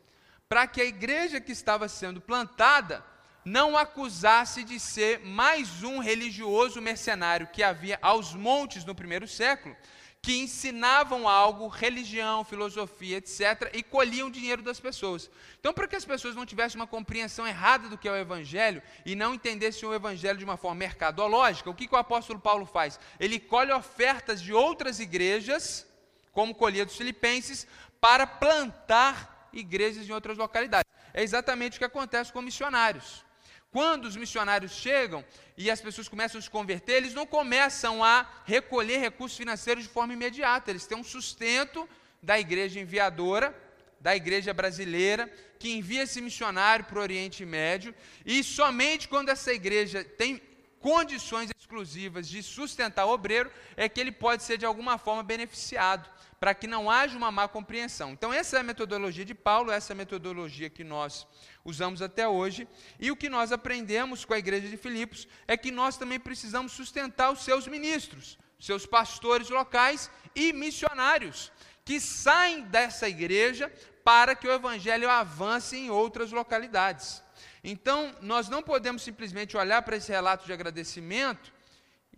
para 0.48 0.68
que 0.68 0.82
a 0.82 0.86
igreja 0.86 1.40
que 1.40 1.52
estava 1.52 1.88
sendo 1.88 2.20
plantada 2.20 3.06
não 3.46 3.78
acusasse 3.78 4.64
de 4.64 4.80
ser 4.80 5.20
mais 5.20 5.84
um 5.84 6.00
religioso 6.00 6.82
mercenário 6.82 7.48
que 7.48 7.64
havia 7.64 7.98
aos 8.02 8.34
montes 8.34 8.84
no 8.84 8.94
primeiro 8.94 9.28
século, 9.28 9.76
que 10.22 10.38
ensinavam 10.38 11.28
algo, 11.28 11.68
religião, 11.68 12.44
filosofia, 12.44 13.18
etc., 13.18 13.70
e 13.74 13.82
colhiam 13.82 14.30
dinheiro 14.30 14.62
das 14.62 14.80
pessoas. 14.80 15.30
Então, 15.60 15.74
para 15.74 15.88
que 15.88 15.96
as 15.96 16.04
pessoas 16.04 16.36
não 16.36 16.46
tivessem 16.46 16.80
uma 16.80 16.88
compreensão 16.88 17.48
errada 17.48 17.88
do 17.88 17.98
que 17.98 18.08
é 18.08 18.12
o 18.12 18.18
Evangelho 18.18 18.82
e 19.06 19.16
não 19.16 19.34
entendessem 19.34 19.88
o 19.88 19.94
Evangelho 19.94 20.38
de 20.38 20.44
uma 20.44 20.58
forma 20.58 20.76
mercadológica, 20.76 21.70
o 21.70 21.74
que, 21.74 21.88
que 21.88 21.96
o 21.96 21.98
apóstolo 21.98 22.40
Paulo 22.40 22.66
faz? 22.66 23.00
Ele 23.20 23.40
colhe 23.40 23.72
ofertas 23.72 24.42
de 24.42 24.54
outras 24.54 25.00
igrejas, 25.00 25.88
como 26.34 26.54
colhia 26.54 26.86
dos 26.86 26.98
filipenses, 26.98 27.66
para 28.02 28.28
plantar 28.28 29.50
igrejas 29.54 30.08
em 30.08 30.12
outras 30.12 30.38
localidades. 30.38 30.90
É 31.14 31.24
exatamente 31.24 31.78
o 31.78 31.80
que 31.80 31.86
acontece 31.86 32.32
com 32.32 32.42
missionários. 32.42 33.24
Quando 33.72 34.06
os 34.06 34.16
missionários 34.16 34.72
chegam 34.72 35.24
e 35.56 35.70
as 35.70 35.80
pessoas 35.80 36.08
começam 36.08 36.40
a 36.40 36.42
se 36.42 36.50
converter, 36.50 36.94
eles 36.94 37.14
não 37.14 37.26
começam 37.26 38.04
a 38.04 38.28
recolher 38.46 38.98
recursos 38.98 39.38
financeiros 39.38 39.84
de 39.84 39.90
forma 39.90 40.14
imediata, 40.14 40.72
eles 40.72 40.88
têm 40.88 40.98
um 40.98 41.04
sustento 41.04 41.88
da 42.22 42.40
igreja 42.40 42.80
enviadora, 42.80 43.56
da 44.00 44.16
igreja 44.16 44.54
brasileira, 44.54 45.32
que 45.60 45.72
envia 45.72 46.04
esse 46.04 46.20
missionário 46.20 46.86
para 46.86 46.98
o 46.98 47.02
Oriente 47.02 47.46
Médio, 47.46 47.94
e 48.26 48.44
somente 48.44 49.08
quando 49.08 49.30
essa 49.30 49.54
igreja 49.54 50.04
tem 50.04 50.42
condições 50.80 51.52
exclusivas 51.60 52.28
de 52.28 52.42
sustentar 52.42 53.06
o 53.06 53.12
obreiro, 53.12 53.52
é 53.76 53.88
que 53.88 54.00
ele 54.00 54.12
pode 54.12 54.44
ser 54.44 54.58
de 54.58 54.66
alguma 54.66 54.98
forma 54.98 55.22
beneficiado, 55.22 56.10
para 56.40 56.56
que 56.56 56.66
não 56.66 56.90
haja 56.90 57.18
uma 57.18 57.30
má 57.30 57.48
compreensão. 57.48 58.12
Então, 58.12 58.34
essa 58.34 58.58
é 58.58 58.60
a 58.62 58.64
metodologia 58.64 59.26
de 59.26 59.36
Paulo, 59.36 59.72
essa 59.72 59.92
é 59.92 59.94
a 59.94 59.98
metodologia 59.98 60.70
que 60.70 60.84
nós 60.84 61.28
usamos 61.64 62.02
até 62.02 62.28
hoje. 62.28 62.68
E 63.00 63.12
o 63.12 63.16
que 63.16 63.30
nós 63.30 63.52
aprendemos 63.52 64.26
com 64.26 64.34
a 64.34 64.40
igreja 64.40 64.68
de 64.68 64.78
Filipos 64.78 65.28
é 65.48 65.56
que 65.56 65.72
nós 65.72 65.98
também 65.98 66.20
precisamos 66.20 66.72
sustentar 66.72 67.32
os 67.32 67.44
seus 67.44 67.68
ministros, 67.68 68.38
seus 68.60 68.86
pastores 68.86 69.50
locais 69.50 70.10
e 70.36 70.54
missionários, 70.54 71.52
que 71.86 72.00
saem 72.00 72.62
dessa 72.64 73.08
igreja 73.08 73.72
para 74.04 74.36
que 74.36 74.48
o 74.48 74.52
evangelho 74.52 75.10
avance 75.10 75.78
em 75.78 75.90
outras 75.90 76.32
localidades. 76.32 77.24
Então, 77.64 78.16
nós 78.22 78.48
não 78.48 78.64
podemos 78.64 79.02
simplesmente 79.02 79.58
olhar 79.58 79.82
para 79.82 79.98
esse 79.98 80.12
relato 80.12 80.46
de 80.46 80.54
agradecimento 80.54 81.59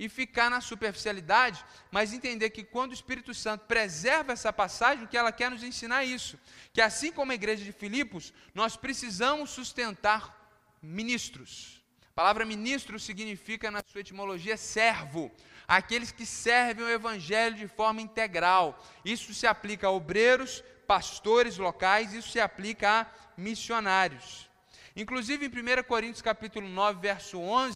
e 0.01 0.09
ficar 0.09 0.49
na 0.49 0.59
superficialidade, 0.61 1.63
mas 1.91 2.11
entender 2.11 2.49
que 2.49 2.63
quando 2.63 2.89
o 2.89 2.93
Espírito 2.95 3.35
Santo 3.35 3.65
preserva 3.67 4.33
essa 4.33 4.51
passagem, 4.51 5.05
o 5.05 5.07
que 5.07 5.15
ela 5.15 5.31
quer 5.31 5.51
nos 5.51 5.61
ensinar 5.61 6.01
é 6.01 6.07
isso, 6.07 6.39
que 6.73 6.81
assim 6.81 7.11
como 7.11 7.31
a 7.31 7.35
igreja 7.35 7.63
de 7.63 7.71
Filipos, 7.71 8.33
nós 8.55 8.75
precisamos 8.75 9.51
sustentar 9.51 10.35
ministros. 10.81 11.83
A 12.09 12.13
palavra 12.15 12.43
ministro 12.45 12.99
significa, 12.99 13.69
na 13.69 13.83
sua 13.85 14.01
etimologia, 14.01 14.57
servo, 14.57 15.31
aqueles 15.67 16.11
que 16.11 16.25
servem 16.25 16.83
o 16.83 16.89
evangelho 16.89 17.55
de 17.55 17.67
forma 17.67 18.01
integral. 18.01 18.83
Isso 19.05 19.35
se 19.35 19.45
aplica 19.45 19.85
a 19.85 19.91
obreiros, 19.91 20.63
pastores 20.87 21.59
locais, 21.59 22.15
isso 22.15 22.31
se 22.31 22.39
aplica 22.39 23.01
a 23.01 23.07
missionários. 23.37 24.49
Inclusive 24.95 25.45
em 25.45 25.49
1 25.49 25.83
Coríntios 25.83 26.23
capítulo 26.23 26.67
9, 26.67 26.99
verso 26.99 27.37
11, 27.39 27.75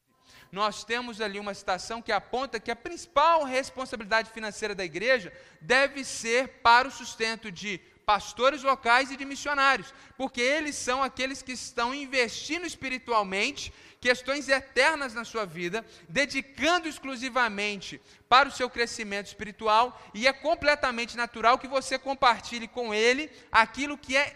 nós 0.51 0.84
temos 0.84 1.19
ali 1.21 1.39
uma 1.39 1.53
citação 1.53 2.01
que 2.01 2.12
aponta 2.12 2.60
que 2.60 2.71
a 2.71 2.75
principal 2.75 3.43
responsabilidade 3.43 4.31
financeira 4.31 4.73
da 4.73 4.86
igreja 4.86 5.34
deve 5.60 6.03
ser 6.03 6.47
para 6.63 6.88
o 6.88 6.91
sustento 6.91 7.51
de 7.51 7.79
pastores 8.05 8.62
locais 8.62 9.10
e 9.12 9.17
de 9.17 9.25
missionários, 9.25 9.93
porque 10.15 10.39
eles 10.39 10.75
são 10.75 11.01
aqueles 11.01 11.41
que 11.41 11.51
estão 11.51 11.93
investindo 11.93 12.65
espiritualmente 12.65 13.73
questões 13.99 14.47
eternas 14.47 15.15
na 15.15 15.25
sua 15.25 15.45
vida, 15.45 15.84
dedicando 16.08 16.88
exclusivamente 16.88 17.99
para 18.29 18.47
o 18.47 18.51
seu 18.51 18.69
crescimento 18.69 19.25
espiritual, 19.25 19.99
e 20.13 20.27
é 20.27 20.34
completamente 20.34 21.17
natural 21.17 21.58
que 21.58 21.67
você 21.67 21.97
compartilhe 21.97 22.67
com 22.67 22.93
ele 22.93 23.31
aquilo 23.51 23.97
que 23.97 24.15
é 24.15 24.36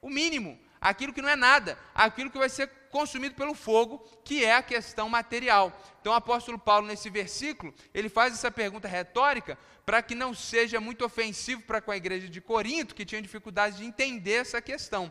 o 0.00 0.08
mínimo, 0.08 0.56
aquilo 0.80 1.12
que 1.12 1.20
não 1.20 1.28
é 1.28 1.34
nada, 1.34 1.76
aquilo 1.92 2.30
que 2.30 2.38
vai 2.38 2.48
ser 2.48 2.68
consumido 2.90 3.34
pelo 3.34 3.54
fogo, 3.54 3.98
que 4.24 4.44
é 4.44 4.54
a 4.54 4.62
questão 4.62 5.08
material. 5.08 5.72
Então 6.00 6.12
o 6.12 6.16
apóstolo 6.16 6.58
Paulo, 6.58 6.86
nesse 6.86 7.10
versículo, 7.10 7.74
ele 7.92 8.08
faz 8.08 8.34
essa 8.34 8.50
pergunta 8.50 8.88
retórica 8.88 9.58
para 9.84 10.02
que 10.02 10.14
não 10.14 10.34
seja 10.34 10.80
muito 10.80 11.04
ofensivo 11.04 11.62
para 11.62 11.80
com 11.80 11.90
a 11.90 11.96
igreja 11.96 12.28
de 12.28 12.40
Corinto, 12.40 12.94
que 12.94 13.06
tinha 13.06 13.22
dificuldade 13.22 13.78
de 13.78 13.84
entender 13.84 14.34
essa 14.34 14.60
questão. 14.60 15.10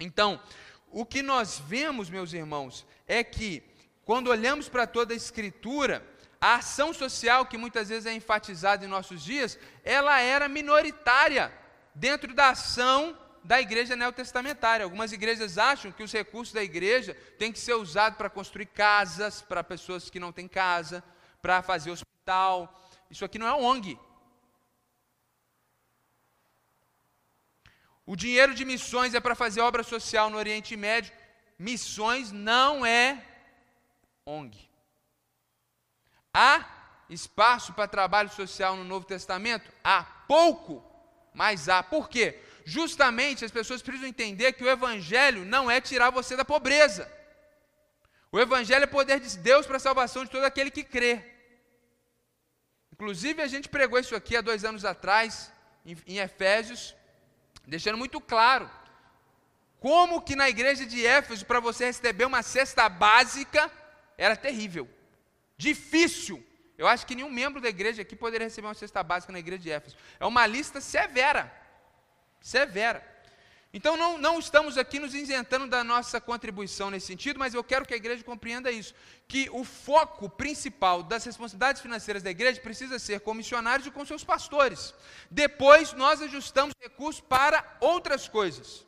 Então, 0.00 0.40
o 0.90 1.04
que 1.04 1.22
nós 1.22 1.58
vemos, 1.58 2.08
meus 2.08 2.32
irmãos, 2.32 2.86
é 3.06 3.22
que 3.22 3.62
quando 4.04 4.28
olhamos 4.28 4.68
para 4.68 4.86
toda 4.86 5.12
a 5.12 5.16
escritura, 5.16 6.06
a 6.40 6.54
ação 6.54 6.94
social 6.94 7.46
que 7.46 7.58
muitas 7.58 7.88
vezes 7.88 8.06
é 8.06 8.12
enfatizada 8.14 8.84
em 8.84 8.88
nossos 8.88 9.22
dias, 9.22 9.58
ela 9.84 10.20
era 10.20 10.48
minoritária 10.48 11.52
dentro 11.94 12.32
da 12.32 12.50
ação 12.50 13.18
da 13.44 13.60
igreja 13.60 13.96
neotestamentária. 13.96 14.84
Algumas 14.84 15.12
igrejas 15.12 15.58
acham 15.58 15.92
que 15.92 16.02
os 16.02 16.12
recursos 16.12 16.52
da 16.52 16.62
igreja 16.62 17.14
têm 17.38 17.52
que 17.52 17.58
ser 17.58 17.74
usados 17.74 18.16
para 18.18 18.30
construir 18.30 18.66
casas 18.66 19.42
para 19.42 19.64
pessoas 19.64 20.10
que 20.10 20.20
não 20.20 20.32
têm 20.32 20.48
casa, 20.48 21.02
para 21.40 21.62
fazer 21.62 21.90
hospital. 21.90 22.72
Isso 23.10 23.24
aqui 23.24 23.38
não 23.38 23.46
é 23.46 23.54
ONG. 23.54 23.98
O 28.04 28.16
dinheiro 28.16 28.54
de 28.54 28.64
missões 28.64 29.14
é 29.14 29.20
para 29.20 29.34
fazer 29.34 29.60
obra 29.60 29.82
social 29.82 30.30
no 30.30 30.38
Oriente 30.38 30.76
Médio. 30.76 31.12
Missões 31.58 32.32
não 32.32 32.84
é 32.86 33.22
ONG. 34.24 34.68
Há 36.32 36.64
espaço 37.10 37.72
para 37.72 37.88
trabalho 37.88 38.30
social 38.30 38.76
no 38.76 38.84
Novo 38.84 39.06
Testamento? 39.06 39.70
Há 39.82 40.02
pouco, 40.26 40.82
mas 41.34 41.68
há. 41.68 41.82
Por 41.82 42.08
quê? 42.08 42.42
Justamente 42.76 43.46
as 43.46 43.50
pessoas 43.58 43.80
precisam 43.80 44.10
entender 44.10 44.52
que 44.52 44.62
o 44.62 44.68
Evangelho 44.68 45.42
não 45.54 45.70
é 45.70 45.80
tirar 45.80 46.10
você 46.10 46.36
da 46.36 46.44
pobreza. 46.44 47.10
O 48.30 48.38
Evangelho 48.38 48.82
é 48.84 48.86
poder 48.86 49.18
de 49.20 49.38
Deus 49.38 49.64
para 49.66 49.78
a 49.78 49.80
salvação 49.80 50.22
de 50.22 50.30
todo 50.30 50.44
aquele 50.44 50.70
que 50.70 50.84
crê. 50.84 51.14
Inclusive, 52.92 53.40
a 53.40 53.46
gente 53.46 53.70
pregou 53.70 53.98
isso 53.98 54.14
aqui 54.14 54.36
há 54.36 54.42
dois 54.42 54.66
anos 54.66 54.84
atrás, 54.84 55.50
em, 55.86 55.96
em 56.06 56.18
Efésios, 56.18 56.94
deixando 57.66 57.96
muito 57.96 58.20
claro 58.20 58.70
como 59.80 60.20
que 60.20 60.36
na 60.36 60.50
igreja 60.50 60.84
de 60.84 61.06
Éfeso, 61.06 61.46
para 61.46 61.60
você 61.60 61.86
receber 61.86 62.26
uma 62.26 62.42
cesta 62.42 62.86
básica, 62.86 63.72
era 64.18 64.36
terrível, 64.36 64.86
difícil. 65.56 66.44
Eu 66.76 66.86
acho 66.86 67.06
que 67.06 67.14
nenhum 67.14 67.30
membro 67.30 67.62
da 67.62 67.70
igreja 67.70 68.02
aqui 68.02 68.14
poderia 68.14 68.48
receber 68.48 68.66
uma 68.66 68.74
cesta 68.74 69.02
básica 69.02 69.32
na 69.32 69.38
igreja 69.38 69.62
de 69.62 69.70
Éfeso. 69.70 69.96
É 70.20 70.26
uma 70.26 70.46
lista 70.46 70.82
severa. 70.82 71.50
Severa. 72.40 73.18
Então 73.72 73.98
não, 73.98 74.16
não 74.16 74.38
estamos 74.38 74.78
aqui 74.78 74.98
nos 74.98 75.14
isentando 75.14 75.66
da 75.66 75.84
nossa 75.84 76.18
contribuição 76.20 76.90
nesse 76.90 77.06
sentido, 77.06 77.38
mas 77.38 77.52
eu 77.52 77.62
quero 77.62 77.84
que 77.84 77.92
a 77.92 77.98
igreja 77.98 78.24
compreenda 78.24 78.70
isso: 78.70 78.94
que 79.26 79.50
o 79.52 79.62
foco 79.62 80.28
principal 80.28 81.02
das 81.02 81.24
responsabilidades 81.24 81.82
financeiras 81.82 82.22
da 82.22 82.30
igreja 82.30 82.60
precisa 82.60 82.98
ser 82.98 83.20
com 83.20 83.34
missionários 83.34 83.86
e 83.86 83.90
com 83.90 84.06
seus 84.06 84.24
pastores. 84.24 84.94
Depois 85.30 85.92
nós 85.92 86.22
ajustamos 86.22 86.74
recursos 86.80 87.20
para 87.20 87.76
outras 87.80 88.26
coisas. 88.26 88.86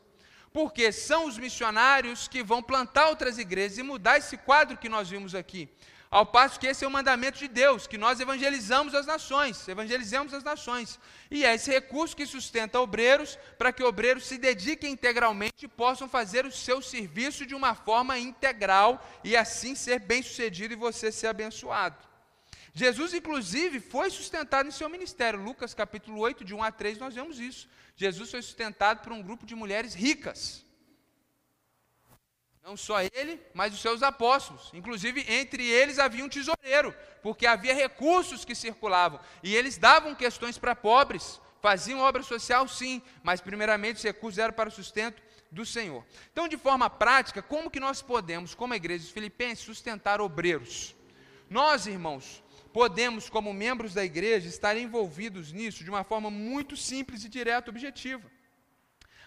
Porque 0.53 0.91
são 0.91 1.27
os 1.27 1.39
missionários 1.39 2.27
que 2.27 2.43
vão 2.43 2.61
plantar 2.61 3.09
outras 3.09 3.39
igrejas 3.39 3.79
e 3.79 3.85
mudar 3.85 4.19
esse 4.19 4.37
quadro 4.37 4.77
que 4.77 4.89
nós 4.89 5.09
vimos 5.09 5.33
aqui. 5.35 5.69
Ao 6.11 6.27
passo 6.27 6.59
que 6.59 6.67
esse 6.67 6.85
é 6.85 6.89
o 6.89 6.91
mandamento 6.91 7.39
de 7.39 7.47
Deus, 7.47 7.87
que 7.87 7.97
nós 7.97 8.19
evangelizamos 8.19 8.97
as 8.97 9.07
nações, 9.07 9.69
evangelizemos 9.69 10.35
as 10.35 10.43
nações. 10.43 10.99
E 11.31 11.45
é 11.45 11.55
esse 11.55 11.71
recurso 11.71 12.17
que 12.17 12.27
sustenta 12.27 12.81
obreiros, 12.81 13.39
para 13.57 13.73
que 13.73 13.85
obreiros 13.85 14.27
se 14.27 14.37
dediquem 14.37 14.91
integralmente 14.91 15.67
e 15.67 15.69
possam 15.69 16.09
fazer 16.09 16.45
o 16.45 16.51
seu 16.51 16.83
serviço 16.83 17.47
de 17.47 17.55
uma 17.55 17.77
forma 17.77 18.19
integral 18.19 19.01
e 19.23 19.37
assim 19.37 19.77
ser 19.77 20.01
bem-sucedido 20.01 20.75
e 20.75 20.77
você 20.77 21.13
ser 21.13 21.29
abençoado. 21.29 21.97
Jesus, 22.75 23.15
inclusive, 23.15 23.79
foi 23.79 24.11
sustentado 24.11 24.69
em 24.69 24.73
seu 24.73 24.89
ministério. 24.89 25.41
Lucas 25.41 25.75
capítulo 25.75 26.19
8, 26.19 26.45
de 26.45 26.55
1 26.55 26.63
a 26.65 26.73
3, 26.73 26.99
nós 26.99 27.15
vemos 27.15 27.39
isso. 27.39 27.69
Jesus 27.95 28.33
foi 28.33 28.43
sustentado 28.43 29.01
por 29.01 29.13
um 29.13 29.23
grupo 29.23 29.47
de 29.47 29.55
mulheres 29.55 29.95
ricas. 29.95 30.65
Não 32.63 32.77
só 32.77 33.01
ele, 33.01 33.41
mas 33.55 33.73
os 33.73 33.81
seus 33.81 34.03
apóstolos. 34.03 34.71
Inclusive, 34.75 35.25
entre 35.29 35.67
eles 35.67 35.99
havia 35.99 36.25
um 36.25 36.29
tesoureiro, 36.29 36.95
porque 37.23 37.47
havia 37.47 37.75
recursos 37.75 38.45
que 38.45 38.55
circulavam. 38.55 39.19
E 39.43 39.55
eles 39.57 39.79
davam 39.79 40.15
questões 40.15 40.59
para 40.59 40.77
pobres, 40.77 41.41
faziam 41.61 42.01
obra 42.01 42.23
social, 42.23 42.69
sim, 42.69 43.03
mas 43.23 43.41
primeiramente 43.41 43.97
os 43.97 44.03
recursos 44.03 44.39
eram 44.39 44.53
para 44.53 44.69
o 44.69 44.73
sustento 44.73 45.23
do 45.51 45.65
Senhor. 45.65 46.05
Então, 46.33 46.47
de 46.47 46.57
forma 46.57 46.89
prática, 46.89 47.43
como 47.43 47.71
que 47.71 47.81
nós 47.81 48.03
podemos, 48.03 48.55
como 48.55 48.75
igreja 48.75 49.05
dos 49.05 49.13
Filipenses, 49.13 49.65
sustentar 49.65 50.21
obreiros? 50.21 50.95
Nós, 51.49 51.87
irmãos, 51.87 52.45
podemos, 52.73 53.29
como 53.29 53.53
membros 53.53 53.95
da 53.95 54.05
igreja, 54.05 54.49
estar 54.49 54.77
envolvidos 54.77 55.51
nisso 55.51 55.83
de 55.83 55.91
uma 55.91 56.05
forma 56.05 56.31
muito 56.31 56.77
simples 56.77 57.25
e 57.25 57.29
direta, 57.29 57.71
objetiva 57.71 58.31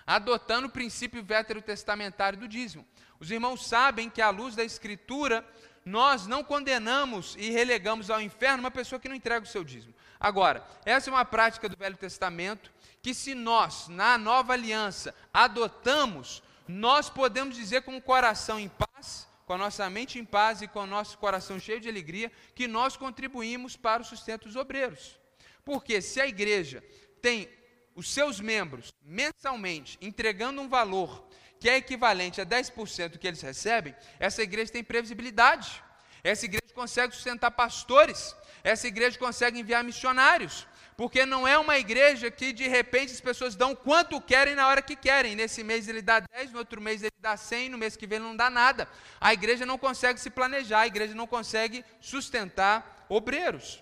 adotando 0.06 0.68
o 0.68 0.72
princípio 0.72 1.24
veterotestamentário 1.24 2.38
do 2.38 2.48
dízimo. 2.48 2.86
Os 3.24 3.32
irmãos 3.32 3.66
sabem 3.66 4.10
que, 4.10 4.22
à 4.22 4.30
luz 4.30 4.54
da 4.54 4.66
Escritura, 4.66 5.48
nós 5.86 6.28
não 6.28 6.44
condenamos 6.44 7.38
e 7.40 7.50
relegamos 7.52 8.10
ao 8.10 8.20
inferno 8.20 8.60
uma 8.60 8.70
pessoa 8.70 9.00
que 9.00 9.08
não 9.08 9.16
entrega 9.16 9.46
o 9.46 9.48
seu 9.48 9.64
dízimo. 9.64 9.94
Agora, 10.20 10.62
essa 10.84 11.10
é 11.10 11.14
uma 11.14 11.24
prática 11.24 11.70
do 11.70 11.78
Velho 11.78 11.96
Testamento 11.96 12.70
que, 13.02 13.14
se 13.14 13.34
nós, 13.34 13.88
na 13.88 14.18
nova 14.18 14.52
aliança, 14.52 15.16
adotamos, 15.34 16.44
nós 16.68 17.10
podemos 17.10 17.56
dizer 17.56 17.84
com 17.84 17.96
o 17.96 18.02
coração 18.02 18.60
em 18.60 18.68
paz, 18.68 19.26
com 19.46 19.54
a 19.54 19.58
nossa 19.58 19.90
mente 19.90 20.20
em 20.20 20.26
paz 20.26 20.62
e 20.62 20.68
com 20.68 20.82
o 20.82 20.86
nosso 20.86 21.18
coração 21.18 21.58
cheio 21.58 21.80
de 21.80 21.88
alegria, 21.88 22.30
que 22.54 22.68
nós 22.68 22.98
contribuímos 22.98 23.78
para 23.78 24.02
o 24.02 24.06
sustento 24.06 24.50
dos 24.50 24.58
obreiros. 24.58 25.18
Porque 25.64 26.02
se 26.02 26.20
a 26.20 26.28
igreja 26.28 26.84
tem 27.22 27.48
os 27.96 28.14
seus 28.14 28.42
membros 28.42 28.94
mensalmente 29.02 29.98
entregando 30.02 30.60
um 30.60 30.68
valor 30.68 31.26
que 31.64 31.70
é 31.70 31.78
equivalente 31.78 32.42
a 32.42 32.46
10% 32.46 33.18
que 33.18 33.26
eles 33.26 33.42
recebem, 33.42 33.96
essa 34.20 34.44
igreja 34.44 34.70
tem 34.70 34.84
previsibilidade. 34.84 35.82
Essa 36.22 36.44
igreja 36.44 36.74
consegue 36.76 37.16
sustentar 37.16 37.52
pastores, 37.52 38.36
essa 38.62 38.86
igreja 38.86 39.18
consegue 39.18 39.62
enviar 39.62 39.82
missionários, 39.82 40.68
porque 40.98 41.26
não 41.26 41.48
é 41.48 41.58
uma 41.58 41.78
igreja 41.78 42.30
que 42.30 42.52
de 42.52 42.68
repente 42.68 43.14
as 43.14 43.22
pessoas 43.22 43.56
dão 43.56 43.74
quanto 43.74 44.20
querem 44.20 44.56
na 44.56 44.68
hora 44.68 44.82
que 44.82 44.94
querem. 44.94 45.38
Nesse 45.38 45.64
mês 45.64 45.88
ele 45.88 46.02
dá 46.02 46.20
10, 46.20 46.52
no 46.52 46.60
outro 46.60 46.82
mês 46.82 47.02
ele 47.02 47.16
dá 47.18 47.38
100, 47.38 47.70
no 47.70 47.78
mês 47.78 47.96
que 47.96 48.06
vem 48.06 48.18
ele 48.18 48.26
não 48.26 48.36
dá 48.36 48.50
nada. 48.50 48.86
A 49.22 49.32
igreja 49.32 49.66
não 49.66 49.78
consegue 49.78 50.20
se 50.20 50.30
planejar, 50.30 50.82
a 50.82 50.88
igreja 50.88 51.16
não 51.16 51.26
consegue 51.26 51.86
sustentar 52.02 53.06
obreiros. 53.08 53.82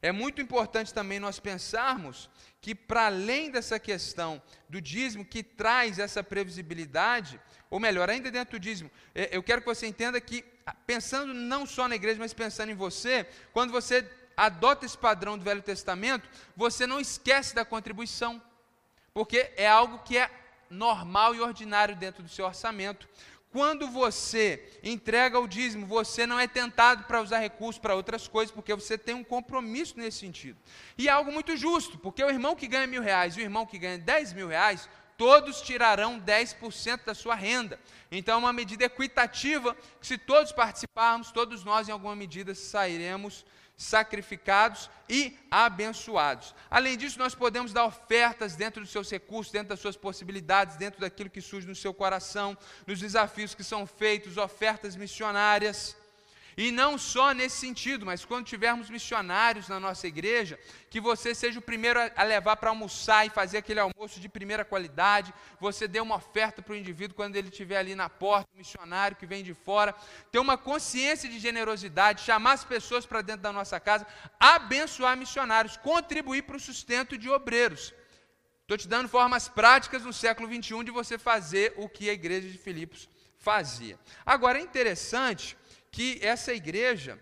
É 0.00 0.10
muito 0.10 0.40
importante 0.40 0.94
também 0.94 1.20
nós 1.20 1.38
pensarmos 1.38 2.30
que, 2.60 2.74
para 2.74 3.06
além 3.06 3.50
dessa 3.50 3.78
questão 3.78 4.42
do 4.68 4.80
dízimo, 4.80 5.24
que 5.24 5.42
traz 5.42 5.98
essa 5.98 6.22
previsibilidade, 6.22 7.40
ou 7.70 7.78
melhor, 7.78 8.10
ainda 8.10 8.30
dentro 8.30 8.58
do 8.58 8.62
dízimo, 8.62 8.90
é, 9.14 9.28
eu 9.30 9.42
quero 9.42 9.60
que 9.60 9.66
você 9.66 9.86
entenda 9.86 10.20
que, 10.20 10.44
ah, 10.66 10.74
pensando 10.86 11.32
não 11.32 11.64
só 11.64 11.86
na 11.86 11.94
igreja, 11.94 12.18
mas 12.18 12.32
pensando 12.32 12.70
em 12.70 12.74
você, 12.74 13.26
quando 13.52 13.70
você 13.70 14.08
adota 14.36 14.86
esse 14.86 14.96
padrão 14.96 15.36
do 15.36 15.44
Velho 15.44 15.62
Testamento, 15.62 16.28
você 16.56 16.86
não 16.86 17.00
esquece 17.00 17.54
da 17.54 17.64
contribuição, 17.64 18.42
porque 19.12 19.52
é 19.56 19.68
algo 19.68 20.00
que 20.00 20.16
é 20.16 20.30
normal 20.70 21.34
e 21.34 21.40
ordinário 21.40 21.96
dentro 21.96 22.22
do 22.22 22.28
seu 22.28 22.44
orçamento. 22.44 23.08
Quando 23.50 23.88
você 23.88 24.78
entrega 24.82 25.40
o 25.40 25.48
dízimo, 25.48 25.86
você 25.86 26.26
não 26.26 26.38
é 26.38 26.46
tentado 26.46 27.04
para 27.04 27.22
usar 27.22 27.38
recursos 27.38 27.80
para 27.80 27.94
outras 27.94 28.28
coisas, 28.28 28.54
porque 28.54 28.74
você 28.74 28.98
tem 28.98 29.14
um 29.14 29.24
compromisso 29.24 29.94
nesse 29.96 30.18
sentido. 30.18 30.58
E 30.98 31.08
é 31.08 31.10
algo 31.10 31.32
muito 31.32 31.56
justo, 31.56 31.98
porque 31.98 32.22
o 32.22 32.28
irmão 32.28 32.54
que 32.54 32.68
ganha 32.68 32.86
mil 32.86 33.00
reais 33.00 33.36
e 33.36 33.40
o 33.40 33.42
irmão 33.42 33.64
que 33.64 33.78
ganha 33.78 33.96
dez 33.96 34.34
mil 34.34 34.48
reais, 34.48 34.88
todos 35.16 35.62
tirarão 35.62 36.20
10% 36.20 37.04
da 37.04 37.14
sua 37.14 37.34
renda. 37.34 37.80
Então 38.10 38.34
é 38.34 38.38
uma 38.38 38.52
medida 38.52 38.84
equitativa, 38.84 39.74
que 39.98 40.06
se 40.06 40.18
todos 40.18 40.52
participarmos, 40.52 41.32
todos 41.32 41.64
nós 41.64 41.88
em 41.88 41.92
alguma 41.92 42.14
medida 42.14 42.54
sairemos 42.54 43.46
sacrificados 43.78 44.90
e 45.08 45.38
abençoados. 45.48 46.52
Além 46.68 46.98
disso, 46.98 47.16
nós 47.16 47.32
podemos 47.32 47.72
dar 47.72 47.84
ofertas 47.84 48.56
dentro 48.56 48.82
dos 48.82 48.90
seus 48.90 49.08
recursos, 49.08 49.52
dentro 49.52 49.68
das 49.68 49.78
suas 49.80 49.96
possibilidades, 49.96 50.76
dentro 50.76 51.00
daquilo 51.00 51.30
que 51.30 51.40
surge 51.40 51.66
no 51.66 51.76
seu 51.76 51.94
coração, 51.94 52.58
nos 52.86 52.98
desafios 52.98 53.54
que 53.54 53.62
são 53.62 53.86
feitos, 53.86 54.36
ofertas 54.36 54.96
missionárias. 54.96 55.96
E 56.58 56.72
não 56.72 56.98
só 56.98 57.30
nesse 57.30 57.56
sentido, 57.56 58.04
mas 58.04 58.24
quando 58.24 58.44
tivermos 58.44 58.90
missionários 58.90 59.68
na 59.68 59.78
nossa 59.78 60.08
igreja, 60.08 60.58
que 60.90 61.00
você 61.00 61.32
seja 61.32 61.60
o 61.60 61.62
primeiro 61.62 62.00
a 62.16 62.24
levar 62.24 62.56
para 62.56 62.70
almoçar 62.70 63.24
e 63.24 63.30
fazer 63.30 63.58
aquele 63.58 63.78
almoço 63.78 64.18
de 64.18 64.28
primeira 64.28 64.64
qualidade, 64.64 65.32
você 65.60 65.86
dê 65.86 66.00
uma 66.00 66.16
oferta 66.16 66.60
para 66.60 66.72
o 66.72 66.76
indivíduo 66.76 67.14
quando 67.14 67.36
ele 67.36 67.48
estiver 67.48 67.78
ali 67.78 67.94
na 67.94 68.08
porta, 68.08 68.48
o 68.52 68.58
missionário 68.58 69.16
que 69.16 69.24
vem 69.24 69.44
de 69.44 69.54
fora, 69.54 69.94
ter 70.32 70.40
uma 70.40 70.58
consciência 70.58 71.28
de 71.28 71.38
generosidade, 71.38 72.22
chamar 72.22 72.54
as 72.54 72.64
pessoas 72.64 73.06
para 73.06 73.22
dentro 73.22 73.42
da 73.42 73.52
nossa 73.52 73.78
casa, 73.78 74.04
abençoar 74.40 75.16
missionários, 75.16 75.76
contribuir 75.76 76.42
para 76.42 76.56
o 76.56 76.60
sustento 76.60 77.16
de 77.16 77.30
obreiros. 77.30 77.94
Estou 78.62 78.76
te 78.76 78.88
dando 78.88 79.08
formas 79.08 79.48
práticas 79.48 80.02
no 80.02 80.12
século 80.12 80.48
21 80.48 80.82
de 80.82 80.90
você 80.90 81.18
fazer 81.18 81.72
o 81.76 81.88
que 81.88 82.10
a 82.10 82.12
igreja 82.12 82.48
de 82.48 82.58
Filipos 82.58 83.08
fazia. 83.38 83.96
Agora 84.26 84.58
é 84.58 84.62
interessante 84.62 85.56
que 85.90 86.18
essa 86.22 86.52
igreja, 86.52 87.18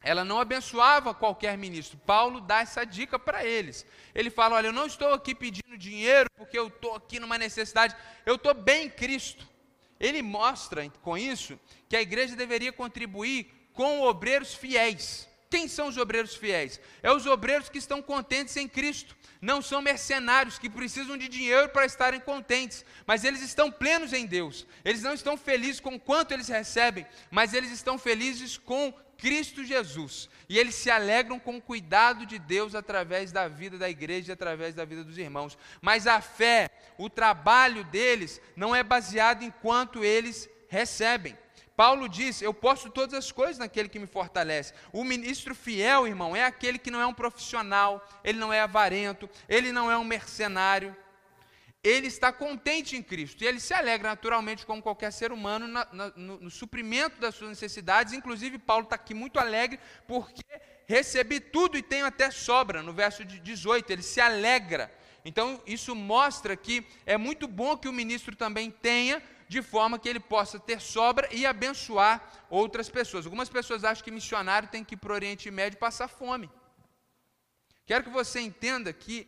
ela 0.00 0.24
não 0.24 0.40
abençoava 0.40 1.14
qualquer 1.14 1.56
ministro. 1.58 1.98
Paulo 1.98 2.40
dá 2.40 2.60
essa 2.60 2.84
dica 2.84 3.18
para 3.18 3.44
eles. 3.44 3.84
Ele 4.14 4.30
fala: 4.30 4.56
Olha, 4.56 4.68
eu 4.68 4.72
não 4.72 4.86
estou 4.86 5.12
aqui 5.12 5.34
pedindo 5.34 5.76
dinheiro 5.76 6.28
porque 6.36 6.58
eu 6.58 6.68
estou 6.68 6.94
aqui 6.94 7.18
numa 7.20 7.36
necessidade, 7.36 7.94
eu 8.24 8.36
estou 8.36 8.54
bem 8.54 8.86
em 8.86 8.90
Cristo. 8.90 9.46
Ele 10.00 10.22
mostra 10.22 10.88
com 11.02 11.18
isso 11.18 11.58
que 11.88 11.96
a 11.96 12.02
igreja 12.02 12.36
deveria 12.36 12.72
contribuir 12.72 13.70
com 13.72 14.02
obreiros 14.02 14.54
fiéis. 14.54 15.27
Quem 15.50 15.66
são 15.66 15.88
os 15.88 15.96
obreiros 15.96 16.34
fiéis? 16.34 16.80
É 17.02 17.10
os 17.10 17.26
obreiros 17.26 17.68
que 17.68 17.78
estão 17.78 18.02
contentes 18.02 18.56
em 18.56 18.68
Cristo. 18.68 19.16
Não 19.40 19.62
são 19.62 19.80
mercenários 19.80 20.58
que 20.58 20.68
precisam 20.68 21.16
de 21.16 21.28
dinheiro 21.28 21.68
para 21.70 21.86
estarem 21.86 22.20
contentes, 22.20 22.84
mas 23.06 23.24
eles 23.24 23.40
estão 23.40 23.70
plenos 23.70 24.12
em 24.12 24.26
Deus. 24.26 24.66
Eles 24.84 25.02
não 25.02 25.14
estão 25.14 25.36
felizes 25.36 25.80
com 25.80 25.98
quanto 25.98 26.32
eles 26.32 26.48
recebem, 26.48 27.06
mas 27.30 27.54
eles 27.54 27.70
estão 27.70 27.96
felizes 27.98 28.58
com 28.58 28.92
Cristo 29.16 29.64
Jesus. 29.64 30.28
E 30.48 30.58
eles 30.58 30.74
se 30.74 30.90
alegram 30.90 31.38
com 31.38 31.56
o 31.56 31.62
cuidado 31.62 32.26
de 32.26 32.38
Deus 32.38 32.74
através 32.74 33.32
da 33.32 33.48
vida 33.48 33.78
da 33.78 33.88
igreja 33.88 34.32
e 34.32 34.34
através 34.34 34.74
da 34.74 34.84
vida 34.84 35.02
dos 35.02 35.16
irmãos. 35.16 35.56
Mas 35.80 36.06
a 36.06 36.20
fé, 36.20 36.70
o 36.98 37.08
trabalho 37.08 37.84
deles, 37.84 38.40
não 38.54 38.74
é 38.74 38.82
baseado 38.82 39.42
em 39.42 39.50
quanto 39.50 40.04
eles 40.04 40.48
recebem. 40.68 41.36
Paulo 41.78 42.08
diz: 42.08 42.42
Eu 42.42 42.52
posso 42.52 42.90
todas 42.90 43.14
as 43.14 43.30
coisas 43.30 43.56
naquele 43.56 43.88
que 43.88 44.00
me 44.00 44.06
fortalece. 44.08 44.74
O 44.92 45.04
ministro 45.04 45.54
fiel, 45.54 46.08
irmão, 46.08 46.34
é 46.34 46.44
aquele 46.44 46.76
que 46.76 46.90
não 46.90 47.00
é 47.00 47.06
um 47.06 47.14
profissional, 47.14 48.04
ele 48.24 48.36
não 48.36 48.52
é 48.52 48.60
avarento, 48.60 49.30
ele 49.48 49.70
não 49.70 49.88
é 49.88 49.96
um 49.96 50.02
mercenário. 50.02 50.96
Ele 51.80 52.08
está 52.08 52.32
contente 52.32 52.96
em 52.96 53.02
Cristo 53.02 53.44
e 53.44 53.46
ele 53.46 53.60
se 53.60 53.72
alegra 53.72 54.08
naturalmente, 54.08 54.66
como 54.66 54.82
qualquer 54.82 55.12
ser 55.12 55.30
humano, 55.30 55.68
na, 55.68 55.86
na, 55.92 56.12
no, 56.16 56.40
no 56.40 56.50
suprimento 56.50 57.20
das 57.20 57.36
suas 57.36 57.50
necessidades. 57.50 58.12
Inclusive, 58.12 58.58
Paulo 58.58 58.82
está 58.82 58.96
aqui 58.96 59.14
muito 59.14 59.38
alegre 59.38 59.78
porque 60.04 60.42
recebi 60.88 61.38
tudo 61.38 61.78
e 61.78 61.82
tenho 61.82 62.06
até 62.06 62.28
sobra. 62.32 62.82
No 62.82 62.92
verso 62.92 63.24
18, 63.24 63.88
ele 63.92 64.02
se 64.02 64.20
alegra. 64.20 64.92
Então, 65.24 65.62
isso 65.64 65.94
mostra 65.94 66.56
que 66.56 66.84
é 67.06 67.16
muito 67.16 67.46
bom 67.46 67.76
que 67.76 67.88
o 67.88 67.92
ministro 67.92 68.34
também 68.34 68.68
tenha 68.68 69.22
de 69.48 69.62
forma 69.62 69.98
que 69.98 70.08
ele 70.08 70.20
possa 70.20 70.60
ter 70.60 70.80
sobra 70.80 71.26
e 71.32 71.46
abençoar 71.46 72.22
outras 72.50 72.88
pessoas. 72.90 73.24
Algumas 73.24 73.48
pessoas 73.48 73.82
acham 73.82 74.04
que 74.04 74.10
missionário 74.10 74.68
tem 74.68 74.84
que 74.84 74.94
ir 74.94 74.98
para 74.98 75.12
o 75.12 75.14
Oriente 75.14 75.50
Médio 75.50 75.78
passar 75.78 76.06
fome. 76.06 76.50
Quero 77.86 78.04
que 78.04 78.10
você 78.10 78.40
entenda 78.40 78.92
que, 78.92 79.26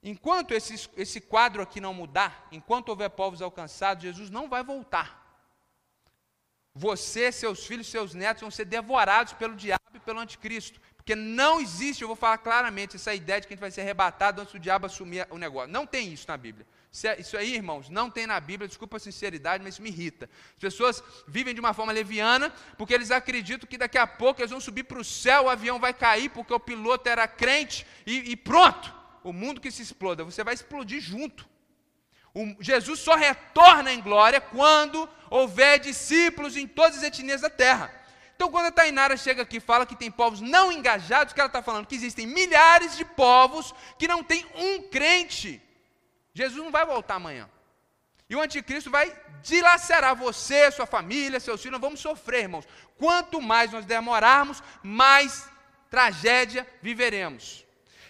enquanto 0.00 0.52
esse, 0.52 0.88
esse 0.96 1.20
quadro 1.20 1.60
aqui 1.60 1.80
não 1.80 1.92
mudar, 1.92 2.46
enquanto 2.52 2.90
houver 2.90 3.10
povos 3.10 3.42
alcançados, 3.42 4.04
Jesus 4.04 4.30
não 4.30 4.48
vai 4.48 4.62
voltar. 4.62 5.18
Você, 6.72 7.32
seus 7.32 7.66
filhos, 7.66 7.88
seus 7.88 8.14
netos 8.14 8.42
vão 8.42 8.50
ser 8.52 8.64
devorados 8.64 9.32
pelo 9.32 9.56
diabo 9.56 9.82
e 9.92 9.98
pelo 9.98 10.20
anticristo. 10.20 10.80
Porque 10.96 11.16
não 11.16 11.60
existe, 11.60 12.02
eu 12.02 12.08
vou 12.08 12.16
falar 12.16 12.38
claramente, 12.38 12.94
essa 12.94 13.12
ideia 13.12 13.40
de 13.40 13.48
que 13.48 13.52
a 13.52 13.56
gente 13.56 13.60
vai 13.60 13.72
ser 13.72 13.80
arrebatado 13.80 14.40
antes 14.40 14.52
do 14.52 14.60
diabo 14.60 14.86
assumir 14.86 15.26
o 15.28 15.36
negócio. 15.36 15.72
Não 15.72 15.84
tem 15.84 16.12
isso 16.12 16.26
na 16.28 16.36
Bíblia. 16.36 16.64
É, 17.04 17.20
isso 17.20 17.36
aí, 17.36 17.54
irmãos, 17.54 17.88
não 17.88 18.10
tem 18.10 18.26
na 18.26 18.40
Bíblia, 18.40 18.66
desculpa 18.66 18.96
a 18.96 19.00
sinceridade, 19.00 19.62
mas 19.62 19.74
isso 19.74 19.82
me 19.82 19.90
irrita. 19.90 20.28
As 20.54 20.58
pessoas 20.60 21.02
vivem 21.26 21.54
de 21.54 21.60
uma 21.60 21.72
forma 21.72 21.92
leviana 21.92 22.52
porque 22.76 22.92
eles 22.92 23.12
acreditam 23.12 23.68
que 23.68 23.78
daqui 23.78 23.96
a 23.96 24.08
pouco 24.08 24.40
eles 24.40 24.50
vão 24.50 24.60
subir 24.60 24.82
para 24.82 24.98
o 24.98 25.04
céu, 25.04 25.44
o 25.44 25.48
avião 25.48 25.78
vai 25.78 25.94
cair 25.94 26.30
porque 26.30 26.52
o 26.52 26.58
piloto 26.58 27.08
era 27.08 27.28
crente 27.28 27.86
e, 28.04 28.32
e 28.32 28.36
pronto. 28.36 28.92
O 29.22 29.32
mundo 29.32 29.60
que 29.60 29.70
se 29.70 29.82
exploda, 29.82 30.24
você 30.24 30.42
vai 30.42 30.54
explodir 30.54 31.00
junto. 31.00 31.48
O, 32.34 32.56
Jesus 32.58 32.98
só 32.98 33.14
retorna 33.14 33.92
em 33.92 34.00
glória 34.00 34.40
quando 34.40 35.08
houver 35.28 35.78
discípulos 35.78 36.56
em 36.56 36.66
todas 36.66 36.98
as 36.98 37.04
etnias 37.04 37.42
da 37.42 37.50
terra. 37.50 37.94
Então, 38.34 38.50
quando 38.50 38.66
a 38.66 38.72
Tainara 38.72 39.16
chega 39.16 39.42
aqui 39.42 39.58
e 39.58 39.60
fala 39.60 39.86
que 39.86 39.94
tem 39.94 40.10
povos 40.10 40.40
não 40.40 40.72
engajados, 40.72 41.30
o 41.30 41.34
que 41.34 41.40
ela 41.40 41.46
está 41.46 41.62
falando? 41.62 41.86
Que 41.86 41.94
existem 41.94 42.26
milhares 42.26 42.96
de 42.96 43.04
povos 43.04 43.74
que 43.98 44.08
não 44.08 44.24
tem 44.24 44.44
um 44.54 44.82
crente 44.88 45.62
Jesus 46.32 46.62
não 46.62 46.70
vai 46.70 46.84
voltar 46.84 47.16
amanhã. 47.16 47.48
E 48.28 48.36
o 48.36 48.40
anticristo 48.40 48.90
vai 48.90 49.12
dilacerar 49.42 50.14
você, 50.14 50.70
sua 50.70 50.86
família, 50.86 51.40
seus 51.40 51.60
filhos. 51.60 51.80
Vamos 51.80 52.00
sofrer, 52.00 52.42
irmãos. 52.42 52.66
Quanto 52.96 53.40
mais 53.40 53.72
nós 53.72 53.84
demorarmos, 53.84 54.62
mais 54.82 55.48
tragédia 55.90 56.66
viveremos. 56.80 57.64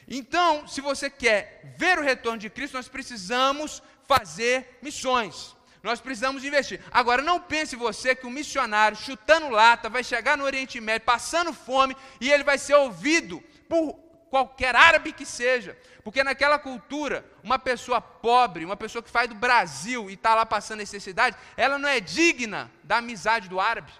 Então, 0.06 0.66
se 0.66 0.80
você 0.80 1.08
quer 1.08 1.74
ver 1.78 1.98
o 1.98 2.02
retorno 2.02 2.38
de 2.38 2.50
Cristo, 2.50 2.74
nós 2.74 2.88
precisamos 2.88 3.82
fazer 4.06 4.78
missões. 4.82 5.56
Nós 5.82 6.00
precisamos 6.00 6.44
investir. 6.44 6.80
Agora, 6.90 7.22
não 7.22 7.40
pense 7.40 7.74
você 7.74 8.14
que 8.14 8.26
um 8.26 8.30
missionário 8.30 8.98
chutando 8.98 9.48
lata 9.48 9.88
vai 9.88 10.04
chegar 10.04 10.36
no 10.36 10.44
Oriente 10.44 10.80
Médio, 10.80 11.06
passando 11.06 11.54
fome, 11.54 11.96
e 12.20 12.30
ele 12.30 12.44
vai 12.44 12.58
ser 12.58 12.74
ouvido 12.74 13.42
por 13.68 14.09
qualquer 14.30 14.76
árabe 14.76 15.12
que 15.12 15.26
seja, 15.26 15.76
porque 16.04 16.22
naquela 16.22 16.58
cultura, 16.58 17.24
uma 17.42 17.58
pessoa 17.58 18.00
pobre, 18.00 18.64
uma 18.64 18.76
pessoa 18.76 19.02
que 19.02 19.10
faz 19.10 19.28
do 19.28 19.34
Brasil 19.34 20.08
e 20.08 20.14
está 20.14 20.34
lá 20.34 20.46
passando 20.46 20.78
necessidade, 20.78 21.36
ela 21.56 21.78
não 21.78 21.88
é 21.88 22.00
digna 22.00 22.70
da 22.84 22.98
amizade 22.98 23.48
do 23.48 23.60
árabe. 23.60 23.92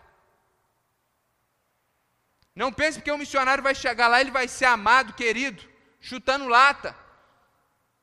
Não 2.55 2.73
pense 2.73 3.01
que 3.03 3.11
um 3.11 3.19
missionário 3.19 3.63
vai 3.63 3.75
chegar 3.75 4.09
lá, 4.09 4.21
ele 4.21 4.31
vai 4.31 4.47
ser 4.47 4.67
amado, 4.67 5.13
querido, 5.15 5.69
chutando 6.01 6.49
lata, 6.49 6.97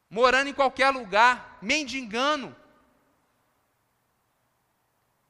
morando 0.09 0.49
em 0.49 0.53
qualquer 0.53 0.89
lugar, 0.89 1.57
mendigando. 1.61 2.55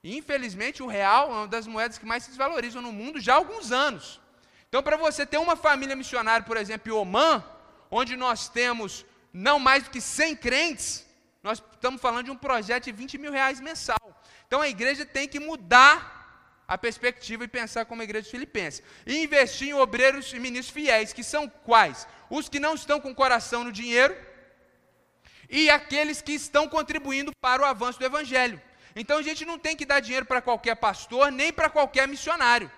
Infelizmente, 0.04 0.82
o 0.82 0.88
real 0.88 1.30
é 1.30 1.36
uma 1.36 1.48
das 1.48 1.68
moedas 1.68 1.98
que 1.98 2.06
mais 2.06 2.24
se 2.24 2.30
desvalorizam 2.30 2.82
no 2.82 2.92
mundo 2.92 3.20
já 3.20 3.34
há 3.34 3.38
alguns 3.38 3.72
anos. 3.72 4.22
Então, 4.70 4.84
para 4.84 4.98
você 4.98 5.26
ter 5.26 5.38
uma 5.38 5.56
família 5.56 5.96
missionária, 5.96 6.46
por 6.46 6.58
exemplo, 6.58 6.92
em 6.92 6.96
Oman, 6.96 7.44
onde 7.90 8.18
nós 8.18 8.50
temos 8.50 9.06
não 9.32 9.58
mais 9.60 9.84
do 9.84 9.90
que 9.90 10.02
100 10.02 10.36
crentes, 10.36 11.06
nós 11.42 11.64
estamos 11.72 12.02
falando 12.02 12.26
de 12.26 12.32
um 12.32 12.36
projeto 12.36 12.86
de 12.86 12.92
20 12.92 13.18
mil 13.18 13.32
reais 13.32 13.62
mensal. 13.62 13.98
Então, 14.46 14.62
a 14.62 14.68
igreja 14.68 15.06
tem 15.06 15.28
que 15.28 15.40
mudar 15.40 16.16
a 16.68 16.78
perspectiva 16.78 17.46
e 17.46 17.48
pensar 17.48 17.86
como 17.86 18.02
a 18.02 18.04
igreja 18.04 18.30
filipense. 18.30 18.84
E 19.06 19.24
investir 19.24 19.70
em 19.70 19.74
obreiros 19.74 20.34
e 20.34 20.40
ministros 20.40 20.74
fiéis, 20.74 21.14
que 21.14 21.24
são 21.24 21.48
quais? 21.48 22.06
Os 22.30 22.50
que 22.50 22.60
não 22.60 22.76
estão 22.76 23.00
com 23.00 23.12
o 23.12 23.16
coração 23.16 23.64
no 23.64 23.72
dinheiro 23.72 24.16
e 25.50 25.70
aqueles 25.70 26.22
que 26.22 26.34
estão 26.34 26.68
contribuindo 26.68 27.32
para 27.40 27.62
o 27.62 27.66
avanço 27.66 28.00
do 28.00 28.06
evangelho. 28.06 28.62
Então 28.94 29.20
a 29.20 29.22
gente 29.22 29.46
não 29.46 29.58
tem 29.58 29.78
que 29.78 29.86
dar 29.86 30.02
dinheiro 30.02 30.26
para 30.26 30.42
qualquer 30.42 30.76
pastor, 30.76 31.32
nem 31.32 31.54
para 31.54 31.70
qualquer 31.70 32.06
missionário 32.06 32.70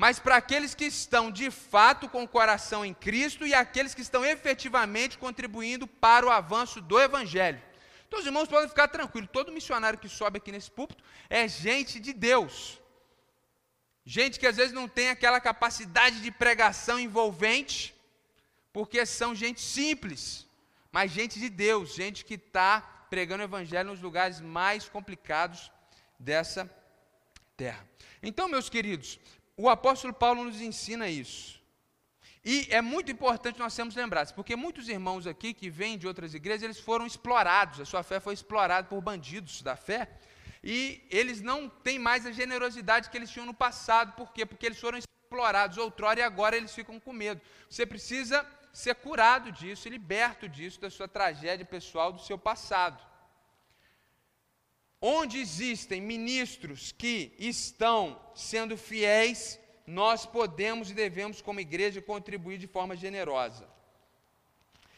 mas 0.00 0.18
para 0.18 0.36
aqueles 0.36 0.74
que 0.74 0.86
estão 0.86 1.30
de 1.30 1.50
fato 1.50 2.08
com 2.08 2.22
o 2.22 2.28
coração 2.36 2.82
em 2.86 2.94
Cristo 2.94 3.46
e 3.46 3.52
aqueles 3.52 3.94
que 3.94 4.00
estão 4.00 4.24
efetivamente 4.24 5.18
contribuindo 5.18 5.86
para 5.86 6.24
o 6.24 6.30
avanço 6.30 6.80
do 6.80 6.98
Evangelho. 6.98 7.60
Então, 8.08 8.18
os 8.18 8.24
irmãos 8.24 8.48
podem 8.48 8.66
ficar 8.66 8.88
tranquilos, 8.88 9.28
todo 9.30 9.52
missionário 9.52 9.98
que 9.98 10.08
sobe 10.08 10.38
aqui 10.38 10.50
nesse 10.50 10.70
púlpito 10.70 11.04
é 11.28 11.46
gente 11.46 12.00
de 12.00 12.14
Deus. 12.14 12.80
Gente 14.02 14.40
que 14.40 14.46
às 14.46 14.56
vezes 14.56 14.72
não 14.72 14.88
tem 14.88 15.10
aquela 15.10 15.38
capacidade 15.38 16.22
de 16.22 16.30
pregação 16.30 16.98
envolvente, 16.98 17.94
porque 18.72 19.04
são 19.04 19.34
gente 19.34 19.60
simples, 19.60 20.48
mas 20.90 21.12
gente 21.12 21.38
de 21.38 21.50
Deus, 21.50 21.92
gente 21.94 22.24
que 22.24 22.36
está 22.36 22.80
pregando 23.10 23.42
o 23.42 23.46
Evangelho 23.46 23.90
nos 23.90 24.00
lugares 24.00 24.40
mais 24.40 24.88
complicados 24.88 25.70
dessa 26.18 26.74
terra. 27.54 27.86
Então, 28.22 28.48
meus 28.48 28.70
queridos, 28.70 29.18
o 29.62 29.68
apóstolo 29.68 30.14
Paulo 30.14 30.44
nos 30.44 30.60
ensina 30.60 31.08
isso. 31.08 31.60
E 32.42 32.66
é 32.70 32.80
muito 32.80 33.12
importante 33.12 33.58
nós 33.58 33.74
sermos 33.74 33.94
lembrados, 33.94 34.32
porque 34.32 34.56
muitos 34.56 34.88
irmãos 34.88 35.26
aqui 35.26 35.52
que 35.52 35.68
vêm 35.68 35.98
de 35.98 36.06
outras 36.06 36.32
igrejas, 36.32 36.62
eles 36.62 36.80
foram 36.80 37.06
explorados, 37.06 37.80
a 37.80 37.84
sua 37.84 38.02
fé 38.02 38.18
foi 38.18 38.32
explorada 38.32 38.88
por 38.88 39.00
bandidos 39.02 39.60
da 39.60 39.76
fé, 39.76 40.08
e 40.64 41.06
eles 41.10 41.42
não 41.42 41.68
têm 41.68 41.98
mais 41.98 42.24
a 42.24 42.32
generosidade 42.32 43.10
que 43.10 43.16
eles 43.18 43.30
tinham 43.30 43.44
no 43.44 43.52
passado, 43.52 44.14
por 44.14 44.32
quê? 44.32 44.46
Porque 44.46 44.64
eles 44.64 44.80
foram 44.80 44.98
explorados 44.98 45.76
outrora 45.76 46.20
e 46.20 46.22
agora 46.22 46.56
eles 46.56 46.74
ficam 46.74 46.98
com 46.98 47.12
medo. 47.12 47.42
Você 47.68 47.84
precisa 47.84 48.46
ser 48.72 48.94
curado 48.94 49.52
disso, 49.52 49.88
liberto 49.90 50.48
disso, 50.48 50.80
da 50.80 50.88
sua 50.88 51.06
tragédia 51.06 51.66
pessoal, 51.66 52.12
do 52.12 52.22
seu 52.22 52.38
passado. 52.38 53.09
Onde 55.00 55.38
existem 55.38 56.00
ministros 56.00 56.92
que 56.92 57.32
estão 57.38 58.20
sendo 58.34 58.76
fiéis, 58.76 59.58
nós 59.86 60.26
podemos 60.26 60.90
e 60.90 60.94
devemos, 60.94 61.40
como 61.40 61.58
igreja, 61.58 62.02
contribuir 62.02 62.58
de 62.58 62.66
forma 62.66 62.94
generosa. 62.94 63.66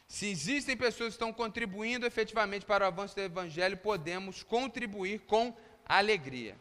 Se 0.09 0.27
existem 0.27 0.77
pessoas 0.77 1.11
que 1.11 1.15
estão 1.15 1.33
contribuindo 1.33 2.05
efetivamente 2.05 2.67
para 2.67 2.85
o 2.85 2.89
avanço 2.89 3.15
do 3.15 3.23
Evangelho, 3.23 3.77
podemos 3.79 4.43
contribuir 4.43 5.21
com 5.21 5.57
alegria. 5.87 6.57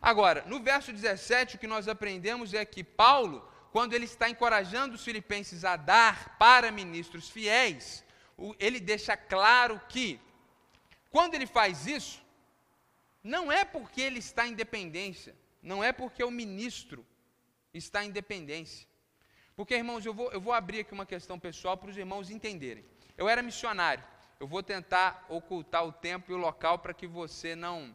Agora, 0.00 0.44
no 0.46 0.60
verso 0.60 0.92
17, 0.92 1.56
o 1.56 1.58
que 1.58 1.66
nós 1.66 1.88
aprendemos 1.88 2.52
é 2.52 2.64
que 2.64 2.84
Paulo, 2.84 3.48
quando 3.70 3.94
ele 3.94 4.04
está 4.04 4.28
encorajando 4.28 4.96
os 4.96 5.04
filipenses 5.04 5.64
a 5.64 5.76
dar 5.76 6.36
para 6.36 6.70
ministros 6.70 7.30
fiéis, 7.30 8.04
ele 8.58 8.80
deixa 8.80 9.16
claro 9.16 9.80
que, 9.88 10.20
quando 11.10 11.34
ele 11.34 11.46
faz 11.46 11.86
isso, 11.86 12.21
não 13.22 13.50
é 13.50 13.64
porque 13.64 14.00
ele 14.00 14.18
está 14.18 14.46
em 14.46 14.54
dependência, 14.54 15.34
não 15.62 15.82
é 15.82 15.92
porque 15.92 16.24
o 16.24 16.30
ministro 16.30 17.06
está 17.72 18.04
em 18.04 18.10
dependência. 18.10 18.86
Porque, 19.54 19.74
irmãos, 19.74 20.04
eu 20.04 20.14
vou, 20.14 20.32
eu 20.32 20.40
vou 20.40 20.52
abrir 20.52 20.80
aqui 20.80 20.92
uma 20.92 21.06
questão 21.06 21.38
pessoal 21.38 21.76
para 21.76 21.90
os 21.90 21.96
irmãos 21.96 22.30
entenderem. 22.30 22.84
Eu 23.16 23.28
era 23.28 23.42
missionário, 23.42 24.02
eu 24.40 24.46
vou 24.46 24.62
tentar 24.62 25.24
ocultar 25.28 25.86
o 25.86 25.92
tempo 25.92 26.32
e 26.32 26.34
o 26.34 26.38
local 26.38 26.78
para 26.78 26.94
que 26.94 27.06
você 27.06 27.54
não, 27.54 27.94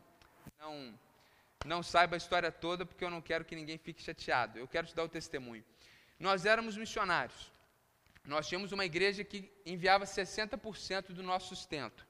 não, 0.60 1.00
não 1.66 1.84
saiba 1.84 2.16
a 2.16 2.18
história 2.18 2.52
toda, 2.52 2.86
porque 2.86 3.04
eu 3.04 3.10
não 3.10 3.22
quero 3.22 3.44
que 3.44 3.56
ninguém 3.56 3.78
fique 3.78 4.02
chateado. 4.02 4.60
Eu 4.60 4.68
quero 4.68 4.88
te 4.88 4.96
dar 4.96 5.04
o 5.04 5.10
testemunho. 5.10 5.66
nós 6.20 6.46
éramos 6.46 6.78
missionários. 6.78 7.52
Nós 8.24 8.48
tínhamos 8.48 8.72
uma 8.72 8.86
igreja 8.86 9.24
que 9.24 9.50
enviava 9.66 10.06
60% 10.06 11.08
do 11.14 11.24
nosso 11.24 11.56
sustento. 11.56 12.06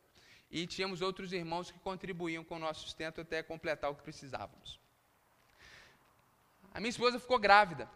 E 0.49 0.65
tínhamos 0.65 1.01
outros 1.01 1.33
irmãos 1.33 1.71
que 1.71 1.79
contribuíam 1.79 2.43
com 2.43 2.55
o 2.55 2.59
nosso 2.59 2.81
sustento 2.81 3.21
até 3.21 3.43
completar 3.43 3.91
o 3.91 3.95
que 3.95 4.03
precisávamos. 4.03 4.79
A 6.73 6.79
minha 6.79 6.89
esposa 6.89 7.19
ficou 7.19 7.39
grávida. 7.39 7.89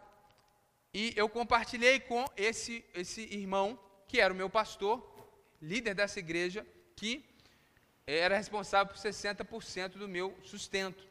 E 0.93 1.13
eu 1.15 1.29
compartilhei 1.29 1.99
com 1.99 2.25
esse, 2.35 2.83
esse 2.93 3.21
irmão, 3.21 3.79
que 4.07 4.19
era 4.19 4.33
o 4.33 4.35
meu 4.35 4.49
pastor, 4.49 5.01
líder 5.61 5.93
dessa 5.93 6.19
igreja, 6.19 6.65
que 6.95 7.23
era 8.05 8.35
responsável 8.35 8.93
por 8.93 9.01
60% 9.01 9.91
do 9.91 10.07
meu 10.07 10.37
sustento. 10.43 11.07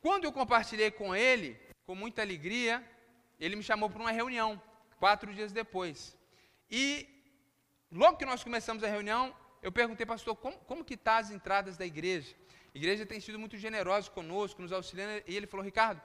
Quando 0.00 0.24
eu 0.24 0.32
compartilhei 0.32 0.90
com 0.90 1.14
ele, 1.14 1.58
com 1.84 1.94
muita 1.94 2.22
alegria, 2.22 2.82
ele 3.38 3.56
me 3.56 3.62
chamou 3.62 3.90
para 3.90 4.00
uma 4.00 4.12
reunião, 4.12 4.60
quatro 4.98 5.34
dias 5.34 5.52
depois. 5.52 6.16
E 6.70 7.06
logo 7.90 8.16
que 8.16 8.24
nós 8.24 8.42
começamos 8.42 8.82
a 8.82 8.88
reunião, 8.88 9.34
eu 9.64 9.72
perguntei, 9.72 10.04
pastor, 10.04 10.36
como, 10.36 10.56
como 10.70 10.84
que 10.84 10.96
está 11.00 11.16
as 11.16 11.30
entradas 11.30 11.78
da 11.80 11.86
igreja? 11.86 12.32
A 12.74 12.76
igreja 12.80 13.06
tem 13.06 13.18
sido 13.18 13.38
muito 13.38 13.56
generosa 13.56 14.10
conosco, 14.10 14.60
nos 14.60 14.72
auxiliando, 14.72 15.22
e 15.26 15.34
ele 15.34 15.46
falou, 15.46 15.64
Ricardo, 15.64 16.02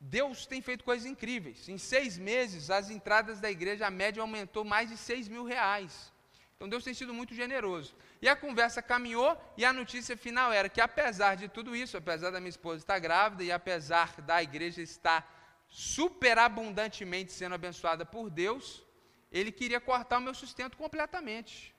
Deus 0.00 0.44
tem 0.44 0.60
feito 0.60 0.82
coisas 0.82 1.06
incríveis. 1.06 1.68
Em 1.68 1.78
seis 1.78 2.18
meses, 2.18 2.68
as 2.68 2.90
entradas 2.90 3.38
da 3.38 3.48
igreja, 3.48 3.86
a 3.86 3.90
média 3.90 4.20
aumentou 4.20 4.64
mais 4.64 4.88
de 4.90 4.96
seis 4.96 5.28
mil 5.28 5.44
reais. 5.44 6.12
Então 6.56 6.68
Deus 6.68 6.82
tem 6.82 6.94
sido 6.94 7.14
muito 7.14 7.32
generoso. 7.32 7.94
E 8.20 8.28
a 8.28 8.34
conversa 8.34 8.82
caminhou 8.82 9.40
e 9.56 9.64
a 9.64 9.72
notícia 9.72 10.16
final 10.16 10.52
era 10.52 10.68
que 10.68 10.80
apesar 10.80 11.36
de 11.36 11.48
tudo 11.48 11.76
isso, 11.76 11.96
apesar 11.96 12.30
da 12.30 12.40
minha 12.40 12.50
esposa 12.50 12.78
estar 12.78 12.98
grávida 12.98 13.44
e 13.44 13.52
apesar 13.52 14.20
da 14.22 14.42
igreja 14.42 14.82
estar 14.82 15.20
superabundantemente 15.68 17.32
sendo 17.32 17.54
abençoada 17.54 18.04
por 18.04 18.30
Deus, 18.30 18.84
ele 19.30 19.52
queria 19.52 19.80
cortar 19.80 20.18
o 20.18 20.22
meu 20.22 20.34
sustento 20.34 20.76
completamente. 20.76 21.75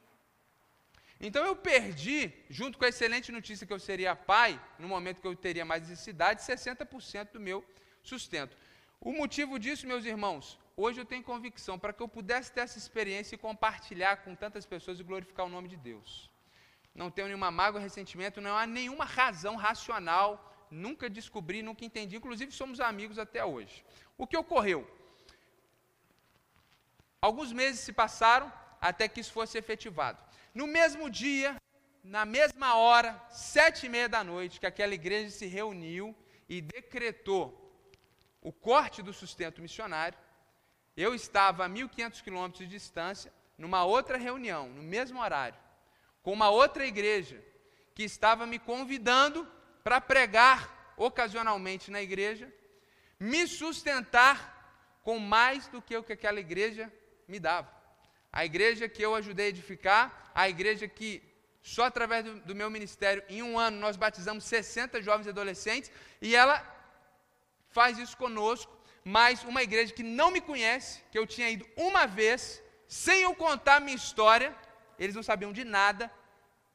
Então 1.20 1.44
eu 1.44 1.56
perdi, 1.56 2.32
junto 2.50 2.78
com 2.78 2.86
a 2.86 2.90
excelente 2.90 3.32
notícia 3.32 3.66
que 3.66 3.74
eu 3.74 3.80
seria 3.80 4.16
pai, 4.16 4.60
no 4.78 4.88
momento 4.88 5.20
que 5.20 5.28
eu 5.28 5.36
teria 5.36 5.66
mais 5.66 5.82
necessidade, 5.88 6.42
60% 6.42 7.32
do 7.32 7.40
meu 7.40 7.66
sustento. 8.04 8.56
O 9.02 9.12
motivo 9.12 9.58
disso, 9.58 9.88
meus 9.88 10.06
irmãos, 10.06 10.60
hoje 10.76 11.02
eu 11.02 11.06
tenho 11.06 11.24
convicção, 11.24 11.80
para 11.80 11.92
que 11.94 12.02
eu 12.02 12.08
pudesse 12.08 12.52
ter 12.52 12.62
essa 12.62 12.78
experiência 12.78 13.36
e 13.36 13.38
compartilhar 13.38 14.18
com 14.18 14.36
tantas 14.36 14.66
pessoas 14.66 15.00
e 15.00 15.04
glorificar 15.04 15.46
o 15.46 15.50
nome 15.50 15.68
de 15.68 15.78
Deus. 15.78 16.30
Não 16.94 17.10
tenho 17.10 17.28
nenhuma 17.28 17.52
mágoa, 17.52 17.82
ressentimento, 17.82 18.42
não 18.42 18.56
há 18.56 18.68
nenhuma 18.68 19.06
razão 19.06 19.56
racional, 19.56 20.30
nunca 20.70 21.10
descobri, 21.10 21.62
nunca 21.62 21.86
entendi, 21.86 22.16
inclusive 22.16 22.52
somos 22.52 22.80
amigos 22.80 23.18
até 23.18 23.44
hoje. 23.44 23.84
O 24.18 24.28
que 24.28 24.38
ocorreu? 24.38 24.88
Alguns 27.22 27.52
meses 27.52 27.80
se 27.82 27.92
passaram 27.92 28.52
até 28.80 29.08
que 29.08 29.20
isso 29.20 29.32
fosse 29.32 29.58
efetivado. 29.58 30.22
No 30.60 30.66
mesmo 30.66 31.08
dia, 31.08 31.56
na 32.04 32.26
mesma 32.26 32.78
hora, 32.78 33.12
sete 33.30 33.86
e 33.86 33.90
meia 33.90 34.10
da 34.10 34.24
noite, 34.24 34.60
que 34.60 34.66
aquela 34.66 34.96
igreja 34.96 35.30
se 35.30 35.46
reuniu 35.46 36.16
e 36.50 36.62
decretou 36.62 37.46
o 38.42 38.52
corte 38.52 39.04
do 39.04 39.14
sustento 39.14 39.62
missionário, 39.62 40.18
eu 41.06 41.14
estava 41.14 41.64
a 41.64 41.70
1.500 41.70 42.24
quilômetros 42.24 42.58
de 42.58 42.66
distância, 42.66 43.32
numa 43.56 43.86
outra 43.86 44.18
reunião, 44.18 44.68
no 44.70 44.82
mesmo 44.82 45.22
horário, 45.22 45.60
com 46.24 46.34
uma 46.34 46.50
outra 46.50 46.88
igreja, 46.88 47.40
que 47.94 48.02
estava 48.02 48.48
me 48.48 48.58
convidando 48.58 49.48
para 49.84 50.02
pregar 50.02 50.96
ocasionalmente 50.98 51.92
na 51.92 52.02
igreja, 52.02 52.52
me 53.20 53.46
sustentar 53.46 54.36
com 55.04 55.20
mais 55.20 55.68
do 55.68 55.84
que 55.84 55.96
o 55.96 56.04
que 56.04 56.14
aquela 56.14 56.40
igreja 56.40 56.92
me 57.28 57.40
dava. 57.40 57.77
A 58.32 58.46
igreja 58.46 58.90
que 58.90 59.02
eu 59.02 59.16
ajudei 59.16 59.48
a 59.48 59.50
edificar, 59.50 60.32
a 60.34 60.48
igreja 60.48 60.88
que 60.88 61.24
só 61.62 61.84
através 61.84 62.24
do, 62.24 62.40
do, 62.40 62.56
meu 62.56 62.70
ministério, 62.70 63.22
em 63.28 63.44
um 63.44 63.60
ano, 63.60 63.78
nós 63.78 63.98
batizamos 63.98 64.46
60 64.46 65.02
jovens 65.02 65.28
adolescentes, 65.28 65.92
e 66.22 66.34
ela 66.34 66.56
faz 67.70 67.98
isso 67.98 68.16
conosco, 68.16 68.72
mas 69.04 69.44
uma 69.44 69.62
igreja 69.62 69.94
que 69.94 70.04
não 70.04 70.32
me 70.32 70.40
conhece, 70.40 71.04
que 71.12 71.20
eu 71.20 71.28
tinha 71.28 71.50
ido 71.50 71.68
uma 71.76 72.06
vez, 72.06 72.64
sem 72.88 73.22
eu 73.24 73.36
contar 73.36 73.76
a 73.78 73.80
minha 73.82 73.98
história, 73.98 74.56
eles 74.98 75.14
não 75.14 75.22
sabiam 75.22 75.52
de 75.52 75.66
nada, 75.66 76.10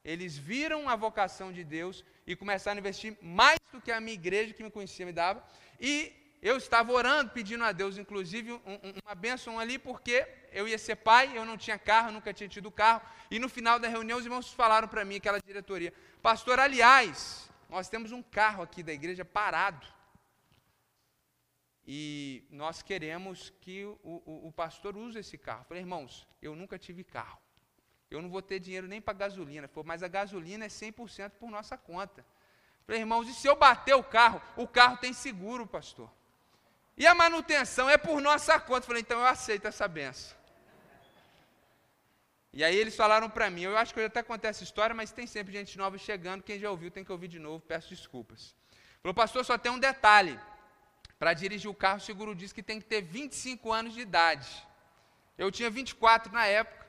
eles 0.05 0.37
viram 0.37 0.87
a 0.87 0.95
vocação 0.95 1.51
de 1.51 1.63
Deus 1.63 2.05
e 2.27 2.35
começaram 2.35 2.77
a 2.77 2.81
investir 2.81 3.17
mais 3.19 3.57
do 3.71 3.81
que 3.81 3.91
a 3.91 3.99
minha 3.99 4.13
igreja 4.13 4.53
que 4.53 4.63
me 4.63 4.69
conhecia 4.69 5.07
me 5.07 5.11
dava, 5.11 5.43
e 5.79 6.13
eu 6.43 6.57
estava 6.57 6.91
orando, 6.91 7.31
pedindo 7.31 7.63
a 7.63 7.71
Deus, 7.71 7.97
inclusive, 7.97 8.51
um, 8.51 8.59
um, 8.65 8.93
uma 9.05 9.15
bênção 9.15 9.57
ali, 9.57 9.79
porque 9.79 10.27
eu 10.51 10.67
ia 10.67 10.77
ser 10.77 10.97
pai, 10.97 11.31
eu 11.37 11.45
não 11.45 11.57
tinha 11.57 11.79
carro, 11.79 12.11
nunca 12.11 12.33
tinha 12.33 12.49
tido 12.49 12.69
carro, 12.69 13.01
e 13.31 13.39
no 13.39 13.47
final 13.47 13.79
da 13.79 13.87
reunião 13.87 14.19
os 14.19 14.25
irmãos 14.25 14.51
falaram 14.51 14.89
para 14.89 15.05
mim, 15.05 15.15
aquela 15.15 15.39
diretoria, 15.39 15.93
pastor, 16.21 16.59
aliás, 16.59 17.49
nós 17.69 17.87
temos 17.87 18.11
um 18.11 18.21
carro 18.21 18.61
aqui 18.61 18.83
da 18.83 18.91
igreja 18.91 19.23
parado, 19.23 19.87
e 21.87 22.45
nós 22.51 22.81
queremos 22.81 23.53
que 23.61 23.85
o, 23.85 23.97
o, 24.03 24.47
o 24.47 24.51
pastor 24.51 24.97
use 24.97 25.19
esse 25.19 25.37
carro. 25.37 25.61
Eu 25.61 25.65
falei, 25.65 25.83
irmãos, 25.83 26.27
eu 26.41 26.55
nunca 26.55 26.77
tive 26.77 27.05
carro. 27.05 27.39
Eu 28.11 28.21
não 28.21 28.29
vou 28.29 28.41
ter 28.41 28.59
dinheiro 28.59 28.87
nem 28.87 29.01
para 29.01 29.13
gasolina. 29.13 29.67
Falei, 29.67 29.87
mas 29.87 30.03
a 30.03 30.07
gasolina 30.07 30.63
é 30.63 30.69
100% 30.69 31.31
por 31.31 31.49
nossa 31.49 31.77
conta. 31.77 32.21
Eu 32.21 32.85
falei, 32.85 33.01
irmãos, 33.01 33.27
e 33.27 33.33
se 33.33 33.47
eu 33.47 33.55
bater 33.55 33.95
o 33.95 34.03
carro? 34.03 34.41
O 34.55 34.65
carro 34.65 34.95
tem 34.97 35.11
seguro, 35.11 35.67
pastor. 35.67 36.09
E 36.95 37.07
a 37.07 37.15
manutenção 37.15 37.89
é 37.89 37.97
por 37.97 38.21
nossa 38.21 38.59
conta. 38.59 38.83
Eu 38.83 38.87
falei, 38.87 39.01
então 39.01 39.19
eu 39.19 39.25
aceito 39.25 39.67
essa 39.67 39.87
benção. 39.87 40.37
E 42.55 42.63
aí 42.63 42.75
eles 42.75 42.95
falaram 42.95 43.29
para 43.29 43.49
mim, 43.49 43.63
eu 43.63 43.75
acho 43.75 43.93
que 43.93 43.99
eu 43.99 44.05
até 44.05 44.21
contei 44.21 44.47
essa 44.47 44.63
história, 44.63 44.93
mas 44.93 45.11
tem 45.11 45.25
sempre 45.25 45.51
gente 45.51 45.75
nova 45.75 45.97
chegando, 45.97 46.43
quem 46.43 46.59
já 46.59 46.69
ouviu 46.69 46.91
tem 46.91 47.03
que 47.03 47.11
ouvir 47.11 47.27
de 47.27 47.39
novo, 47.39 47.59
peço 47.65 47.89
desculpas. 47.89 48.55
Falou, 49.01 49.15
pastor, 49.15 49.43
só 49.43 49.57
tem 49.57 49.71
um 49.71 49.79
detalhe. 49.79 50.39
Para 51.17 51.33
dirigir 51.33 51.69
o 51.69 51.73
carro, 51.73 51.97
o 51.97 52.01
seguro 52.01 52.35
diz 52.35 52.53
que 52.53 52.61
tem 52.61 52.79
que 52.79 52.85
ter 52.85 53.01
25 53.01 53.71
anos 53.71 53.93
de 53.95 54.01
idade. 54.01 54.47
Eu 55.35 55.51
tinha 55.51 55.69
24 55.69 56.31
na 56.31 56.45
época. 56.45 56.85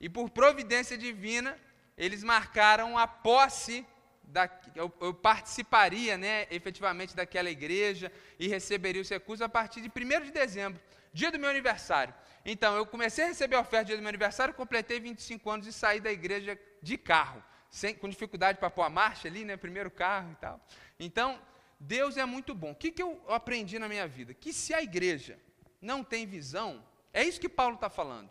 E 0.00 0.08
por 0.08 0.30
providência 0.30 0.96
divina, 0.96 1.58
eles 1.96 2.22
marcaram 2.22 2.96
a 2.96 3.06
posse 3.06 3.86
da, 4.28 4.48
eu, 4.74 4.92
eu, 5.00 5.14
participaria, 5.14 6.16
né, 6.16 6.46
efetivamente 6.50 7.16
daquela 7.16 7.50
igreja 7.50 8.12
e 8.38 8.46
receberia 8.46 9.00
os 9.00 9.08
recursos 9.08 9.42
a 9.42 9.48
partir 9.48 9.80
de 9.80 9.88
1 9.88 10.24
de 10.24 10.30
dezembro, 10.30 10.80
dia 11.12 11.30
do 11.30 11.38
meu 11.38 11.50
aniversário. 11.50 12.14
Então, 12.44 12.76
eu 12.76 12.86
comecei 12.86 13.24
a 13.24 13.28
receber 13.28 13.56
a 13.56 13.60
oferta 13.60 13.86
dia 13.86 13.96
do 13.96 14.02
meu 14.02 14.08
aniversário, 14.08 14.54
completei 14.54 15.00
25 15.00 15.50
anos 15.50 15.66
e 15.66 15.72
saí 15.72 16.00
da 16.00 16.12
igreja 16.12 16.58
de 16.82 16.96
carro, 16.96 17.42
sem, 17.70 17.94
com 17.94 18.08
dificuldade 18.08 18.58
para 18.58 18.70
pôr 18.70 18.82
a 18.82 18.90
marcha 18.90 19.28
ali, 19.28 19.44
né, 19.44 19.56
primeiro 19.56 19.90
carro 19.90 20.30
e 20.32 20.36
tal. 20.36 20.60
Então, 21.00 21.40
Deus 21.80 22.16
é 22.16 22.24
muito 22.24 22.54
bom. 22.54 22.72
O 22.72 22.74
que, 22.74 22.90
que 22.90 23.02
eu 23.02 23.22
aprendi 23.28 23.78
na 23.78 23.88
minha 23.88 24.06
vida? 24.06 24.34
Que 24.34 24.52
se 24.52 24.74
a 24.74 24.82
igreja 24.82 25.38
não 25.80 26.04
tem 26.04 26.26
visão, 26.26 26.84
é 27.12 27.24
isso 27.24 27.40
que 27.40 27.48
Paulo 27.48 27.76
está 27.76 27.88
falando. 27.88 28.30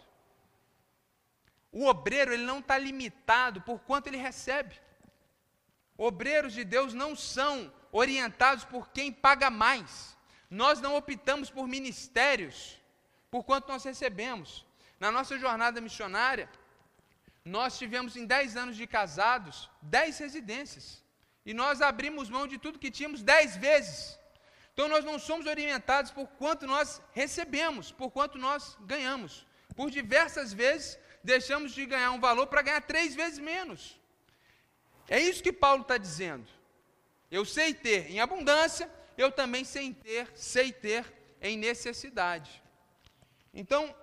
O 1.72 1.86
obreiro 1.86 2.34
ele 2.34 2.44
não 2.44 2.60
está 2.60 2.78
limitado 2.78 3.62
por 3.62 3.80
quanto 3.80 4.08
ele 4.08 4.18
recebe. 4.18 4.80
Obreiros 5.98 6.54
de 6.54 6.64
Deus 6.64 6.94
não 6.94 7.16
são 7.16 7.74
orientados 7.92 8.64
por 8.64 8.90
quem 8.90 9.12
paga 9.12 9.50
mais. 9.50 10.16
Nós 10.50 10.80
não 10.80 10.96
optamos 10.96 11.50
por 11.50 11.68
ministérios 11.68 12.78
por 13.32 13.44
quanto 13.44 13.68
nós 13.68 13.84
recebemos. 13.84 14.66
Na 15.00 15.12
nossa 15.12 15.38
jornada 15.38 15.82
missionária, 15.82 16.50
nós 17.44 17.78
tivemos 17.78 18.16
em 18.16 18.26
10 18.26 18.58
anos 18.58 18.76
de 18.76 18.86
casados, 18.86 19.70
10 19.82 20.20
residências. 20.20 21.04
E 21.46 21.54
nós 21.54 21.82
abrimos 21.82 22.30
mão 22.30 22.46
de 22.46 22.58
tudo 22.58 22.80
que 22.80 22.92
tínhamos 22.92 23.24
dez 23.24 23.56
vezes. 23.56 24.20
Então 24.74 24.88
nós 24.88 25.04
não 25.04 25.18
somos 25.18 25.46
orientados 25.48 26.12
por 26.12 26.28
quanto 26.42 26.68
nós 26.68 27.02
recebemos, 27.14 27.92
por 27.92 28.12
quanto 28.12 28.38
nós 28.38 28.78
ganhamos. 28.82 29.46
Por 29.76 29.90
diversas 29.90 30.52
vezes 30.54 31.00
deixamos 31.24 31.72
de 31.74 31.86
ganhar 31.86 32.12
um 32.12 32.20
valor 32.20 32.48
para 32.48 32.62
ganhar 32.62 32.82
três 32.82 33.16
vezes 33.16 33.40
menos. 33.40 34.00
É 35.08 35.20
isso 35.20 35.44
que 35.44 35.54
Paulo 35.54 35.82
está 35.82 35.98
dizendo. 35.98 36.48
Eu 37.30 37.46
sei 37.46 37.74
ter 37.74 38.12
em 38.12 38.20
abundância, 38.20 38.90
eu 39.18 39.32
também 39.32 39.64
sei 39.64 39.94
ter, 39.94 40.30
sei 40.36 40.72
ter 40.72 41.06
em 41.42 41.58
necessidade. 41.58 42.62
Então, 43.54 43.96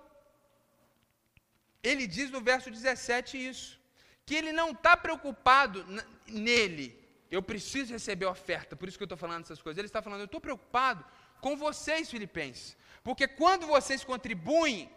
ele 1.81 2.07
diz 2.07 2.29
no 2.31 2.41
verso 2.41 2.69
17 2.69 3.37
isso, 3.37 3.79
que 4.25 4.35
ele 4.35 4.51
não 4.51 4.71
está 4.71 4.97
preocupado 4.97 5.85
nele, 6.27 6.99
eu 7.29 7.41
preciso 7.41 7.93
receber 7.93 8.25
oferta, 8.25 8.75
por 8.75 8.87
isso 8.87 8.97
que 8.97 9.03
eu 9.03 9.05
estou 9.05 9.17
falando 9.17 9.43
essas 9.43 9.61
coisas. 9.61 9.77
Ele 9.77 9.87
está 9.87 10.01
falando, 10.01 10.21
eu 10.21 10.25
estou 10.25 10.41
preocupado 10.41 11.05
com 11.41 11.55
vocês, 11.55 12.09
filipenses, 12.09 12.77
porque 13.03 13.27
quando 13.27 13.67
vocês 13.67 14.03
contribuem, 14.03 14.89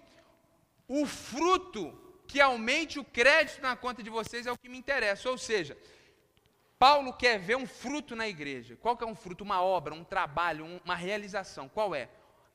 o 0.87 1.05
fruto 1.05 1.97
que 2.27 2.41
aumente 2.41 2.99
o 2.99 3.05
crédito 3.05 3.61
na 3.61 3.77
conta 3.77 4.03
de 4.03 4.11
vocês 4.11 4.47
é 4.47 4.53
o 4.53 4.57
que 4.57 4.69
me 4.69 4.79
interessa. 4.79 5.29
Ou 5.31 5.39
seja, 5.39 5.77
Paulo 6.79 7.13
quer 7.13 7.39
ver 7.39 7.57
um 7.57 7.67
fruto 7.67 8.15
na 8.15 8.29
igreja. 8.29 8.77
Qual 8.77 8.97
que 8.97 9.05
é 9.05 9.07
um 9.07 9.15
fruto? 9.15 9.43
Uma 9.45 9.63
obra, 9.63 9.95
um 9.95 10.05
trabalho, 10.05 10.81
uma 10.85 10.95
realização. 10.95 11.69
Qual 11.69 11.95
é? 11.95 12.09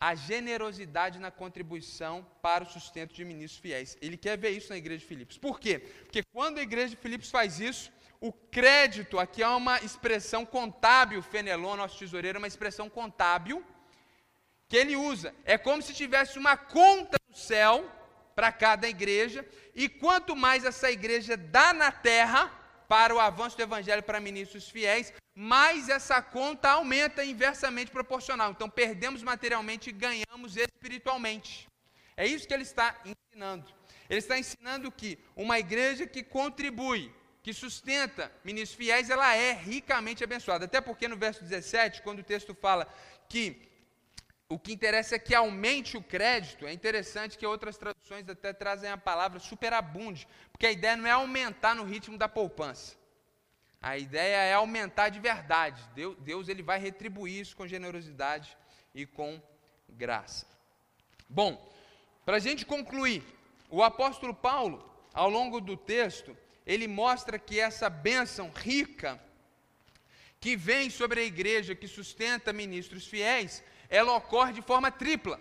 a 0.04 0.16
generosidade 0.16 1.18
na 1.18 1.32
contribuição 1.32 2.28
para 2.42 2.66
o 2.66 2.68
sustento 2.68 3.14
de 3.14 3.24
ministros 3.24 3.62
fiéis. 3.62 3.98
Ele 4.02 4.18
quer 4.18 4.38
ver 4.38 4.50
isso 4.50 4.70
na 4.70 4.76
igreja 4.76 5.00
de 5.00 5.06
Filipos. 5.06 5.38
Por 5.38 5.62
quê? 5.62 5.80
Porque 5.80 6.22
quando 6.24 6.58
a 6.58 6.62
igreja 6.62 6.90
de 6.90 6.98
Filipos 6.98 7.32
faz 7.32 7.62
isso, 7.62 7.90
o 8.20 8.30
crédito, 8.34 9.18
aqui 9.18 9.42
é 9.42 9.48
uma 9.48 9.80
expressão 9.80 10.46
contábil, 10.46 11.22
Fenelon, 11.22 11.78
nosso 11.78 11.98
tesoureiro, 11.98 12.38
é 12.38 12.40
uma 12.40 12.50
expressão 12.50 12.90
contábil 12.90 13.64
que 14.68 14.76
ele 14.76 14.94
usa. 14.98 15.34
É 15.46 15.58
como 15.58 15.82
se 15.82 15.94
tivesse 15.94 16.38
uma 16.38 16.58
conta 16.58 17.18
no 17.30 17.36
céu 17.38 17.90
para 18.36 18.52
cada 18.52 18.90
igreja, 18.90 19.48
e 19.74 19.88
quanto 19.88 20.36
mais 20.36 20.66
essa 20.66 20.92
igreja 20.92 21.38
dá 21.38 21.72
na 21.72 21.94
terra 21.94 22.52
para 22.94 23.16
o 23.16 23.20
avanço 23.20 23.58
do 23.58 23.64
evangelho 23.64 24.04
para 24.04 24.20
ministros 24.20 24.70
fiéis, 24.70 25.12
mais 25.34 25.90
essa 25.90 26.22
conta 26.22 26.70
aumenta 26.70 27.26
inversamente 27.26 27.90
proporcional. 27.90 28.52
Então 28.52 28.70
perdemos 28.70 29.24
materialmente 29.24 29.90
e 29.90 29.92
ganhamos 29.92 30.56
espiritualmente. 30.56 31.68
É 32.16 32.28
isso 32.28 32.48
que 32.48 32.54
ele 32.54 32.62
está 32.62 33.02
ensinando. 33.04 33.66
Ele 34.08 34.20
está 34.20 34.38
ensinando 34.38 34.92
que 34.92 35.18
uma 35.36 35.58
igreja 35.58 36.06
que 36.06 36.22
contribui, 36.22 37.12
que 37.42 37.52
sustenta 37.52 38.32
ministros 38.44 38.78
fiéis, 38.78 39.10
ela 39.10 39.36
é 39.36 39.54
ricamente 39.54 40.24
abençoada. 40.24 40.66
Até 40.66 40.80
porque 40.80 41.08
no 41.08 41.18
verso 41.18 41.42
17, 41.44 42.04
quando 42.04 42.20
o 42.20 42.24
texto 42.24 42.54
fala 42.54 42.88
que 43.28 43.73
o 44.54 44.60
que 44.60 44.72
interessa 44.72 45.16
é 45.16 45.20
que 45.20 45.34
aumente 45.34 45.98
o 45.98 46.04
crédito. 46.04 46.68
É 46.68 46.72
interessante 46.72 47.38
que 47.38 47.46
outras 47.46 47.76
traduções 47.76 48.30
até 48.30 48.54
trazem 48.54 48.90
a 48.92 48.98
palavra 48.98 49.40
superabunde, 49.40 50.28
porque 50.52 50.68
a 50.68 50.72
ideia 50.72 50.96
não 50.96 51.08
é 51.08 51.12
aumentar 51.12 51.74
no 51.74 51.84
ritmo 51.84 52.18
da 52.20 52.30
poupança. 52.30 52.96
A 53.82 53.98
ideia 53.98 54.38
é 54.44 54.54
aumentar 54.54 55.10
de 55.10 55.20
verdade. 55.20 55.82
Deus, 55.96 56.16
Deus 56.20 56.48
ele 56.48 56.62
vai 56.62 56.78
retribuir 56.78 57.42
isso 57.42 57.56
com 57.56 57.68
generosidade 57.68 58.56
e 58.94 59.08
com 59.08 59.42
graça. 59.90 60.46
Bom, 61.28 61.52
para 62.24 62.38
a 62.38 62.40
gente 62.40 62.64
concluir, 62.64 63.24
o 63.72 63.82
apóstolo 63.82 64.36
Paulo, 64.36 64.88
ao 65.14 65.30
longo 65.32 65.60
do 65.60 65.76
texto, 65.76 66.38
ele 66.64 66.88
mostra 66.88 67.40
que 67.40 67.60
essa 67.60 67.90
bênção 67.90 68.52
rica 68.52 69.20
que 70.40 70.56
vem 70.56 70.92
sobre 70.92 71.22
a 71.22 71.24
igreja, 71.24 71.74
que 71.74 71.88
sustenta 71.88 72.54
ministros 72.54 73.08
fiéis, 73.08 73.64
ela 74.00 74.16
ocorre 74.16 74.54
de 74.54 74.62
forma 74.64 74.90
tripla. 74.92 75.40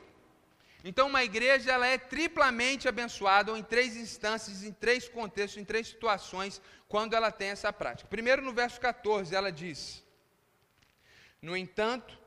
Então, 0.85 1.07
uma 1.07 1.25
igreja 1.25 1.73
ela 1.73 1.87
é 1.87 1.97
triplamente 1.97 2.87
abençoada, 2.87 3.51
ou 3.51 3.57
em 3.57 3.63
três 3.63 3.97
instâncias, 3.97 4.63
em 4.63 4.73
três 4.73 5.09
contextos, 5.09 5.61
em 5.61 5.65
três 5.65 5.89
situações, 5.89 6.61
quando 6.87 7.15
ela 7.15 7.31
tem 7.33 7.49
essa 7.49 7.73
prática. 7.73 8.11
Primeiro, 8.11 8.43
no 8.43 8.53
verso 8.53 8.79
14, 8.79 9.35
ela 9.35 9.51
diz: 9.51 10.05
No 11.41 11.57
entanto, 11.57 12.19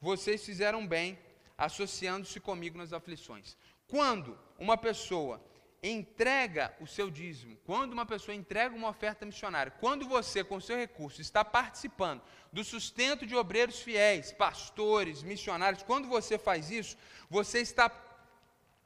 vocês 0.00 0.42
fizeram 0.46 0.86
bem 0.86 1.18
associando-se 1.58 2.40
comigo 2.40 2.78
nas 2.78 2.94
aflições. 2.94 3.54
Quando 3.86 4.38
uma 4.58 4.78
pessoa 4.78 5.44
entrega 5.90 6.74
o 6.80 6.86
seu 6.86 7.10
dízimo, 7.10 7.56
quando 7.64 7.92
uma 7.92 8.06
pessoa 8.06 8.34
entrega 8.34 8.74
uma 8.74 8.88
oferta 8.88 9.26
missionária, 9.26 9.72
quando 9.72 10.06
você, 10.08 10.42
com 10.42 10.60
seu 10.60 10.76
recurso, 10.76 11.20
está 11.20 11.44
participando 11.44 12.22
do 12.52 12.64
sustento 12.64 13.26
de 13.26 13.34
obreiros 13.36 13.80
fiéis, 13.80 14.32
pastores, 14.32 15.22
missionários, 15.22 15.82
quando 15.82 16.08
você 16.08 16.38
faz 16.38 16.70
isso, 16.70 16.96
você 17.28 17.60
está 17.60 17.90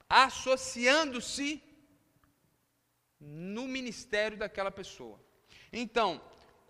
associando-se 0.08 1.62
no 3.20 3.68
ministério 3.68 4.36
daquela 4.36 4.70
pessoa. 4.70 5.20
Então, 5.72 6.20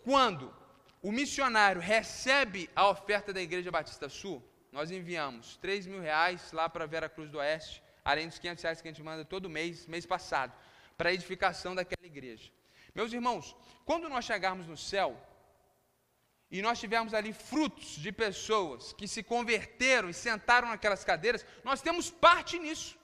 quando 0.02 0.54
o 1.02 1.10
missionário 1.10 1.80
recebe 1.80 2.68
a 2.76 2.88
oferta 2.88 3.32
da 3.32 3.40
Igreja 3.40 3.70
Batista 3.70 4.08
Sul, 4.08 4.42
nós 4.70 4.90
enviamos 4.90 5.56
3 5.56 5.86
mil 5.86 6.00
reais 6.00 6.52
lá 6.52 6.68
para 6.68 6.86
Vera 6.86 7.08
Cruz 7.08 7.30
do 7.30 7.38
Oeste, 7.38 7.82
além 8.04 8.28
dos 8.28 8.38
500 8.38 8.62
reais 8.62 8.80
que 8.80 8.88
a 8.88 8.90
gente 8.90 9.02
manda 9.02 9.24
todo 9.24 9.48
mês, 9.48 9.86
mês 9.86 10.06
passado, 10.06 10.52
para 10.96 11.10
a 11.10 11.12
edificação 11.12 11.74
daquela 11.74 12.06
igreja. 12.06 12.50
Meus 12.94 13.12
irmãos, 13.12 13.56
quando 13.84 14.08
nós 14.08 14.24
chegarmos 14.24 14.66
no 14.66 14.76
céu, 14.76 15.16
e 16.50 16.60
nós 16.60 16.80
tivermos 16.80 17.14
ali 17.14 17.32
frutos 17.32 17.90
de 17.96 18.10
pessoas 18.10 18.92
que 18.92 19.06
se 19.06 19.22
converteram 19.22 20.10
e 20.10 20.14
sentaram 20.14 20.68
naquelas 20.68 21.04
cadeiras, 21.04 21.46
nós 21.62 21.80
temos 21.80 22.10
parte 22.10 22.58
nisso. 22.58 22.98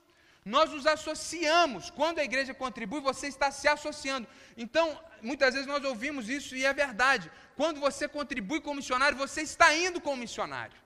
Nós 0.44 0.70
nos 0.70 0.86
associamos. 0.86 1.90
Quando 1.90 2.18
a 2.18 2.24
igreja 2.24 2.52
contribui, 2.54 3.00
você 3.00 3.28
está 3.28 3.50
se 3.50 3.68
associando. 3.68 4.26
Então, 4.56 5.00
muitas 5.22 5.54
vezes 5.54 5.66
nós 5.66 5.84
ouvimos 5.84 6.28
isso 6.28 6.56
e 6.56 6.64
é 6.64 6.72
verdade. 6.72 7.30
Quando 7.56 7.80
você 7.80 8.08
contribui 8.08 8.60
como 8.60 8.76
missionário, 8.76 9.16
você 9.16 9.42
está 9.42 9.76
indo 9.76 10.00
como 10.00 10.16
missionário. 10.16 10.76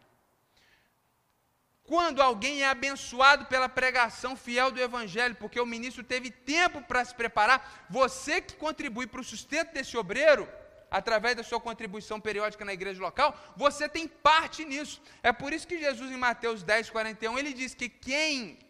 Quando 1.90 2.22
alguém 2.22 2.62
é 2.62 2.68
abençoado 2.68 3.46
pela 3.46 3.68
pregação 3.68 4.36
fiel 4.36 4.70
do 4.70 4.80
Evangelho, 4.80 5.34
porque 5.34 5.60
o 5.60 5.66
ministro 5.66 6.04
teve 6.04 6.30
tempo 6.30 6.80
para 6.82 7.04
se 7.04 7.12
preparar, 7.12 7.84
você 7.90 8.40
que 8.40 8.54
contribui 8.54 9.08
para 9.08 9.20
o 9.20 9.24
sustento 9.24 9.72
desse 9.72 9.96
obreiro, 9.96 10.48
através 10.88 11.34
da 11.34 11.42
sua 11.42 11.60
contribuição 11.60 12.20
periódica 12.20 12.64
na 12.64 12.72
igreja 12.72 13.02
local, 13.02 13.36
você 13.56 13.88
tem 13.88 14.06
parte 14.06 14.64
nisso. 14.64 15.02
É 15.20 15.32
por 15.32 15.52
isso 15.52 15.66
que 15.66 15.80
Jesus, 15.80 16.12
em 16.12 16.16
Mateus 16.16 16.62
10, 16.62 16.90
41, 16.90 17.36
ele 17.36 17.52
diz 17.52 17.74
que 17.74 17.88
quem 17.88 18.60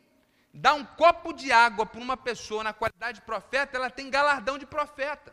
dá 0.54 0.72
um 0.72 0.86
copo 0.86 1.34
de 1.34 1.52
água 1.52 1.84
para 1.84 2.00
uma 2.00 2.16
pessoa 2.16 2.64
na 2.64 2.72
qualidade 2.72 3.20
de 3.20 3.26
profeta, 3.26 3.76
ela 3.76 3.90
tem 3.90 4.08
galardão 4.08 4.56
de 4.56 4.64
profeta. 4.64 5.30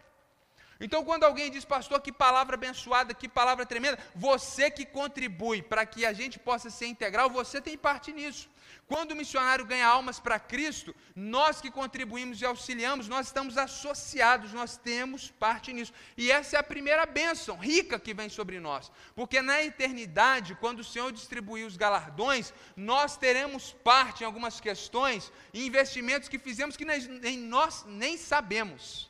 Então, 0.79 1.03
quando 1.03 1.23
alguém 1.23 1.49
diz, 1.49 1.65
pastor, 1.65 1.99
que 2.01 2.11
palavra 2.11 2.55
abençoada, 2.55 3.13
que 3.13 3.27
palavra 3.27 3.65
tremenda, 3.65 3.97
você 4.13 4.69
que 4.69 4.85
contribui 4.85 5.61
para 5.61 5.85
que 5.85 6.05
a 6.05 6.13
gente 6.13 6.37
possa 6.37 6.69
ser 6.69 6.87
integral, 6.87 7.29
você 7.29 7.59
tem 7.59 7.77
parte 7.77 8.13
nisso. 8.13 8.49
Quando 8.87 9.11
o 9.11 9.15
missionário 9.15 9.65
ganha 9.65 9.85
almas 9.85 10.17
para 10.19 10.39
Cristo, 10.39 10.95
nós 11.15 11.59
que 11.59 11.69
contribuímos 11.69 12.41
e 12.41 12.45
auxiliamos, 12.45 13.09
nós 13.09 13.27
estamos 13.27 13.57
associados, 13.57 14.53
nós 14.53 14.77
temos 14.77 15.29
parte 15.29 15.73
nisso. 15.73 15.91
E 16.15 16.31
essa 16.31 16.55
é 16.55 16.59
a 16.59 16.63
primeira 16.63 17.05
bênção 17.05 17.57
rica 17.57 17.99
que 17.99 18.13
vem 18.13 18.29
sobre 18.29 18.59
nós. 18.59 18.89
Porque 19.13 19.41
na 19.41 19.61
eternidade, 19.61 20.55
quando 20.55 20.79
o 20.79 20.85
Senhor 20.85 21.11
distribuir 21.11 21.65
os 21.65 21.75
galardões, 21.75 22.53
nós 22.77 23.17
teremos 23.17 23.73
parte 23.83 24.23
em 24.23 24.25
algumas 24.25 24.61
questões 24.61 25.33
investimentos 25.53 26.29
que 26.29 26.39
fizemos 26.39 26.77
que 26.77 26.85
nem 26.85 27.37
nós 27.37 27.83
nem 27.87 28.17
sabemos 28.17 29.09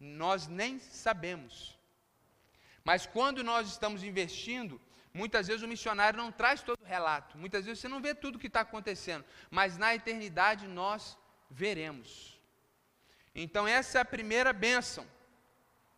nós 0.00 0.48
nem 0.48 0.78
sabemos. 0.78 1.78
Mas 2.82 3.04
quando 3.04 3.44
nós 3.44 3.68
estamos 3.68 4.02
investindo, 4.02 4.80
muitas 5.12 5.46
vezes 5.46 5.62
o 5.62 5.68
missionário 5.68 6.16
não 6.16 6.32
traz 6.32 6.62
todo 6.62 6.80
o 6.80 6.86
relato, 6.86 7.36
muitas 7.36 7.66
vezes 7.66 7.80
você 7.80 7.88
não 7.88 8.00
vê 8.00 8.14
tudo 8.14 8.36
o 8.36 8.38
que 8.38 8.46
está 8.46 8.62
acontecendo, 8.62 9.24
mas 9.50 9.76
na 9.76 9.94
eternidade 9.94 10.66
nós 10.66 11.18
veremos. 11.50 12.40
Então, 13.34 13.68
essa 13.68 13.98
é 13.98 14.00
a 14.00 14.04
primeira 14.04 14.52
bênção 14.52 15.06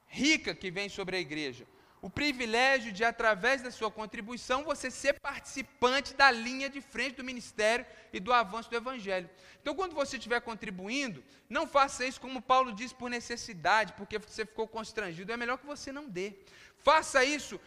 rica 0.07 0.55
que 0.55 0.71
vem 0.71 0.89
sobre 0.89 1.17
a 1.17 1.21
igreja 1.21 1.67
o 2.03 2.11
privilégio 2.11 2.91
de, 2.91 3.05
através 3.05 3.63
da 3.63 3.71
sua 3.71 3.89
contribuição, 3.89 4.65
você 4.65 4.91
ser 4.91 5.21
participante 5.21 6.13
da 6.15 6.33
linha 6.33 6.69
de 6.69 6.81
frente 6.81 7.15
do 7.15 7.25
ministério 7.25 7.87
e 8.13 8.19
do 8.19 8.33
avanço 8.33 8.69
do 8.69 8.75
Evangelho. 8.77 9.31
Então, 9.61 9.73
quando 9.73 9.95
você 9.95 10.17
estiver 10.17 10.41
contribuindo, 10.41 11.23
não 11.49 11.65
faça 11.65 12.05
isso 12.05 12.21
como 12.21 12.43
Paulo 12.43 12.73
diz, 12.73 12.93
por 12.93 13.09
necessidade, 13.09 13.93
porque 13.93 14.19
você 14.19 14.45
ficou 14.45 14.67
constrangido. 14.67 15.31
É 15.31 15.37
melhor 15.37 15.59
que 15.59 15.65
você 15.65 15.93
não 15.93 16.09
dê. 16.09 16.35
Faça 16.77 17.25
isso, 17.25 17.61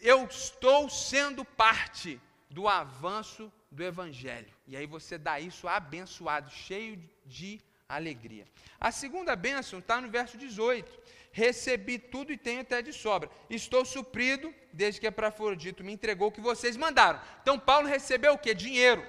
eu 0.00 0.24
estou 0.24 0.88
sendo 0.88 1.44
parte 1.44 2.20
do 2.48 2.68
avanço 2.68 3.52
do 3.72 3.82
Evangelho. 3.82 4.54
E 4.68 4.76
aí 4.76 4.86
você 4.86 5.18
dá 5.18 5.40
isso 5.40 5.66
abençoado, 5.66 6.48
cheio 6.48 6.96
de 7.26 7.60
alegria. 7.88 8.46
A 8.78 8.92
segunda 8.92 9.34
bênção 9.34 9.80
está 9.80 10.00
no 10.00 10.08
verso 10.08 10.38
18 10.38 11.19
recebi 11.32 11.98
tudo 11.98 12.32
e 12.32 12.36
tenho 12.36 12.60
até 12.60 12.82
de 12.82 12.92
sobra. 12.92 13.30
Estou 13.48 13.84
suprido, 13.84 14.54
desde 14.72 15.00
que 15.00 15.06
Epafrodito 15.06 15.84
me 15.84 15.92
entregou 15.92 16.28
o 16.28 16.32
que 16.32 16.40
vocês 16.40 16.76
mandaram. 16.76 17.20
Então 17.42 17.58
Paulo 17.58 17.86
recebeu 17.86 18.34
o 18.34 18.38
que? 18.38 18.54
Dinheiro, 18.54 19.04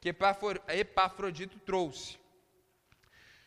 que 0.00 0.14
Epafrodito 0.68 1.58
trouxe. 1.60 2.18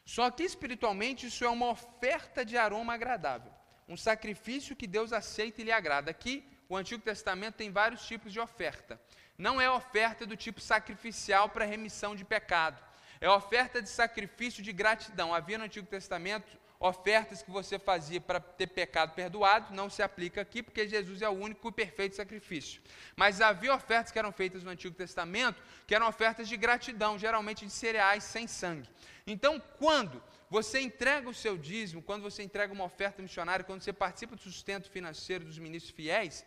Só 0.05 0.29
que 0.29 0.43
espiritualmente 0.43 1.27
isso 1.27 1.43
é 1.43 1.49
uma 1.49 1.69
oferta 1.69 2.45
de 2.45 2.57
aroma 2.57 2.93
agradável, 2.93 3.51
um 3.87 3.97
sacrifício 3.97 4.75
que 4.75 4.85
Deus 4.85 5.11
aceita 5.11 5.61
e 5.61 5.65
lhe 5.65 5.71
agrada. 5.71 6.11
Aqui, 6.11 6.47
o 6.69 6.75
Antigo 6.75 7.01
Testamento 7.01 7.55
tem 7.55 7.71
vários 7.71 8.05
tipos 8.05 8.31
de 8.31 8.39
oferta. 8.39 9.01
Não 9.37 9.59
é 9.59 9.69
oferta 9.69 10.25
do 10.25 10.37
tipo 10.37 10.61
sacrificial 10.61 11.49
para 11.49 11.65
remissão 11.65 12.15
de 12.15 12.23
pecado. 12.23 12.81
É 13.19 13.29
oferta 13.29 13.81
de 13.81 13.89
sacrifício 13.89 14.61
de 14.61 14.71
gratidão. 14.71 15.33
Havia 15.33 15.57
no 15.57 15.65
Antigo 15.65 15.87
Testamento 15.87 16.57
ofertas 16.80 17.41
que 17.41 17.49
você 17.49 17.80
fazia 17.80 18.19
para 18.19 18.39
ter 18.39 18.67
pecado 18.67 19.13
perdoado, 19.13 19.73
não 19.73 19.89
se 19.89 20.01
aplica 20.01 20.41
aqui, 20.41 20.61
porque 20.61 20.88
Jesus 20.88 21.21
é 21.21 21.30
o 21.30 21.32
único 21.32 21.69
e 21.69 21.71
perfeito 21.71 22.15
sacrifício. 22.15 22.82
Mas 23.15 23.41
havia 23.41 23.73
ofertas 23.73 24.11
que 24.11 24.19
eram 24.19 24.32
feitas 24.32 24.63
no 24.63 24.69
Antigo 24.69 24.95
Testamento, 24.95 25.61
que 25.88 25.95
eram 25.95 26.07
ofertas 26.07 26.47
de 26.47 26.57
gratidão, 26.57 27.17
geralmente 27.17 27.65
de 27.65 27.71
cereais 27.71 28.23
sem 28.23 28.47
sangue. 28.47 28.89
Então, 29.26 29.59
quando 29.80 30.21
você 30.49 30.80
entrega 30.80 31.30
o 31.30 31.34
seu 31.34 31.57
dízimo, 31.57 32.01
quando 32.01 32.21
você 32.21 32.43
entrega 32.43 32.71
uma 32.71 32.84
oferta 32.84 33.21
missionária, 33.21 33.65
quando 33.65 33.82
você 33.82 33.93
participa 33.93 34.36
do 34.36 34.41
sustento 34.41 34.89
financeiro 34.89 35.45
dos 35.45 35.57
ministros 35.57 35.95
fiéis, 35.95 36.45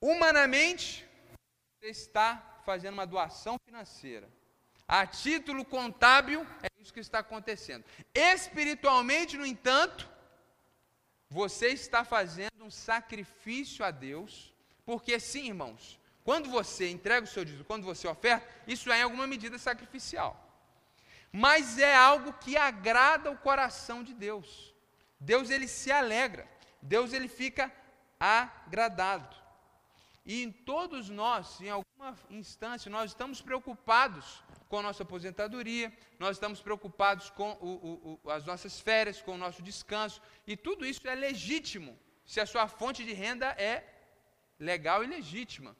humanamente, 0.00 1.06
você 1.80 1.90
está 1.90 2.60
fazendo 2.64 2.94
uma 2.94 3.06
doação 3.06 3.58
financeira. 3.64 4.28
A 4.86 5.06
título 5.06 5.64
contábil, 5.64 6.46
que 7.00 7.06
está 7.06 7.20
acontecendo. 7.20 7.84
Espiritualmente, 8.14 9.36
no 9.36 9.46
entanto, 9.46 10.08
você 11.28 11.68
está 11.68 12.04
fazendo 12.04 12.64
um 12.64 12.70
sacrifício 12.70 13.84
a 13.84 13.90
Deus, 13.90 14.52
porque 14.84 15.20
sim, 15.20 15.48
irmãos, 15.48 15.98
quando 16.24 16.50
você 16.50 16.90
entrega 16.90 17.24
o 17.24 17.30
seu 17.30 17.44
dízimo, 17.44 17.64
quando 17.64 17.84
você 17.84 18.06
oferta, 18.06 18.46
isso 18.66 18.90
é 18.92 18.98
em 18.98 19.02
alguma 19.02 19.26
medida 19.26 19.58
sacrificial. 19.58 20.32
Mas 21.32 21.78
é 21.78 21.94
algo 21.94 22.32
que 22.34 22.56
agrada 22.56 23.30
o 23.30 23.36
coração 23.36 24.02
de 24.02 24.14
Deus. 24.14 24.74
Deus 25.20 25.50
ele 25.50 25.68
se 25.68 25.90
alegra. 25.92 26.48
Deus 26.80 27.12
ele 27.12 27.28
fica 27.28 27.72
agradado. 28.18 29.36
E 30.24 30.42
em 30.42 30.50
todos 30.50 31.08
nós, 31.08 31.60
em 31.60 31.70
alguma 31.70 32.14
instância, 32.30 32.90
nós 32.90 33.10
estamos 33.10 33.40
preocupados 33.40 34.42
com 34.68 34.78
a 34.78 34.82
nossa 34.82 35.02
aposentadoria, 35.02 35.92
nós 36.18 36.36
estamos 36.36 36.60
preocupados 36.60 37.30
com 37.30 37.52
o, 37.52 38.18
o, 38.24 38.30
as 38.30 38.44
nossas 38.44 38.78
férias, 38.78 39.22
com 39.22 39.32
o 39.32 39.38
nosso 39.38 39.62
descanso, 39.62 40.20
e 40.46 40.56
tudo 40.56 40.84
isso 40.84 41.06
é 41.08 41.14
legítimo, 41.14 41.98
se 42.24 42.40
a 42.40 42.46
sua 42.46 42.68
fonte 42.68 43.04
de 43.04 43.12
renda 43.12 43.46
é 43.58 43.84
legal 44.58 45.02
e 45.02 45.06
legítima. 45.06 45.76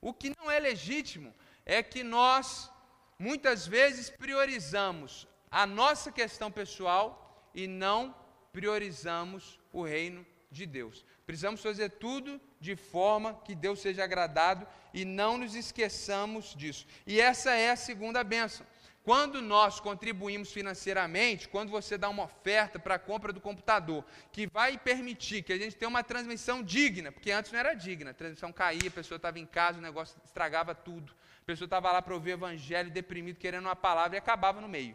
O 0.00 0.12
que 0.14 0.34
não 0.38 0.50
é 0.50 0.58
legítimo 0.58 1.34
é 1.64 1.82
que 1.82 2.02
nós, 2.02 2.70
muitas 3.18 3.66
vezes, 3.66 4.08
priorizamos 4.08 5.28
a 5.50 5.66
nossa 5.66 6.10
questão 6.10 6.50
pessoal 6.50 7.50
e 7.54 7.66
não 7.66 8.14
priorizamos 8.52 9.60
o 9.72 9.82
reino 9.82 10.26
de 10.50 10.66
Deus. 10.66 11.04
Precisamos 11.32 11.62
fazer 11.62 11.88
tudo 11.92 12.38
de 12.60 12.76
forma 12.76 13.40
que 13.42 13.54
Deus 13.54 13.80
seja 13.80 14.04
agradado 14.04 14.66
e 14.92 15.02
não 15.02 15.38
nos 15.38 15.54
esqueçamos 15.54 16.54
disso. 16.54 16.86
E 17.06 17.18
essa 17.18 17.52
é 17.52 17.70
a 17.70 17.76
segunda 17.76 18.22
bênção. 18.22 18.66
Quando 19.02 19.40
nós 19.40 19.80
contribuímos 19.80 20.52
financeiramente, 20.52 21.48
quando 21.48 21.70
você 21.70 21.96
dá 21.96 22.10
uma 22.10 22.24
oferta 22.24 22.78
para 22.78 22.96
a 22.96 22.98
compra 22.98 23.32
do 23.32 23.40
computador, 23.40 24.04
que 24.30 24.46
vai 24.46 24.76
permitir 24.76 25.42
que 25.42 25.54
a 25.54 25.58
gente 25.58 25.74
tenha 25.74 25.88
uma 25.88 26.04
transmissão 26.04 26.62
digna, 26.62 27.10
porque 27.10 27.32
antes 27.32 27.50
não 27.50 27.60
era 27.60 27.72
digna, 27.72 28.10
a 28.10 28.14
transmissão 28.14 28.52
caía, 28.52 28.88
a 28.88 28.90
pessoa 28.90 29.16
estava 29.16 29.38
em 29.38 29.46
casa, 29.46 29.78
o 29.78 29.82
negócio 29.82 30.20
estragava 30.22 30.74
tudo. 30.74 31.14
A 31.40 31.46
pessoa 31.46 31.64
estava 31.64 31.90
lá 31.90 32.02
para 32.02 32.12
ouvir 32.12 32.32
o 32.32 32.34
evangelho, 32.34 32.90
deprimido, 32.90 33.38
querendo 33.38 33.64
uma 33.64 33.74
palavra 33.74 34.18
e 34.18 34.18
acabava 34.18 34.60
no 34.60 34.68
meio. 34.68 34.94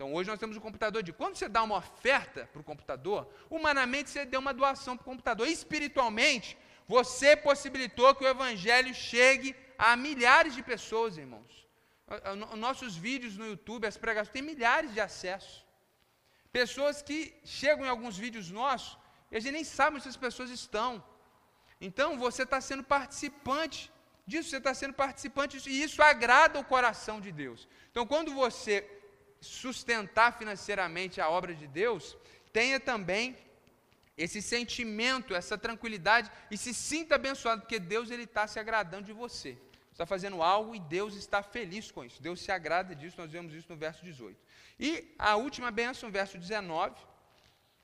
Então 0.00 0.14
hoje 0.14 0.30
nós 0.30 0.40
temos 0.40 0.56
um 0.56 0.60
computador 0.66 1.02
de 1.06 1.12
quando 1.12 1.36
você 1.36 1.46
dá 1.46 1.62
uma 1.62 1.76
oferta 1.76 2.48
para 2.50 2.60
o 2.62 2.64
computador, 2.64 3.30
humanamente 3.50 4.08
você 4.08 4.24
deu 4.24 4.40
uma 4.40 4.54
doação 4.60 4.96
para 4.96 5.02
o 5.02 5.10
computador. 5.12 5.46
Espiritualmente, 5.46 6.56
você 6.88 7.36
possibilitou 7.36 8.14
que 8.14 8.24
o 8.24 8.28
evangelho 8.36 8.94
chegue 8.94 9.54
a 9.76 9.90
milhares 9.96 10.54
de 10.54 10.62
pessoas, 10.62 11.18
irmãos. 11.18 11.52
Nossos 12.56 12.96
vídeos 12.96 13.36
no 13.36 13.46
YouTube, 13.46 13.86
as 13.86 13.98
pregações, 13.98 14.32
têm 14.32 14.40
milhares 14.40 14.90
de 14.94 15.02
acessos. 15.02 15.66
Pessoas 16.50 17.02
que 17.02 17.18
chegam 17.44 17.84
em 17.84 17.90
alguns 17.90 18.16
vídeos 18.16 18.50
nossos 18.50 18.96
e 19.30 19.36
a 19.36 19.40
gente 19.40 19.52
nem 19.52 19.64
sabe 19.64 19.96
onde 19.96 20.04
essas 20.04 20.16
pessoas 20.16 20.48
estão. 20.48 21.04
Então 21.78 22.18
você 22.18 22.44
está 22.44 22.58
sendo 22.62 22.82
participante 22.82 23.92
disso, 24.26 24.48
você 24.48 24.56
está 24.56 24.72
sendo 24.72 24.94
participante 24.94 25.58
disso, 25.58 25.68
e 25.68 25.82
isso 25.82 26.00
agrada 26.02 26.58
o 26.58 26.64
coração 26.64 27.20
de 27.20 27.30
Deus. 27.30 27.68
Então, 27.90 28.06
quando 28.06 28.32
você 28.32 28.74
sustentar 29.40 30.36
financeiramente 30.38 31.20
a 31.20 31.28
obra 31.28 31.54
de 31.54 31.66
Deus, 31.66 32.16
tenha 32.52 32.78
também 32.78 33.36
esse 34.16 34.42
sentimento, 34.42 35.34
essa 35.34 35.56
tranquilidade 35.56 36.30
e 36.50 36.56
se 36.56 36.74
sinta 36.74 37.14
abençoado, 37.14 37.62
porque 37.62 37.78
Deus 37.78 38.10
ele 38.10 38.24
está 38.24 38.46
se 38.46 38.58
agradando 38.58 39.06
de 39.06 39.12
você. 39.12 39.56
Está 39.90 40.04
fazendo 40.04 40.42
algo 40.42 40.74
e 40.74 40.80
Deus 40.80 41.14
está 41.14 41.42
feliz 41.42 41.90
com 41.90 42.04
isso. 42.04 42.22
Deus 42.22 42.40
se 42.40 42.52
agrada 42.52 42.94
disso, 42.94 43.16
nós 43.18 43.30
vemos 43.30 43.54
isso 43.54 43.66
no 43.70 43.76
verso 43.76 44.04
18. 44.04 44.38
E 44.78 45.14
a 45.18 45.36
última 45.36 45.70
bênção, 45.70 46.10
verso 46.10 46.38
19. 46.38 46.96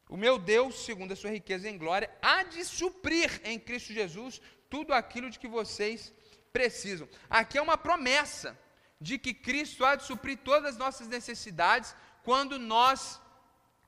O 0.08 0.16
meu 0.16 0.38
Deus, 0.38 0.84
segundo 0.84 1.12
a 1.12 1.16
sua 1.16 1.30
riqueza 1.30 1.68
em 1.68 1.76
glória, 1.76 2.10
há 2.22 2.42
de 2.42 2.64
suprir 2.64 3.40
em 3.44 3.58
Cristo 3.58 3.92
Jesus 3.92 4.40
tudo 4.70 4.92
aquilo 4.92 5.30
de 5.30 5.38
que 5.38 5.48
vocês 5.48 6.12
precisam. 6.52 7.08
Aqui 7.28 7.58
é 7.58 7.62
uma 7.62 7.76
promessa 7.76 8.58
de 9.00 9.18
que 9.18 9.34
Cristo 9.34 9.84
há 9.84 9.96
de 9.96 10.04
suprir 10.04 10.38
todas 10.38 10.72
as 10.72 10.76
nossas 10.76 11.08
necessidades 11.08 11.94
quando 12.22 12.58
nós 12.58 13.20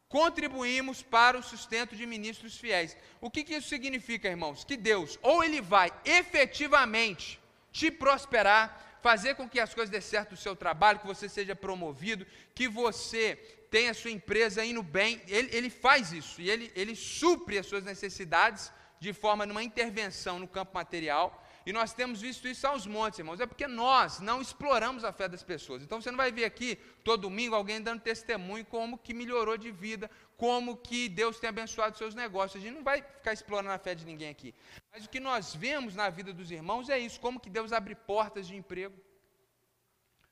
contribuímos 0.08 1.02
para 1.02 1.38
o 1.38 1.42
sustento 1.42 1.94
de 1.94 2.06
ministros 2.06 2.56
fiéis. 2.56 2.96
O 3.20 3.30
que, 3.30 3.44
que 3.44 3.54
isso 3.54 3.68
significa, 3.68 4.28
irmãos? 4.28 4.64
Que 4.64 4.76
Deus, 4.76 5.18
ou 5.22 5.44
Ele 5.44 5.60
vai 5.60 5.92
efetivamente 6.04 7.40
te 7.70 7.90
prosperar, 7.90 8.98
fazer 9.02 9.34
com 9.34 9.48
que 9.48 9.60
as 9.60 9.74
coisas 9.74 9.90
dê 9.90 10.00
certo 10.00 10.32
no 10.32 10.36
seu 10.36 10.56
trabalho, 10.56 10.98
que 10.98 11.06
você 11.06 11.28
seja 11.28 11.54
promovido, 11.54 12.26
que 12.54 12.68
você 12.68 13.36
tenha 13.70 13.90
a 13.90 13.94
sua 13.94 14.10
empresa 14.10 14.64
indo 14.64 14.82
bem, 14.82 15.20
Ele, 15.28 15.54
ele 15.54 15.70
faz 15.70 16.12
isso, 16.12 16.40
e 16.40 16.48
ele, 16.48 16.72
ele 16.74 16.96
supre 16.96 17.58
as 17.58 17.66
suas 17.66 17.84
necessidades 17.84 18.72
de 18.98 19.12
forma 19.12 19.46
numa 19.46 19.62
intervenção 19.62 20.38
no 20.38 20.48
campo 20.48 20.72
material, 20.74 21.46
e 21.68 21.72
nós 21.78 21.92
temos 21.92 22.22
visto 22.22 22.48
isso 22.48 22.66
aos 22.66 22.86
montes, 22.86 23.18
irmãos. 23.18 23.40
É 23.40 23.46
porque 23.46 23.66
nós 23.66 24.20
não 24.20 24.40
exploramos 24.40 25.04
a 25.04 25.12
fé 25.12 25.28
das 25.28 25.42
pessoas. 25.42 25.82
Então 25.82 26.00
você 26.00 26.10
não 26.10 26.16
vai 26.16 26.32
ver 26.32 26.46
aqui 26.46 26.76
todo 27.04 27.20
domingo 27.28 27.54
alguém 27.54 27.78
dando 27.82 28.00
testemunho 28.00 28.64
como 28.64 28.96
que 28.96 29.12
melhorou 29.12 29.54
de 29.58 29.70
vida, 29.70 30.10
como 30.34 30.78
que 30.78 31.10
Deus 31.10 31.38
tem 31.38 31.50
abençoado 31.50 31.98
seus 31.98 32.14
negócios. 32.14 32.62
A 32.62 32.64
gente 32.64 32.74
não 32.74 32.82
vai 32.82 33.02
ficar 33.02 33.34
explorando 33.34 33.70
a 33.74 33.78
fé 33.78 33.94
de 33.94 34.06
ninguém 34.06 34.30
aqui. 34.30 34.54
Mas 34.90 35.04
o 35.04 35.10
que 35.10 35.20
nós 35.20 35.54
vemos 35.54 35.94
na 35.94 36.08
vida 36.08 36.32
dos 36.32 36.50
irmãos 36.50 36.88
é 36.88 36.98
isso, 36.98 37.20
como 37.20 37.38
que 37.38 37.50
Deus 37.50 37.70
abre 37.70 37.94
portas 37.94 38.46
de 38.46 38.56
emprego. 38.56 38.98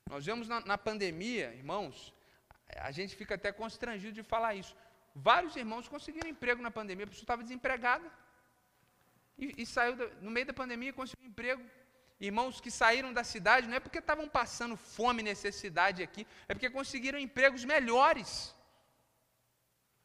Nós 0.09 0.25
vemos 0.25 0.47
na, 0.47 0.61
na 0.61 0.75
pandemia, 0.75 1.53
irmãos, 1.53 2.15
a 2.77 2.89
gente 2.89 3.15
fica 3.15 3.35
até 3.35 3.51
constrangido 3.51 4.13
de 4.13 4.23
falar 4.23 4.55
isso. 4.55 4.75
Vários 5.13 5.55
irmãos 5.55 5.87
conseguiram 5.87 6.27
emprego 6.27 6.63
na 6.63 6.71
pandemia, 6.71 7.05
a 7.05 7.09
pessoa 7.09 7.25
estava 7.25 7.43
desempregada. 7.43 8.11
E, 9.37 9.61
e 9.61 9.65
saiu 9.65 9.95
no 10.21 10.31
meio 10.31 10.45
da 10.45 10.53
pandemia 10.53 10.93
conseguiu 10.93 11.25
um 11.25 11.29
emprego. 11.29 11.63
Irmãos 12.19 12.59
que 12.59 12.71
saíram 12.71 13.13
da 13.13 13.23
cidade 13.23 13.67
não 13.67 13.75
é 13.75 13.79
porque 13.79 13.99
estavam 13.99 14.27
passando 14.27 14.75
fome 14.75 15.21
necessidade 15.21 16.01
aqui, 16.01 16.25
é 16.47 16.53
porque 16.53 16.69
conseguiram 16.69 17.19
empregos 17.19 17.63
melhores. 17.63 18.55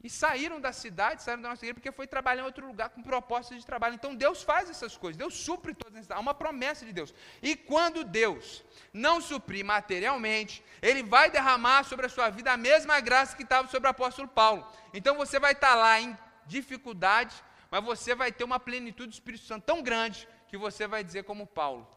E 0.05 0.11
saíram 0.11 0.61
da 0.61 0.73
cidade, 0.73 1.23
saíram 1.23 1.43
da 1.43 1.51
nossa 1.51 1.65
igreja, 1.65 1.75
porque 1.75 1.93
foi 1.93 2.09
trabalhar 2.09 2.43
em 2.43 2.45
outro 2.45 2.67
lugar 2.67 2.91
com 2.91 3.03
propósito 3.03 3.57
de 3.57 3.65
trabalho. 3.65 3.95
Então 3.95 4.17
Deus 4.17 4.43
faz 4.43 4.69
essas 4.69 4.97
coisas, 4.97 5.17
Deus 5.17 5.35
supre 5.35 5.73
todas 5.75 5.97
essas 5.97 6.11
Há 6.11 6.19
uma 6.19 6.35
promessa 6.35 6.85
de 6.85 6.93
Deus. 6.93 7.15
E 7.41 7.55
quando 7.55 8.03
Deus 8.03 8.65
não 8.93 9.21
suprir 9.21 9.65
materialmente, 9.65 10.63
Ele 10.83 11.05
vai 11.05 11.31
derramar 11.31 11.85
sobre 11.85 12.07
a 12.07 12.09
sua 12.09 12.29
vida 12.31 12.53
a 12.53 12.57
mesma 12.57 12.99
graça 12.99 13.37
que 13.37 13.45
estava 13.45 13.69
sobre 13.69 13.87
o 13.87 13.91
apóstolo 13.91 14.27
Paulo. 14.27 14.67
Então 14.93 15.17
você 15.17 15.39
vai 15.39 15.53
estar 15.53 15.77
lá 15.77 16.01
em 16.01 16.19
dificuldade, 16.47 17.33
mas 17.73 17.83
você 17.83 18.15
vai 18.15 18.31
ter 18.31 18.45
uma 18.45 18.61
plenitude 18.61 19.09
do 19.09 19.15
Espírito 19.15 19.45
Santo 19.45 19.65
tão 19.65 19.83
grande 19.83 20.29
que 20.47 20.59
você 20.59 20.87
vai 20.87 21.03
dizer 21.03 21.25
como 21.25 21.47
Paulo: 21.47 21.89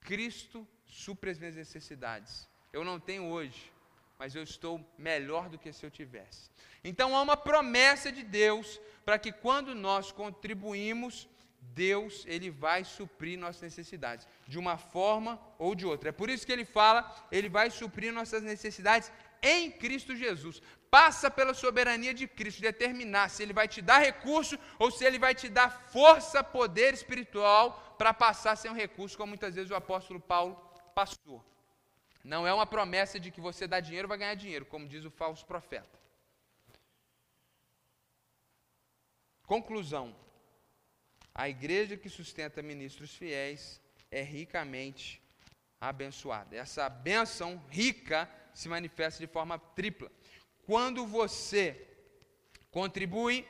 Cristo 0.00 0.64
supre 0.86 1.30
as 1.30 1.38
minhas 1.40 1.56
necessidades. 1.56 2.48
Eu 2.72 2.84
não 2.84 3.00
tenho 3.00 3.24
hoje, 3.24 3.72
mas 4.16 4.36
eu 4.36 4.44
estou 4.44 4.80
melhor 4.96 5.48
do 5.48 5.58
que 5.58 5.72
se 5.72 5.84
eu 5.84 5.90
tivesse. 5.90 6.48
Então 6.84 7.16
há 7.16 7.22
uma 7.22 7.36
promessa 7.36 8.12
de 8.12 8.22
Deus 8.22 8.80
para 9.04 9.18
que 9.18 9.32
quando 9.32 9.74
nós 9.74 10.12
contribuímos, 10.12 11.28
Deus 11.60 12.22
ele 12.26 12.50
vai 12.50 12.84
suprir 12.84 13.36
nossas 13.36 13.62
necessidades 13.62 14.28
de 14.46 14.60
uma 14.60 14.76
forma 14.78 15.40
ou 15.58 15.74
de 15.74 15.84
outra. 15.84 16.10
É 16.10 16.12
por 16.12 16.30
isso 16.30 16.46
que 16.46 16.52
ele 16.52 16.64
fala, 16.64 17.12
ele 17.32 17.48
vai 17.48 17.68
suprir 17.68 18.12
nossas 18.12 18.44
necessidades 18.44 19.10
em 19.44 19.70
Cristo 19.70 20.16
Jesus 20.16 20.62
passa 20.90 21.30
pela 21.30 21.52
soberania 21.52 22.14
de 22.14 22.26
Cristo 22.26 22.62
determinar 22.62 23.28
se 23.28 23.42
Ele 23.42 23.52
vai 23.52 23.68
te 23.68 23.82
dar 23.82 23.98
recurso 23.98 24.58
ou 24.78 24.90
se 24.90 25.04
Ele 25.04 25.18
vai 25.18 25.34
te 25.34 25.48
dar 25.48 25.68
força, 25.68 26.42
poder 26.42 26.94
espiritual 26.94 27.94
para 27.98 28.14
passar 28.14 28.56
sem 28.56 28.70
um 28.70 28.74
recurso, 28.74 29.16
como 29.16 29.28
muitas 29.28 29.54
vezes 29.54 29.70
o 29.70 29.74
apóstolo 29.74 30.20
Paulo 30.20 30.54
passou. 30.94 31.44
Não 32.22 32.46
é 32.46 32.54
uma 32.54 32.66
promessa 32.66 33.20
de 33.20 33.30
que 33.30 33.40
você 33.40 33.66
dá 33.66 33.80
dinheiro 33.80 34.08
vai 34.08 34.16
ganhar 34.16 34.34
dinheiro, 34.34 34.64
como 34.64 34.88
diz 34.88 35.04
o 35.04 35.10
falso 35.10 35.44
profeta. 35.44 35.98
Conclusão: 39.46 40.16
a 41.34 41.48
igreja 41.48 41.98
que 41.98 42.08
sustenta 42.08 42.62
ministros 42.62 43.14
fiéis 43.14 43.80
é 44.10 44.22
ricamente 44.22 45.20
abençoada. 45.80 46.56
Essa 46.56 46.88
benção 46.88 47.62
rica 47.68 48.30
se 48.54 48.68
manifesta 48.68 49.20
de 49.20 49.30
forma 49.30 49.58
tripla. 49.58 50.10
Quando 50.64 51.06
você 51.06 51.86
contribui, 52.70 53.46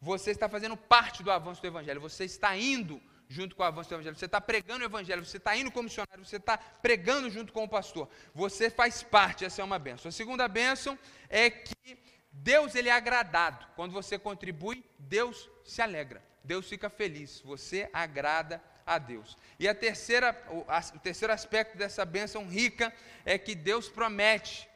você 0.00 0.30
está 0.30 0.48
fazendo 0.48 0.76
parte 0.76 1.22
do 1.22 1.30
avanço 1.30 1.60
do 1.60 1.66
Evangelho, 1.66 2.00
você 2.00 2.24
está 2.24 2.56
indo 2.56 3.00
junto 3.28 3.56
com 3.56 3.62
o 3.62 3.66
avanço 3.66 3.88
do 3.88 3.94
Evangelho, 3.94 4.16
você 4.16 4.26
está 4.26 4.40
pregando 4.40 4.84
o 4.84 4.86
Evangelho, 4.86 5.24
você 5.24 5.38
está 5.38 5.56
indo 5.56 5.70
como 5.72 5.84
missionário, 5.84 6.24
você 6.24 6.36
está 6.36 6.56
pregando 6.58 7.30
junto 7.30 7.52
com 7.52 7.64
o 7.64 7.68
pastor, 7.68 8.08
você 8.34 8.70
faz 8.70 9.02
parte, 9.02 9.44
essa 9.44 9.62
é 9.62 9.64
uma 9.64 9.78
benção. 9.78 10.08
A 10.08 10.12
segunda 10.12 10.46
benção 10.46 10.98
é 11.28 11.50
que 11.50 11.98
Deus 12.30 12.74
ele 12.74 12.88
é 12.88 12.92
agradado, 12.92 13.66
quando 13.74 13.92
você 13.92 14.18
contribui, 14.18 14.84
Deus 14.98 15.48
se 15.64 15.80
alegra, 15.80 16.22
Deus 16.42 16.68
fica 16.68 16.90
feliz, 16.90 17.40
você 17.40 17.88
agrada 17.92 18.62
a 18.86 18.98
Deus. 18.98 19.36
E 19.58 19.68
a 19.68 19.74
terceira, 19.74 20.36
o, 20.50 20.64
a, 20.68 20.80
o 20.94 20.98
terceiro 20.98 21.32
aspecto 21.32 21.76
dessa 21.76 22.04
bênção 22.04 22.46
rica 22.46 22.92
é 23.24 23.38
que 23.38 23.54
Deus 23.54 23.88
promete 23.88 24.68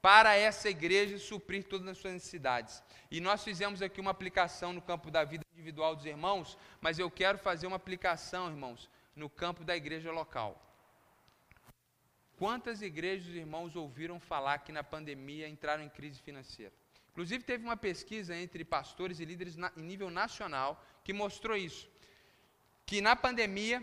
para 0.00 0.36
essa 0.36 0.68
igreja 0.68 1.16
suprir 1.18 1.64
todas 1.64 1.86
as 1.86 1.98
suas 1.98 2.14
necessidades. 2.14 2.82
E 3.10 3.20
nós 3.20 3.44
fizemos 3.44 3.80
aqui 3.80 4.00
uma 4.00 4.10
aplicação 4.10 4.72
no 4.72 4.82
campo 4.82 5.10
da 5.10 5.22
vida 5.22 5.44
individual 5.52 5.94
dos 5.94 6.06
irmãos, 6.06 6.58
mas 6.80 6.98
eu 6.98 7.10
quero 7.10 7.38
fazer 7.38 7.66
uma 7.68 7.76
aplicação, 7.76 8.50
irmãos, 8.50 8.90
no 9.14 9.30
campo 9.30 9.62
da 9.62 9.76
igreja 9.76 10.10
local. 10.10 10.60
Quantas 12.36 12.82
igrejas 12.82 13.28
os 13.28 13.36
irmãos 13.36 13.76
ouviram 13.76 14.18
falar 14.18 14.58
que 14.58 14.72
na 14.72 14.82
pandemia 14.82 15.48
entraram 15.48 15.84
em 15.84 15.88
crise 15.88 16.20
financeira? 16.20 16.72
Inclusive, 17.12 17.44
teve 17.44 17.62
uma 17.62 17.76
pesquisa 17.76 18.34
entre 18.34 18.64
pastores 18.64 19.20
e 19.20 19.24
líderes 19.24 19.54
na, 19.54 19.70
em 19.76 19.82
nível 19.82 20.10
nacional 20.10 20.82
que 21.04 21.12
mostrou 21.12 21.56
isso. 21.56 21.88
Que 22.92 23.00
na 23.00 23.16
pandemia, 23.16 23.78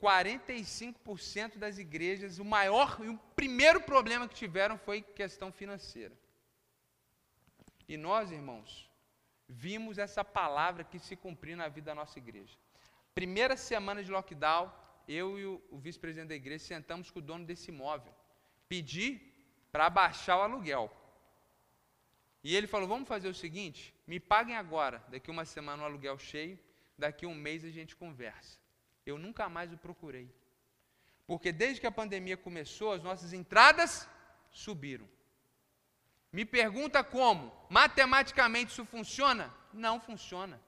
45% 0.00 1.56
das 1.58 1.78
igrejas, 1.78 2.38
o 2.38 2.44
maior 2.44 2.96
e 3.02 3.08
o 3.08 3.18
primeiro 3.34 3.80
problema 3.80 4.28
que 4.28 4.36
tiveram 4.36 4.78
foi 4.78 5.02
questão 5.02 5.50
financeira. 5.50 6.16
E 7.88 7.96
nós, 7.96 8.30
irmãos, 8.30 8.88
vimos 9.48 9.98
essa 9.98 10.24
palavra 10.24 10.84
que 10.84 11.00
se 11.00 11.16
cumpriu 11.16 11.56
na 11.56 11.66
vida 11.66 11.86
da 11.86 11.96
nossa 11.96 12.20
igreja. 12.20 12.56
Primeira 13.16 13.56
semana 13.56 14.00
de 14.04 14.12
lockdown, 14.12 14.72
eu 15.08 15.36
e 15.40 15.44
o, 15.44 15.60
o 15.68 15.78
vice-presidente 15.78 16.28
da 16.28 16.36
igreja 16.36 16.64
sentamos 16.64 17.10
com 17.10 17.18
o 17.18 17.22
dono 17.22 17.44
desse 17.44 17.72
imóvel, 17.72 18.14
pedi 18.68 19.20
para 19.72 19.90
baixar 19.90 20.36
o 20.38 20.42
aluguel. 20.42 20.88
E 22.44 22.54
ele 22.54 22.68
falou: 22.68 22.86
vamos 22.86 23.08
fazer 23.08 23.26
o 23.26 23.34
seguinte, 23.34 23.92
me 24.06 24.20
paguem 24.20 24.54
agora, 24.54 25.02
daqui 25.08 25.32
uma 25.32 25.44
semana 25.44 25.82
o 25.82 25.86
aluguel 25.86 26.16
cheio, 26.16 26.56
daqui 26.98 27.26
um 27.26 27.34
mês 27.34 27.64
a 27.64 27.70
gente 27.70 27.94
conversa. 27.96 28.58
Eu 29.04 29.18
nunca 29.18 29.48
mais 29.48 29.72
o 29.72 29.78
procurei. 29.78 30.28
Porque 31.26 31.52
desde 31.52 31.80
que 31.80 31.86
a 31.86 31.92
pandemia 31.92 32.36
começou, 32.36 32.92
as 32.92 33.02
nossas 33.02 33.32
entradas 33.32 34.08
subiram. 34.50 35.08
Me 36.32 36.44
pergunta 36.44 37.02
como? 37.02 37.52
Matematicamente 37.68 38.70
isso 38.72 38.84
funciona? 38.84 39.52
Não 39.72 40.00
funciona. 40.00 40.60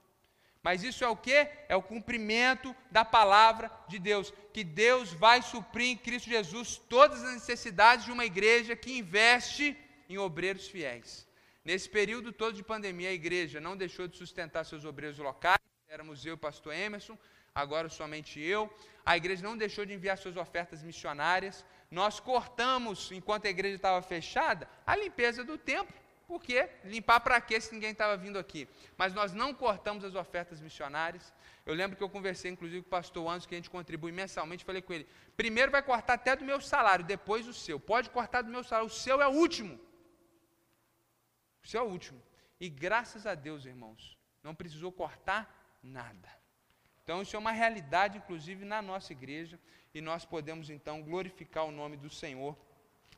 Mas 0.62 0.83
isso 0.83 1.05
é 1.05 1.09
o 1.09 1.16
que? 1.16 1.49
É 1.68 1.76
o 1.76 1.83
cumprimento 1.83 2.74
da 2.91 3.05
palavra 3.05 3.70
de 3.89 3.99
Deus. 3.99 4.33
Que 4.53 4.64
Deus 4.64 5.12
vai 5.12 5.41
suprir 5.41 5.89
em 5.91 5.97
Cristo 5.97 6.29
Jesus 6.29 6.76
todas 6.76 7.22
as 7.24 7.35
necessidades 7.35 8.05
de 8.05 8.12
uma 8.12 8.24
igreja 8.24 8.74
que 8.74 8.99
investe 8.99 9.76
em 10.09 10.18
obreiros 10.18 10.68
fiéis. 10.68 11.26
Nesse 11.64 11.89
período 11.89 12.33
todo 12.33 12.55
de 12.55 12.62
pandemia, 12.62 13.11
a 13.11 13.12
igreja 13.12 13.61
não 13.61 13.76
deixou 13.76 14.09
de 14.09 14.16
sustentar 14.16 14.64
seus 14.64 14.85
obreiros 14.85 15.18
locais, 15.18 15.59
éramos 15.89 16.24
eu 16.24 16.32
e 16.32 16.34
o 16.34 16.39
pastor 16.39 16.74
Emerson, 16.74 17.16
agora 17.55 17.89
somente 17.89 18.41
eu. 18.41 18.72
A 19.05 19.16
igreja 19.16 19.43
não 19.43 19.57
deixou 19.57 19.84
de 19.86 19.95
enviar 19.95 20.18
suas 20.18 20.36
ofertas 20.36 20.82
missionárias. 20.82 21.64
Nós 21.91 22.20
cortamos, 22.20 23.11
enquanto 23.11 23.47
a 23.47 23.51
igreja 23.51 23.76
estava 23.76 24.03
fechada, 24.03 24.68
a 24.86 24.95
limpeza 24.95 25.43
do 25.43 25.57
templo 25.57 25.97
porque 26.28 26.68
limpar 26.84 27.20
para 27.20 27.41
quê 27.41 27.59
se 27.59 27.72
ninguém 27.72 27.93
estava 27.93 28.14
vindo 28.14 28.39
aqui? 28.39 28.68
Mas 28.99 29.14
nós 29.14 29.32
não 29.32 29.55
cortamos 29.55 30.05
as 30.05 30.14
ofertas 30.14 30.61
missionárias. 30.61 31.32
Eu 31.64 31.74
lembro 31.74 31.97
que 31.97 32.03
eu 32.03 32.11
conversei, 32.11 32.51
inclusive, 32.51 32.82
com 32.82 32.89
o 32.89 32.91
pastor 32.91 33.26
Anjo, 33.32 33.49
que 33.49 33.55
a 33.55 33.59
gente 33.59 33.70
contribui 33.70 34.12
mensalmente. 34.12 34.62
Falei 34.62 34.82
com 34.82 34.93
ele: 34.93 35.09
primeiro 35.39 35.72
vai 35.72 35.82
cortar 35.82 36.14
até 36.14 36.36
do 36.36 36.45
meu 36.45 36.61
salário, 36.61 37.03
depois 37.03 37.49
o 37.49 37.55
seu. 37.55 37.80
Pode 37.80 38.11
cortar 38.11 38.43
do 38.43 38.51
meu 38.51 38.62
salário, 38.62 38.89
o 38.89 38.95
seu 38.95 39.22
é 39.22 39.26
o 39.26 39.30
último. 39.30 39.80
O 41.64 41.66
seu 41.66 41.80
é 41.80 41.84
o 41.84 41.89
último. 41.89 42.22
E 42.61 42.68
graças 42.68 43.26
a 43.26 43.34
Deus, 43.34 43.64
irmãos, 43.64 44.18
não 44.43 44.55
precisou 44.55 44.93
cortar 44.93 45.57
nada. 45.83 46.29
Então, 47.03 47.22
isso 47.22 47.37
é 47.37 47.39
uma 47.39 47.53
realidade, 47.53 48.18
inclusive, 48.18 48.64
na 48.64 48.83
nossa 48.83 49.12
igreja. 49.12 49.59
E 49.95 50.01
nós 50.01 50.24
podemos, 50.24 50.68
então, 50.68 51.03
glorificar 51.03 51.64
o 51.64 51.70
nome 51.70 51.97
do 51.97 52.11
Senhor 52.11 52.57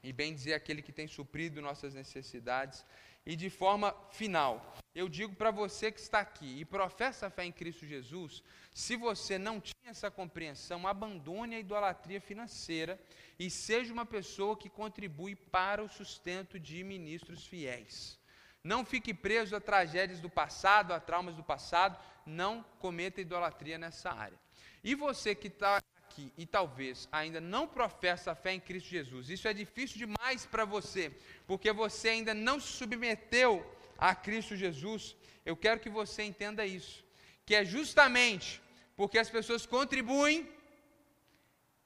e 0.03 0.13
bem 0.13 0.35
dizer 0.35 0.55
aquele 0.55 0.83
que 0.83 0.93
tem 0.93 1.09
suprido 1.09 1.61
nossas 1.61 1.95
necessidades. 1.95 2.85
E 3.27 3.37
de 3.37 3.51
forma 3.51 3.95
final, 4.11 4.75
eu 4.95 5.09
digo 5.09 5.35
para 5.35 5.51
você 5.51 5.93
que 5.93 6.01
está 6.01 6.21
aqui 6.21 6.61
e 6.61 6.65
professa 6.65 7.27
a 7.27 7.31
fé 7.31 7.45
em 7.45 7.53
Cristo 7.53 7.87
Jesus, 7.87 8.43
se 8.73 8.97
você 8.97 9.39
não 9.39 9.61
tinha 9.61 9.91
essa 9.91 10.11
compreensão, 10.11 10.87
abandone 10.87 11.57
a 11.57 11.61
idolatria 11.61 12.21
financeira 12.21 12.99
e 13.39 13.51
seja 13.51 13.93
uma 13.93 14.07
pessoa 14.07 14.57
que 14.57 14.69
contribui 14.69 15.35
para 15.35 15.83
o 15.83 15.89
sustento 15.89 16.59
de 16.59 16.83
ministros 16.83 17.47
fiéis. 17.47 18.20
Não 18.63 18.85
fique 18.85 19.15
preso 19.15 19.57
a 19.57 19.61
tragédias 19.61 20.21
do 20.21 20.29
passado, 20.29 20.93
a 20.93 21.01
traumas 21.01 21.35
do 21.35 21.43
passado, 21.43 21.99
não 22.27 22.65
cometa 22.79 23.21
idolatria 23.21 23.79
nessa 23.79 24.11
área. 24.11 24.39
E 24.85 24.95
você 24.95 25.35
que 25.35 25.49
está 25.49 25.79
aqui 25.97 26.33
e 26.37 26.45
talvez 26.45 27.09
ainda 27.11 27.41
não 27.41 27.67
professa 27.67 28.33
a 28.33 28.35
fé 28.35 28.53
em 28.53 28.61
Cristo 28.61 28.89
Jesus, 28.89 29.31
isso 29.31 29.49
é 29.49 29.55
difícil 29.55 29.99
demais 29.99 30.45
para 30.45 30.65
você, 30.65 31.11
porque 31.47 31.73
você 31.73 32.11
ainda 32.11 32.35
não 32.35 32.61
se 32.61 32.69
submeteu 32.69 33.65
a 33.99 34.15
Cristo 34.15 34.57
Jesus, 34.57 35.17
eu 35.45 35.57
quero 35.57 35.81
que 35.81 35.89
você 35.89 36.23
entenda 36.23 36.67
isso, 36.67 37.05
que 37.47 37.55
é 37.55 37.65
justamente 37.65 38.61
porque 38.97 39.19
as 39.19 39.31
pessoas 39.31 39.65
contribuem 39.65 40.47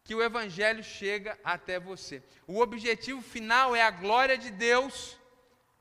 que 0.03 0.15
o 0.15 0.23
Evangelho 0.23 0.83
chega 0.83 1.39
até 1.43 1.79
você. 1.81 2.23
O 2.47 2.61
objetivo 2.61 3.23
final 3.23 3.75
é 3.75 3.81
a 3.81 3.91
glória 3.91 4.37
de 4.37 4.51
Deus 4.51 5.17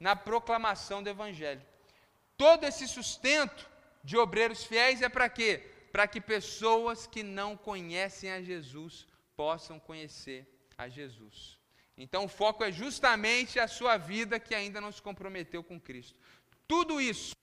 na 0.06 0.14
proclamação 0.30 1.01
do 1.04 1.10
Evangelho. 1.16 1.66
Todo 2.43 2.66
esse 2.70 2.86
sustento 2.97 3.62
de 4.04 4.16
obreiros 4.26 4.64
fiéis 4.64 5.01
é 5.01 5.10
para 5.10 5.30
quê? 5.38 5.51
para 5.93 6.08
que 6.08 6.20
pessoas 6.20 7.06
que 7.06 7.22
não 7.22 7.56
conhecem 7.56 8.32
a 8.32 8.41
Jesus 8.41 9.08
possam 9.36 9.80
conhecer 9.80 10.39
a 10.76 10.89
Jesus. 10.89 11.60
Então 11.95 12.26
o 12.26 12.28
foco 12.28 12.64
é 12.64 12.72
justamente 12.72 13.60
a 13.60 13.68
sua 13.68 13.95
vida 13.95 14.39
que 14.39 14.56
ainda 14.56 14.82
não 14.82 14.91
se 14.91 14.99
comprometeu 14.99 15.64
com 15.64 15.80
Cristo. 15.80 16.18
Tudo 16.68 16.99
isso 16.99 17.36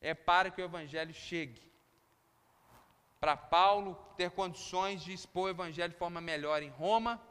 é 0.00 0.12
para 0.14 0.50
que 0.50 0.60
o 0.60 0.64
Evangelho 0.64 1.14
chegue. 1.14 1.62
Para 3.20 3.36
Paulo 3.36 3.94
ter 4.16 4.32
condições 4.32 5.04
de 5.04 5.12
expor 5.12 5.44
o 5.44 5.50
Evangelho 5.50 5.92
de 5.92 5.98
forma 6.00 6.20
melhor 6.20 6.60
em 6.60 6.70
Roma, 6.70 7.22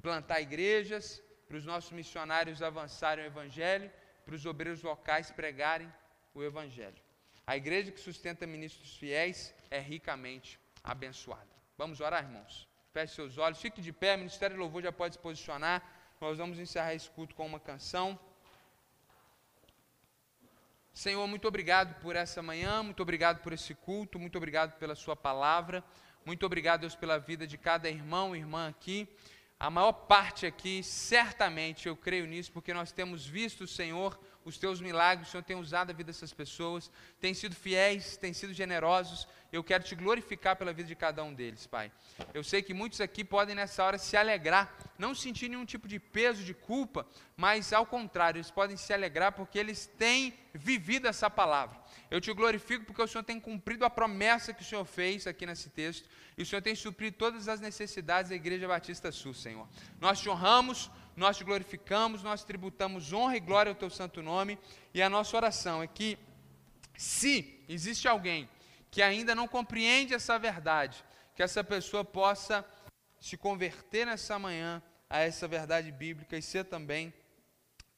plantar 0.00 0.40
igrejas, 0.40 1.22
para 1.46 1.56
os 1.56 1.64
nossos 1.64 1.92
missionários 1.92 2.62
avançarem 2.62 3.24
o 3.24 3.28
Evangelho, 3.28 3.90
para 4.24 4.34
os 4.34 4.44
obreiros 4.44 4.82
locais 4.82 5.30
pregarem 5.30 5.92
o 6.34 6.42
Evangelho. 6.42 7.00
A 7.46 7.56
igreja 7.56 7.92
que 7.92 8.00
sustenta 8.00 8.46
ministros 8.46 8.96
fiéis 8.96 9.54
é 9.70 9.78
ricamente 9.78 10.58
abençoada. 10.82 11.46
Vamos 11.78 12.00
orar, 12.00 12.24
irmãos? 12.24 12.68
Feche 12.92 13.14
seus 13.14 13.38
olhos, 13.38 13.60
fique 13.60 13.80
de 13.80 13.92
pé, 13.92 14.16
Ministério 14.16 14.56
de 14.56 14.60
Louvor 14.60 14.82
já 14.82 14.90
pode 14.90 15.14
se 15.14 15.20
posicionar. 15.20 15.82
Nós 16.20 16.38
vamos 16.38 16.58
encerrar 16.58 16.94
esse 16.94 17.08
culto 17.10 17.34
com 17.34 17.46
uma 17.46 17.60
canção. 17.60 18.18
Senhor, 20.92 21.26
muito 21.28 21.46
obrigado 21.46 22.00
por 22.00 22.16
essa 22.16 22.42
manhã, 22.42 22.82
muito 22.82 23.02
obrigado 23.02 23.42
por 23.42 23.52
esse 23.52 23.74
culto, 23.74 24.18
muito 24.18 24.36
obrigado 24.38 24.78
pela 24.78 24.94
Sua 24.94 25.14
palavra, 25.14 25.84
muito 26.24 26.46
obrigado, 26.46 26.80
Deus, 26.80 26.96
pela 26.96 27.18
vida 27.18 27.46
de 27.46 27.58
cada 27.58 27.88
irmão 27.88 28.34
e 28.34 28.38
irmã 28.38 28.68
aqui. 28.68 29.06
A 29.58 29.70
maior 29.70 29.92
parte 29.92 30.44
aqui, 30.44 30.82
certamente, 30.82 31.88
eu 31.88 31.96
creio 31.96 32.26
nisso, 32.26 32.52
porque 32.52 32.74
nós 32.74 32.92
temos 32.92 33.26
visto, 33.26 33.66
Senhor, 33.66 34.18
os 34.46 34.56
teus 34.56 34.80
milagres, 34.80 35.26
o 35.26 35.30
Senhor 35.32 35.42
tem 35.42 35.56
usado 35.56 35.90
a 35.90 35.92
vida 35.92 36.12
dessas 36.12 36.32
pessoas, 36.32 36.88
tem 37.20 37.34
sido 37.34 37.52
fiéis, 37.56 38.16
tem 38.16 38.32
sido 38.32 38.54
generosos. 38.54 39.26
Eu 39.52 39.64
quero 39.64 39.82
te 39.82 39.96
glorificar 39.96 40.54
pela 40.54 40.72
vida 40.72 40.86
de 40.86 40.94
cada 40.94 41.24
um 41.24 41.34
deles, 41.34 41.66
Pai. 41.66 41.90
Eu 42.32 42.44
sei 42.44 42.62
que 42.62 42.72
muitos 42.72 43.00
aqui 43.00 43.24
podem 43.24 43.56
nessa 43.56 43.82
hora 43.82 43.98
se 43.98 44.16
alegrar, 44.16 44.72
não 44.96 45.16
sentir 45.16 45.48
nenhum 45.48 45.64
tipo 45.64 45.88
de 45.88 45.98
peso, 45.98 46.44
de 46.44 46.54
culpa, 46.54 47.04
mas 47.36 47.72
ao 47.72 47.84
contrário, 47.84 48.38
eles 48.38 48.50
podem 48.50 48.76
se 48.76 48.92
alegrar 48.92 49.32
porque 49.32 49.58
eles 49.58 49.86
têm 49.98 50.32
vivido 50.54 51.08
essa 51.08 51.28
palavra. 51.28 51.76
Eu 52.08 52.20
te 52.20 52.32
glorifico 52.32 52.84
porque 52.84 53.02
o 53.02 53.08
Senhor 53.08 53.24
tem 53.24 53.40
cumprido 53.40 53.84
a 53.84 53.90
promessa 53.90 54.52
que 54.52 54.62
o 54.62 54.64
Senhor 54.64 54.84
fez 54.84 55.26
aqui 55.26 55.44
nesse 55.44 55.70
texto, 55.70 56.08
e 56.38 56.42
o 56.42 56.46
Senhor 56.46 56.62
tem 56.62 56.76
suprido 56.76 57.16
todas 57.16 57.48
as 57.48 57.60
necessidades 57.60 58.30
da 58.30 58.36
Igreja 58.36 58.68
Batista 58.68 59.10
Sul, 59.10 59.34
Senhor. 59.34 59.66
Nós 60.00 60.20
te 60.20 60.28
honramos, 60.28 60.88
nós 61.16 61.36
te 61.36 61.44
glorificamos, 61.44 62.22
nós 62.22 62.44
tributamos 62.44 63.12
honra 63.12 63.36
e 63.36 63.40
glória 63.40 63.70
ao 63.70 63.76
teu 63.76 63.90
santo 63.90 64.22
nome, 64.22 64.58
e 64.92 65.02
a 65.02 65.08
nossa 65.08 65.36
oração 65.36 65.82
é 65.82 65.86
que, 65.86 66.18
se 66.96 67.64
existe 67.68 68.06
alguém 68.06 68.48
que 68.90 69.02
ainda 69.02 69.34
não 69.34 69.48
compreende 69.48 70.14
essa 70.14 70.38
verdade, 70.38 71.04
que 71.34 71.42
essa 71.42 71.64
pessoa 71.64 72.04
possa 72.04 72.64
se 73.20 73.36
converter 73.36 74.06
nessa 74.06 74.38
manhã 74.38 74.82
a 75.08 75.20
essa 75.20 75.48
verdade 75.48 75.90
bíblica 75.90 76.36
e 76.36 76.42
ser 76.42 76.64
também 76.64 77.12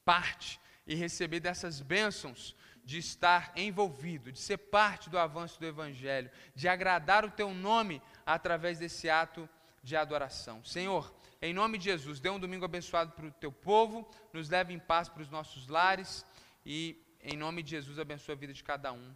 parte 0.03 0.59
e 0.85 0.95
receber 0.95 1.39
dessas 1.39 1.81
bênçãos 1.81 2.55
de 2.83 2.97
estar 2.97 3.51
envolvido, 3.55 4.31
de 4.31 4.39
ser 4.39 4.57
parte 4.57 5.09
do 5.09 5.19
avanço 5.19 5.59
do 5.59 5.65
Evangelho, 5.65 6.31
de 6.55 6.67
agradar 6.67 7.23
o 7.23 7.29
teu 7.29 7.53
nome 7.53 8.01
através 8.25 8.79
desse 8.79 9.09
ato 9.09 9.47
de 9.83 9.95
adoração. 9.95 10.63
Senhor, 10.65 11.13
em 11.41 11.53
nome 11.53 11.77
de 11.77 11.85
Jesus, 11.85 12.19
dê 12.19 12.29
um 12.29 12.39
domingo 12.39 12.65
abençoado 12.65 13.11
para 13.11 13.25
o 13.25 13.31
teu 13.31 13.51
povo, 13.51 14.09
nos 14.33 14.49
leve 14.49 14.73
em 14.73 14.79
paz 14.79 15.07
para 15.07 15.21
os 15.21 15.29
nossos 15.29 15.67
lares 15.67 16.25
e, 16.65 17.01
em 17.21 17.37
nome 17.37 17.63
de 17.63 17.71
Jesus, 17.71 17.97
abençoe 17.97 18.33
a 18.33 18.37
vida 18.37 18.53
de 18.53 18.63
cada 18.63 18.91
um. 18.91 19.15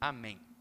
Amém. 0.00 0.53